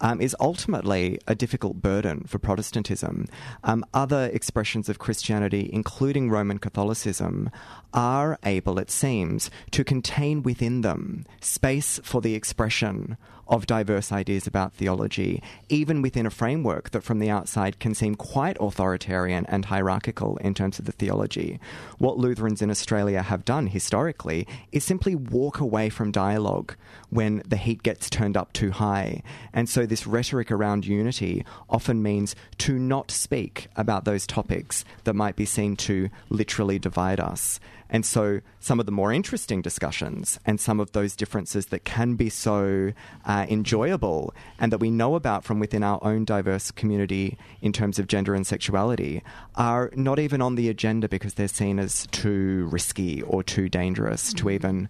um, 0.00 0.20
is 0.20 0.36
ultimately 0.40 1.18
a 1.26 1.34
difficult 1.34 1.82
burden 1.82 2.24
for 2.26 2.38
Protestantism. 2.38 3.26
Um, 3.64 3.84
other 3.94 4.30
expressions 4.32 4.88
of 4.88 4.98
Christianity, 4.98 5.70
including 5.72 6.30
Roman 6.30 6.58
Catholicism, 6.58 7.50
are 7.92 8.38
able, 8.44 8.78
it 8.78 8.90
seems, 8.90 9.50
to 9.70 9.84
contain 9.84 10.42
within 10.42 10.82
them 10.82 11.24
space 11.40 12.00
for 12.04 12.20
the 12.20 12.34
expression 12.34 13.16
of 13.48 13.66
diverse 13.66 14.12
ideas 14.12 14.46
about 14.46 14.72
theology, 14.74 15.42
even 15.68 16.02
within 16.02 16.26
a 16.26 16.30
framework 16.30 16.90
that 16.90 17.02
from 17.02 17.18
the 17.18 17.30
outside 17.30 17.78
can 17.78 17.94
seem 17.94 18.14
quite 18.14 18.56
authoritarian 18.60 19.46
and 19.46 19.64
hierarchical 19.66 20.36
in 20.38 20.54
terms 20.54 20.78
of 20.78 20.84
the 20.84 20.92
theology. 20.92 21.58
What 21.98 22.18
Lutherans 22.18 22.62
in 22.62 22.70
Australia 22.70 23.22
have 23.22 23.44
done 23.44 23.68
historically 23.68 24.46
is 24.72 24.84
simply 24.84 25.14
walk 25.14 25.60
away 25.60 25.88
from 25.88 26.12
dialogue 26.12 26.74
when 27.10 27.42
the 27.46 27.56
heat 27.56 27.82
gets 27.82 28.10
turned 28.10 28.36
up 28.36 28.52
too 28.52 28.70
high. 28.70 29.22
And 29.52 29.68
so 29.68 29.86
this 29.86 30.06
rhetoric 30.06 30.50
around 30.50 30.86
unity 30.86 31.44
often 31.70 32.02
means 32.02 32.36
to 32.58 32.78
not 32.78 33.10
speak 33.10 33.68
about 33.76 34.04
those 34.04 34.26
topics 34.26 34.84
that 35.04 35.14
might 35.14 35.36
be 35.36 35.46
seen 35.46 35.76
to 35.76 36.10
literally 36.28 36.78
divide 36.78 37.20
us. 37.20 37.60
And 37.90 38.04
so, 38.04 38.40
some 38.60 38.80
of 38.80 38.86
the 38.86 38.92
more 38.92 39.12
interesting 39.12 39.62
discussions 39.62 40.38
and 40.44 40.60
some 40.60 40.80
of 40.80 40.92
those 40.92 41.16
differences 41.16 41.66
that 41.66 41.84
can 41.84 42.14
be 42.14 42.28
so 42.28 42.92
uh, 43.24 43.46
enjoyable 43.48 44.34
and 44.58 44.72
that 44.72 44.78
we 44.78 44.90
know 44.90 45.14
about 45.14 45.44
from 45.44 45.58
within 45.58 45.82
our 45.82 45.98
own 46.02 46.24
diverse 46.24 46.70
community 46.70 47.38
in 47.62 47.72
terms 47.72 47.98
of 47.98 48.06
gender 48.06 48.34
and 48.34 48.46
sexuality 48.46 49.22
are 49.54 49.90
not 49.94 50.18
even 50.18 50.42
on 50.42 50.54
the 50.54 50.68
agenda 50.68 51.08
because 51.08 51.34
they're 51.34 51.48
seen 51.48 51.78
as 51.78 52.06
too 52.08 52.68
risky 52.70 53.22
or 53.22 53.42
too 53.42 53.68
dangerous 53.68 54.32
to 54.34 54.50
even 54.50 54.88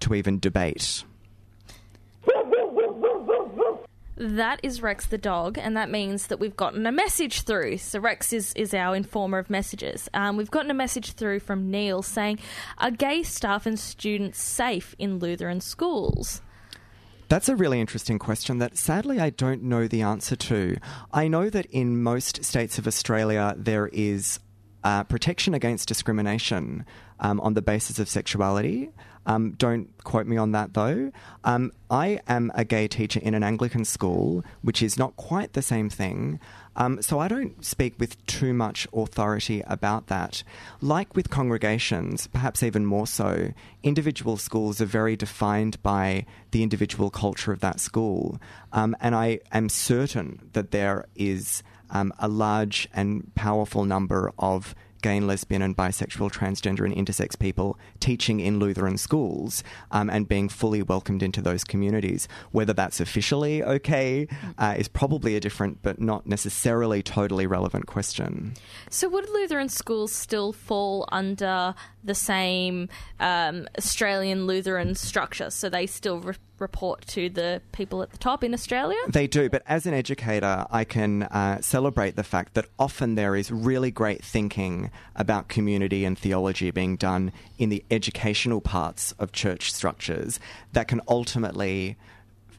to 0.00 0.14
even 0.14 0.38
debate. 0.38 1.04
That 4.20 4.60
is 4.62 4.82
Rex 4.82 5.06
the 5.06 5.16
dog, 5.16 5.56
and 5.56 5.74
that 5.78 5.88
means 5.88 6.26
that 6.26 6.38
we've 6.38 6.54
gotten 6.54 6.84
a 6.84 6.92
message 6.92 7.40
through. 7.40 7.78
So 7.78 7.98
Rex 8.00 8.34
is, 8.34 8.52
is 8.52 8.74
our 8.74 8.94
informer 8.94 9.38
of 9.38 9.48
messages. 9.48 10.10
Um, 10.12 10.36
we've 10.36 10.50
gotten 10.50 10.70
a 10.70 10.74
message 10.74 11.12
through 11.12 11.40
from 11.40 11.70
Neil 11.70 12.02
saying, 12.02 12.38
"Are 12.76 12.90
gay 12.90 13.22
staff 13.22 13.64
and 13.64 13.80
students 13.80 14.38
safe 14.38 14.94
in 14.98 15.20
Lutheran 15.20 15.62
schools?" 15.62 16.42
That's 17.28 17.48
a 17.48 17.56
really 17.56 17.80
interesting 17.80 18.18
question 18.18 18.58
that 18.58 18.76
sadly 18.76 19.20
I 19.20 19.30
don't 19.30 19.62
know 19.62 19.88
the 19.88 20.02
answer 20.02 20.36
to. 20.36 20.76
I 21.14 21.26
know 21.26 21.48
that 21.48 21.64
in 21.66 22.02
most 22.02 22.44
states 22.44 22.76
of 22.76 22.86
Australia 22.86 23.54
there 23.56 23.88
is 23.90 24.38
uh, 24.84 25.02
protection 25.04 25.54
against 25.54 25.88
discrimination 25.88 26.84
um, 27.20 27.40
on 27.40 27.54
the 27.54 27.62
basis 27.62 27.98
of 27.98 28.06
sexuality. 28.06 28.90
Um, 29.30 29.52
don't 29.52 29.88
quote 30.02 30.26
me 30.26 30.36
on 30.36 30.50
that 30.52 30.74
though. 30.74 31.12
Um, 31.44 31.70
I 31.88 32.18
am 32.26 32.50
a 32.56 32.64
gay 32.64 32.88
teacher 32.88 33.20
in 33.22 33.34
an 33.34 33.44
Anglican 33.44 33.84
school, 33.84 34.44
which 34.62 34.82
is 34.82 34.98
not 34.98 35.14
quite 35.14 35.52
the 35.52 35.62
same 35.62 35.88
thing. 35.88 36.40
Um, 36.74 37.00
so 37.00 37.20
I 37.20 37.28
don't 37.28 37.64
speak 37.64 37.94
with 38.00 38.24
too 38.26 38.52
much 38.52 38.88
authority 38.92 39.62
about 39.68 40.08
that. 40.08 40.42
Like 40.80 41.14
with 41.14 41.30
congregations, 41.30 42.26
perhaps 42.26 42.64
even 42.64 42.84
more 42.84 43.06
so, 43.06 43.52
individual 43.84 44.36
schools 44.36 44.80
are 44.80 44.86
very 44.86 45.14
defined 45.14 45.80
by 45.80 46.26
the 46.50 46.64
individual 46.64 47.08
culture 47.08 47.52
of 47.52 47.60
that 47.60 47.78
school. 47.78 48.40
Um, 48.72 48.96
and 49.00 49.14
I 49.14 49.38
am 49.52 49.68
certain 49.68 50.48
that 50.54 50.72
there 50.72 51.04
is 51.14 51.62
um, 51.90 52.12
a 52.18 52.26
large 52.26 52.88
and 52.92 53.32
powerful 53.36 53.84
number 53.84 54.32
of 54.40 54.74
gay 55.00 55.16
and 55.16 55.26
lesbian 55.26 55.62
and 55.62 55.76
bisexual, 55.76 56.32
transgender 56.32 56.84
and 56.84 56.94
intersex 56.94 57.38
people 57.38 57.78
teaching 57.98 58.40
in 58.40 58.58
Lutheran 58.58 58.98
schools 58.98 59.62
um, 59.90 60.10
and 60.10 60.28
being 60.28 60.48
fully 60.48 60.82
welcomed 60.82 61.22
into 61.22 61.42
those 61.42 61.64
communities. 61.64 62.28
Whether 62.52 62.72
that's 62.72 63.00
officially 63.00 63.62
okay 63.62 64.28
uh, 64.58 64.74
is 64.78 64.88
probably 64.88 65.36
a 65.36 65.40
different 65.40 65.82
but 65.82 66.00
not 66.00 66.26
necessarily 66.26 67.02
totally 67.02 67.46
relevant 67.46 67.86
question. 67.86 68.54
So, 68.88 69.08
would 69.08 69.28
Lutheran 69.30 69.68
schools 69.68 70.12
still 70.12 70.52
fall 70.52 71.08
under 71.12 71.74
the 72.04 72.14
same 72.14 72.88
um, 73.18 73.66
Australian 73.78 74.46
Lutheran 74.46 74.94
structure? 74.94 75.50
So 75.50 75.68
they 75.68 75.86
still 75.86 76.20
re- 76.20 76.34
report 76.60 77.06
to 77.08 77.28
the 77.28 77.62
people 77.72 78.02
at 78.02 78.10
the 78.10 78.18
top 78.18 78.44
in 78.44 78.54
Australia? 78.54 78.98
They 79.08 79.26
do, 79.26 79.48
but 79.48 79.62
as 79.66 79.86
an 79.86 79.94
educator, 79.94 80.66
I 80.70 80.84
can 80.84 81.24
uh, 81.24 81.60
celebrate 81.60 82.16
the 82.16 82.22
fact 82.22 82.54
that 82.54 82.66
often 82.78 83.14
there 83.14 83.34
is 83.34 83.50
really 83.50 83.90
great 83.90 84.24
thinking 84.24 84.90
about 85.16 85.48
community 85.48 86.04
and 86.04 86.18
theology 86.18 86.70
being 86.70 86.96
done 86.96 87.32
in 87.58 87.68
the 87.68 87.84
educational 87.90 88.60
parts 88.60 89.12
of 89.18 89.32
church 89.32 89.72
structures 89.72 90.38
that 90.72 90.88
can 90.88 91.00
ultimately 91.08 91.96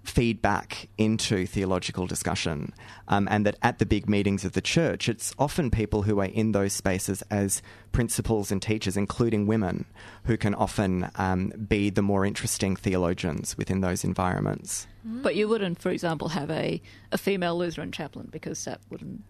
feed 0.03 0.41
back 0.41 0.89
into 0.97 1.45
theological 1.45 2.07
discussion. 2.07 2.73
Um, 3.07 3.27
and 3.29 3.45
that 3.45 3.57
at 3.61 3.79
the 3.79 3.85
big 3.85 4.09
meetings 4.09 4.45
of 4.45 4.53
the 4.53 4.61
church, 4.61 5.09
it's 5.09 5.33
often 5.37 5.69
people 5.69 6.03
who 6.03 6.19
are 6.19 6.25
in 6.25 6.51
those 6.53 6.73
spaces 6.73 7.21
as 7.29 7.61
principals 7.91 8.51
and 8.51 8.61
teachers, 8.61 8.97
including 8.97 9.47
women, 9.47 9.85
who 10.23 10.37
can 10.37 10.55
often 10.55 11.09
um, 11.15 11.51
be 11.67 11.89
the 11.89 12.01
more 12.01 12.25
interesting 12.25 12.75
theologians 12.75 13.57
within 13.57 13.81
those 13.81 14.03
environments. 14.03 14.87
But 15.03 15.35
you 15.35 15.47
wouldn't, 15.47 15.81
for 15.81 15.89
example, 15.89 16.29
have 16.29 16.51
a, 16.51 16.81
a 17.11 17.17
female 17.17 17.57
Lutheran 17.57 17.91
chaplain 17.91 18.29
because 18.31 18.63
that 18.65 18.81
wouldn't. 18.89 19.23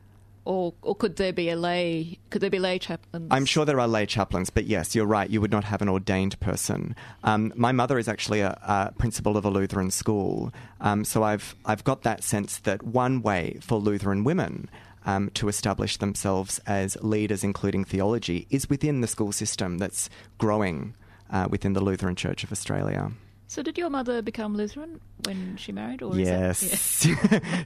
Or, 0.44 0.74
or 0.82 0.96
could 0.96 1.18
there 1.18 1.34
be 1.34 1.50
a 1.50 1.56
lay? 1.56 2.18
Could 2.32 2.42
there 2.42 2.50
be 2.50 2.58
lay 2.58 2.80
chaplains? 2.80 3.28
I'm 3.30 3.46
sure 3.46 3.64
there 3.64 3.80
are 3.80 3.88
lay 3.88 4.08
chaplains, 4.08 4.50
but 4.50 4.66
yes, 4.66 4.96
you're 4.96 5.06
right. 5.06 5.30
You 5.30 5.39
would 5.39 5.52
not 5.52 5.66
have 5.66 5.82
an 5.84 5.89
ordained 5.89 6.39
person. 6.39 6.96
Um, 7.24 7.54
my 7.56 7.72
mother 7.72 8.00
is 8.00 8.08
actually 8.08 8.39
a, 8.39 8.58
a 8.62 8.92
principal 8.98 9.38
of 9.38 9.46
a 9.46 9.50
Lutheran 9.52 9.92
school, 9.92 10.52
um, 10.80 11.06
so 11.06 11.24
I've 11.24 11.56
I've 11.66 11.84
got 11.84 12.02
that 12.04 12.24
sense 12.24 12.58
that 12.60 12.82
one 12.82 13.22
way 13.22 13.60
for 13.62 13.78
Lutheran 13.78 14.24
women 14.24 14.70
um, 15.06 15.30
to 15.36 15.48
establish 15.48 15.98
themselves 15.98 16.60
as 16.66 16.98
leaders, 17.02 17.44
including 17.44 17.84
theology, 17.84 18.48
is 18.50 18.70
within 18.70 19.02
the 19.02 19.08
school 19.08 19.32
system 19.32 19.78
that's 19.78 20.10
growing 20.38 20.96
uh, 21.30 21.48
within 21.50 21.74
the 21.74 21.82
Lutheran 21.82 22.16
Church 22.16 22.44
of 22.44 22.52
Australia. 22.52 23.12
So, 23.52 23.62
did 23.62 23.78
your 23.78 23.89
mother 23.89 24.22
become 24.22 24.56
Lutheran 24.56 25.02
when 25.26 25.58
she 25.58 25.74
married? 25.74 26.02
Or 26.02 26.18
is 26.18 26.26
that- 26.26 26.39
Yes, 26.62 27.06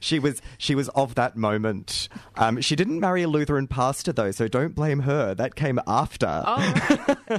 she 0.00 0.18
was. 0.18 0.42
She 0.58 0.74
was 0.74 0.88
of 0.96 1.14
that 1.14 1.36
moment. 1.36 2.08
Um, 2.34 2.60
she 2.60 2.74
didn't 2.74 2.98
marry 2.98 3.22
a 3.22 3.28
Lutheran 3.28 3.68
pastor 3.68 4.12
though, 4.12 4.32
so 4.32 4.48
don't 4.48 4.74
blame 4.74 4.98
her. 4.98 5.32
That 5.32 5.54
came 5.54 5.78
after. 5.86 6.42
Oh, 6.44 7.16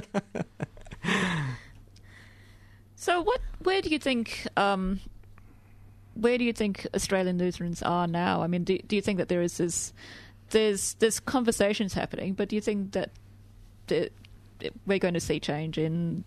So, 2.96 3.20
what? 3.20 3.42
Where 3.64 3.82
do 3.82 3.90
you 3.90 3.98
think? 3.98 4.46
Um, 4.56 5.00
where 6.14 6.38
do 6.38 6.44
you 6.44 6.54
think 6.54 6.86
Australian 6.94 7.36
Lutherans 7.36 7.82
are 7.82 8.06
now? 8.06 8.40
I 8.40 8.46
mean, 8.46 8.64
do, 8.64 8.78
do 8.78 8.96
you 8.96 9.02
think 9.02 9.18
that 9.18 9.28
there 9.28 9.42
is 9.42 9.58
this, 9.58 9.92
there's 10.52 10.94
there's 10.94 11.20
conversations 11.20 11.92
happening, 11.92 12.32
but 12.32 12.48
do 12.48 12.56
you 12.56 12.62
think 12.62 12.92
that 12.92 13.10
the, 13.88 14.10
we're 14.86 14.98
going 14.98 15.12
to 15.12 15.20
see 15.20 15.38
change 15.38 15.76
in 15.76 16.24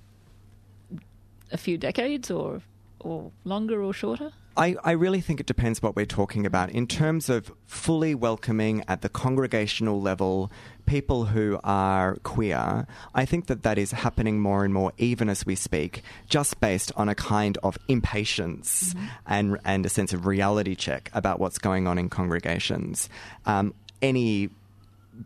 a 1.51 1.57
few 1.57 1.77
decades, 1.77 2.31
or 2.31 2.61
or 2.99 3.31
longer 3.43 3.83
or 3.83 3.93
shorter? 3.93 4.31
I, 4.57 4.75
I 4.83 4.91
really 4.91 5.21
think 5.21 5.39
it 5.39 5.45
depends 5.45 5.81
what 5.81 5.95
we're 5.95 6.05
talking 6.05 6.45
about. 6.45 6.71
In 6.71 6.85
terms 6.85 7.29
of 7.29 7.53
fully 7.67 8.13
welcoming 8.13 8.83
at 8.87 9.01
the 9.01 9.07
congregational 9.07 10.01
level 10.01 10.51
people 10.85 11.25
who 11.25 11.57
are 11.63 12.17
queer, 12.23 12.85
I 13.15 13.25
think 13.25 13.47
that 13.47 13.63
that 13.63 13.77
is 13.77 13.91
happening 13.91 14.41
more 14.41 14.65
and 14.65 14.73
more, 14.73 14.91
even 14.97 15.29
as 15.29 15.45
we 15.45 15.55
speak, 15.55 16.03
just 16.27 16.59
based 16.59 16.91
on 16.97 17.07
a 17.07 17.15
kind 17.15 17.57
of 17.63 17.77
impatience 17.87 18.93
and, 19.25 19.57
and 19.63 19.85
a 19.85 19.89
sense 19.89 20.11
of 20.11 20.25
reality 20.25 20.75
check 20.75 21.09
about 21.13 21.39
what's 21.39 21.57
going 21.57 21.87
on 21.87 21.97
in 21.97 22.09
congregations. 22.09 23.07
Um, 23.45 23.73
any 24.01 24.49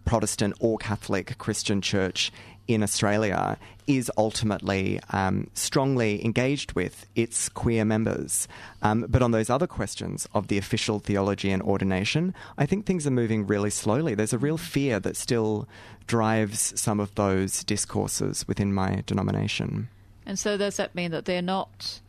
Protestant 0.03 0.55
or 0.59 0.77
Catholic 0.77 1.37
Christian 1.39 1.81
church 1.81 2.31
in 2.67 2.83
Australia 2.83 3.57
is 3.87 4.11
ultimately 4.17 4.99
um, 5.11 5.47
strongly 5.53 6.23
engaged 6.25 6.73
with 6.73 7.05
its 7.15 7.49
queer 7.49 7.85
members. 7.85 8.47
Um, 8.81 9.05
but 9.07 9.21
on 9.21 9.31
those 9.31 9.49
other 9.49 9.67
questions 9.67 10.27
of 10.33 10.47
the 10.47 10.57
official 10.57 10.99
theology 10.99 11.51
and 11.51 11.61
ordination, 11.61 12.33
I 12.57 12.65
think 12.65 12.85
things 12.85 13.05
are 13.05 13.11
moving 13.11 13.45
really 13.45 13.69
slowly. 13.69 14.15
There's 14.15 14.33
a 14.33 14.39
real 14.39 14.57
fear 14.57 14.99
that 15.01 15.15
still 15.15 15.67
drives 16.07 16.79
some 16.79 16.99
of 16.99 17.13
those 17.15 17.63
discourses 17.63 18.47
within 18.47 18.73
my 18.73 19.03
denomination. 19.05 19.89
And 20.25 20.39
so, 20.39 20.57
does 20.57 20.77
that 20.77 20.95
mean 20.95 21.11
that 21.11 21.25
they're 21.25 21.41
not 21.41 21.99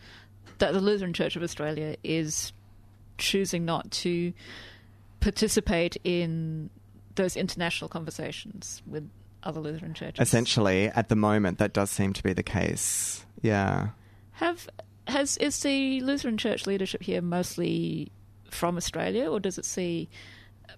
that 0.59 0.73
the 0.73 0.81
Lutheran 0.81 1.13
Church 1.13 1.37
of 1.37 1.43
Australia 1.43 1.97
is 2.03 2.53
choosing 3.19 3.65
not 3.65 3.91
to 3.91 4.33
participate 5.21 5.97
in 6.05 6.71
those 7.17 7.37
international 7.37 7.89
conversations 7.89 8.83
with 8.87 9.09
other 9.47 9.61
Lutheran 9.61 9.95
churches? 9.95 10.21
Essentially, 10.21 10.89
at 10.89 11.09
the 11.09 11.17
moment, 11.17 11.59
that 11.59 11.73
does 11.73 11.91
seem 11.91 12.13
to 12.13 12.23
be 12.23 12.33
the 12.33 12.43
case. 12.43 13.25
Yeah. 13.43 13.89
Have 14.33 14.69
has 15.07 15.37
is 15.39 15.61
the 15.61 16.01
Lutheran 16.03 16.37
Church 16.37 16.67
leadership 16.67 17.03
here 17.03 17.23
mostly 17.23 18.11
from 18.51 18.77
Australia, 18.77 19.31
or 19.31 19.41
does 19.41 19.59
it 19.59 19.65
see 19.65 20.09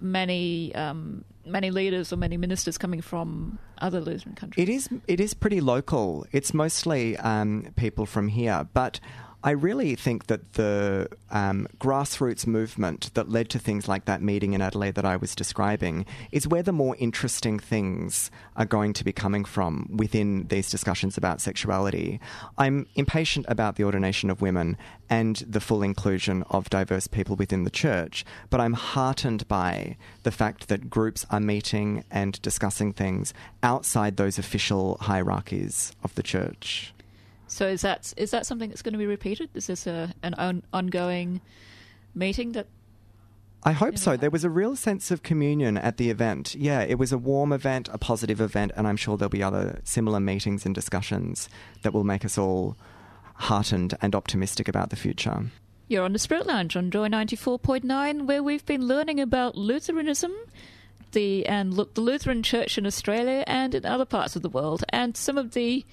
many 0.01 0.75
um, 0.75 1.25
many 1.47 1.71
leaders 1.71 2.13
or 2.13 2.17
many 2.17 2.37
ministers 2.37 2.79
coming 2.79 3.01
from 3.01 3.59
other 3.79 4.01
Lutheran 4.01 4.35
countries? 4.35 4.69
It 4.69 4.71
is. 4.71 4.89
It 5.07 5.21
is 5.21 5.35
pretty 5.35 5.61
local. 5.61 6.27
It's 6.33 6.53
mostly 6.53 7.17
um, 7.17 7.73
people 7.77 8.07
from 8.07 8.29
here, 8.29 8.69
but 8.75 9.01
I 9.45 9.51
really 9.51 9.95
think 9.95 10.27
that 10.27 10.55
the 10.55 11.09
um, 11.31 11.69
grassroots 11.79 12.45
movement 12.45 13.15
that 13.15 13.31
led 13.31 13.49
to 13.51 13.61
things 13.61 13.87
like 13.87 14.05
that 14.07 14.21
meeting 14.21 14.53
in 14.53 14.61
Adelaide 14.61 14.97
that 14.97 15.05
I 15.05 15.17
was 15.17 15.37
describing 15.37 16.07
is 16.33 16.49
where 16.49 16.65
the 16.65 16.73
more 16.73 16.97
interesting 16.99 17.61
things 17.61 18.33
are 18.57 18.65
going 18.65 18.93
to 18.95 19.05
be 19.05 19.13
coming 19.13 19.45
from 19.45 19.89
within 19.97 20.49
these 20.49 20.71
discussions 20.71 21.17
about 21.17 21.41
sexuality. 21.41 22.19
I'm 22.59 22.89
impatient 22.97 23.47
about 23.49 23.77
the 23.77 23.85
ordination 23.85 24.29
of 24.29 24.43
women 24.43 24.77
and 25.09 25.37
the 25.37 25.61
full 25.61 25.85
inclusion 25.85 26.43
of 26.51 26.69
diverse 26.69 27.07
people 27.07 27.37
within 27.37 27.63
the 27.63 27.71
church, 27.71 28.25
but 28.51 28.61
I'm 28.61 28.73
heartened 28.73 29.47
by 29.47 29.97
the 30.25 30.33
fact 30.33 30.67
that 30.67 30.91
groups 30.91 31.25
are 31.31 31.39
meeting 31.39 32.03
and 32.11 32.43
discussing 32.43 32.93
things 32.93 33.33
outside 33.63 34.17
those 34.17 34.37
official 34.37 34.99
hierarchies 35.01 35.93
of 36.03 36.17
the 36.17 36.25
church. 36.25 36.93
So 37.49 37.67
is 37.67 37.81
that 37.81 38.15
is 38.17 38.31
that 38.31 38.47
something 38.47 38.69
that's 38.69 38.83
going 38.83 38.93
to 38.93 38.99
be 38.99 39.07
repeated? 39.07 39.51
Is 39.55 39.67
this 39.67 39.87
a 39.87 40.13
an 40.23 40.35
on, 40.35 40.63
ongoing 40.73 41.41
meeting 42.15 42.53
that? 42.53 42.67
I 43.65 43.73
hope 43.73 43.99
so. 43.99 44.17
There 44.17 44.31
was 44.31 44.45
a 44.45 44.51
real 44.51 44.77
sense 44.77 45.11
of 45.11 45.25
communion 45.25 45.77
at 45.77 45.97
the 45.97 46.11
event. 46.11 46.55
Yeah, 46.55 46.83
it 46.83 46.97
was 46.97 47.11
a 47.11 47.19
warm 47.19 47.53
event, 47.53 47.89
a 47.93 47.99
positive 47.99 48.41
event, 48.41 48.71
and 48.77 48.87
I'm 48.87 48.97
sure 48.97 49.17
there'll 49.17 49.31
be 49.31 49.43
other 49.43 49.81
similar 49.83 50.21
meetings 50.21 50.65
and 50.65 50.73
discussions 50.75 51.49
that 51.83 51.93
will 51.93 52.05
make 52.05 52.25
us 52.25 52.39
all 52.39 52.77
heartened 53.35 53.97
and 54.01 54.15
optimistic 54.15 54.69
about 54.69 54.91
the 54.91 54.97
future. 54.97 55.47
You're 55.89 56.05
on 56.05 56.13
the 56.13 56.19
Spirit 56.19 56.47
Lounge 56.47 56.77
on 56.77 56.91
Joy 56.91 57.09
ninety 57.09 57.35
four 57.35 57.59
point 57.59 57.83
nine, 57.83 58.27
where 58.27 58.43
we've 58.43 58.67
been 58.67 58.87
learning 58.87 59.19
about 59.19 59.57
Lutheranism, 59.57 60.33
the 61.13 61.47
and 61.47 61.75
look 61.75 61.95
the 61.95 62.01
Lutheran 62.01 62.43
Church 62.43 62.79
in 62.79 62.87
Australia 62.87 63.43
and 63.47 63.75
in 63.75 63.87
other 63.87 64.05
parts 64.05 64.37
of 64.37 64.43
the 64.43 64.49
world, 64.49 64.85
and 64.91 65.17
some 65.17 65.39
of 65.39 65.53
the 65.53 65.85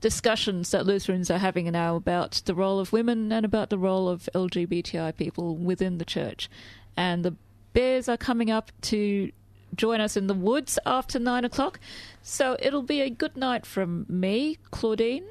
discussions 0.00 0.70
that 0.70 0.86
Lutherans 0.86 1.30
are 1.30 1.38
having 1.38 1.70
now 1.70 1.96
about 1.96 2.42
the 2.44 2.54
role 2.54 2.78
of 2.78 2.92
women 2.92 3.32
and 3.32 3.44
about 3.44 3.70
the 3.70 3.78
role 3.78 4.08
of 4.08 4.28
LGBTI 4.34 5.16
people 5.16 5.56
within 5.56 5.98
the 5.98 6.04
church. 6.04 6.48
And 6.96 7.24
the 7.24 7.36
Bears 7.72 8.08
are 8.08 8.16
coming 8.16 8.50
up 8.50 8.72
to 8.82 9.30
join 9.76 10.00
us 10.00 10.16
in 10.16 10.26
the 10.26 10.34
woods 10.34 10.78
after 10.84 11.18
nine 11.18 11.44
o'clock. 11.44 11.78
So 12.22 12.56
it'll 12.60 12.82
be 12.82 13.00
a 13.00 13.10
good 13.10 13.36
night 13.36 13.64
from 13.64 14.06
me, 14.08 14.58
Claudine. 14.70 15.24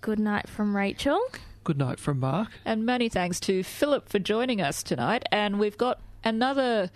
Good 0.00 0.18
night 0.18 0.48
from 0.48 0.76
Rachel. 0.76 1.20
Good 1.64 1.78
night 1.78 1.98
from 1.98 2.20
Mark. 2.20 2.48
And 2.64 2.86
many 2.86 3.08
thanks 3.08 3.40
to 3.40 3.62
Philip 3.62 4.08
for 4.08 4.18
joining 4.18 4.60
us 4.60 4.82
tonight. 4.82 5.24
And 5.30 5.58
we've 5.58 5.76
got 5.76 6.00
another 6.24 6.90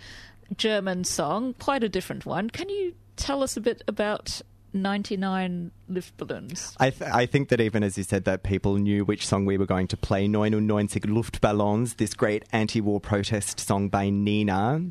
German 0.55 1.03
song, 1.03 1.53
quite 1.59 1.83
a 1.83 1.89
different 1.89 2.25
one. 2.25 2.49
Can 2.49 2.69
you 2.69 2.93
tell 3.15 3.43
us 3.43 3.57
a 3.57 3.61
bit 3.61 3.81
about 3.87 4.41
99 4.75 5.71
Luftballons? 5.89 6.75
I, 6.79 6.89
th- 6.89 7.09
I 7.11 7.25
think 7.25 7.49
that 7.49 7.61
even 7.61 7.83
as 7.83 7.97
you 7.97 8.03
said 8.03 8.25
that, 8.25 8.43
people 8.43 8.75
knew 8.77 9.03
which 9.05 9.25
song 9.25 9.45
we 9.45 9.57
were 9.57 9.65
going 9.65 9.87
to 9.87 9.97
play. 9.97 10.27
99 10.27 10.87
Luftballons, 10.87 11.97
this 11.97 12.13
great 12.13 12.43
anti 12.51 12.81
war 12.81 12.99
protest 12.99 13.59
song 13.59 13.89
by 13.89 14.09
Nena, 14.09 14.81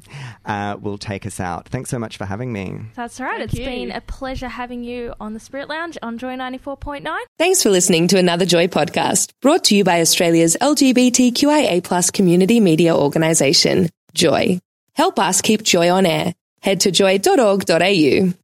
uh, 0.45 0.76
will 0.80 0.99
take 0.99 1.26
us 1.26 1.39
out. 1.41 1.68
Thanks 1.68 1.91
so 1.91 1.99
much 1.99 2.16
for 2.16 2.24
having 2.24 2.53
me. 2.53 2.80
That's 2.95 3.20
right. 3.20 3.39
Thank 3.39 3.51
It's 3.53 3.59
you. 3.61 3.64
been 3.66 3.91
a 3.91 4.01
pleasure 4.01 4.49
having 4.49 4.82
you 4.85 5.14
on 5.20 5.35
the 5.35 5.41
Spirit 5.41 5.68
Lounge 5.68 5.99
on 6.03 6.18
Joy 6.18 6.35
94.9. 6.37 7.05
Thanks 7.39 7.62
for 7.62 7.70
listening 7.70 8.09
to 8.09 8.18
another 8.18 8.47
Joy 8.47 8.66
podcast 8.68 9.30
brought 9.41 9.64
to 9.64 9.76
you 9.76 9.85
by 9.85 10.01
Australia's 10.01 10.57
LGBTQIA 10.61 11.82
plus 11.85 12.11
community 12.11 12.61
media 12.61 12.97
organisation, 12.97 13.89
Joy. 14.14 14.61
Help 14.95 15.18
us 15.18 15.41
keep 15.43 15.62
Joy 15.62 15.91
on 15.91 16.07
air. 16.07 16.35
Head 16.62 16.80
to 16.80 16.91
joy.org.au. 16.91 18.43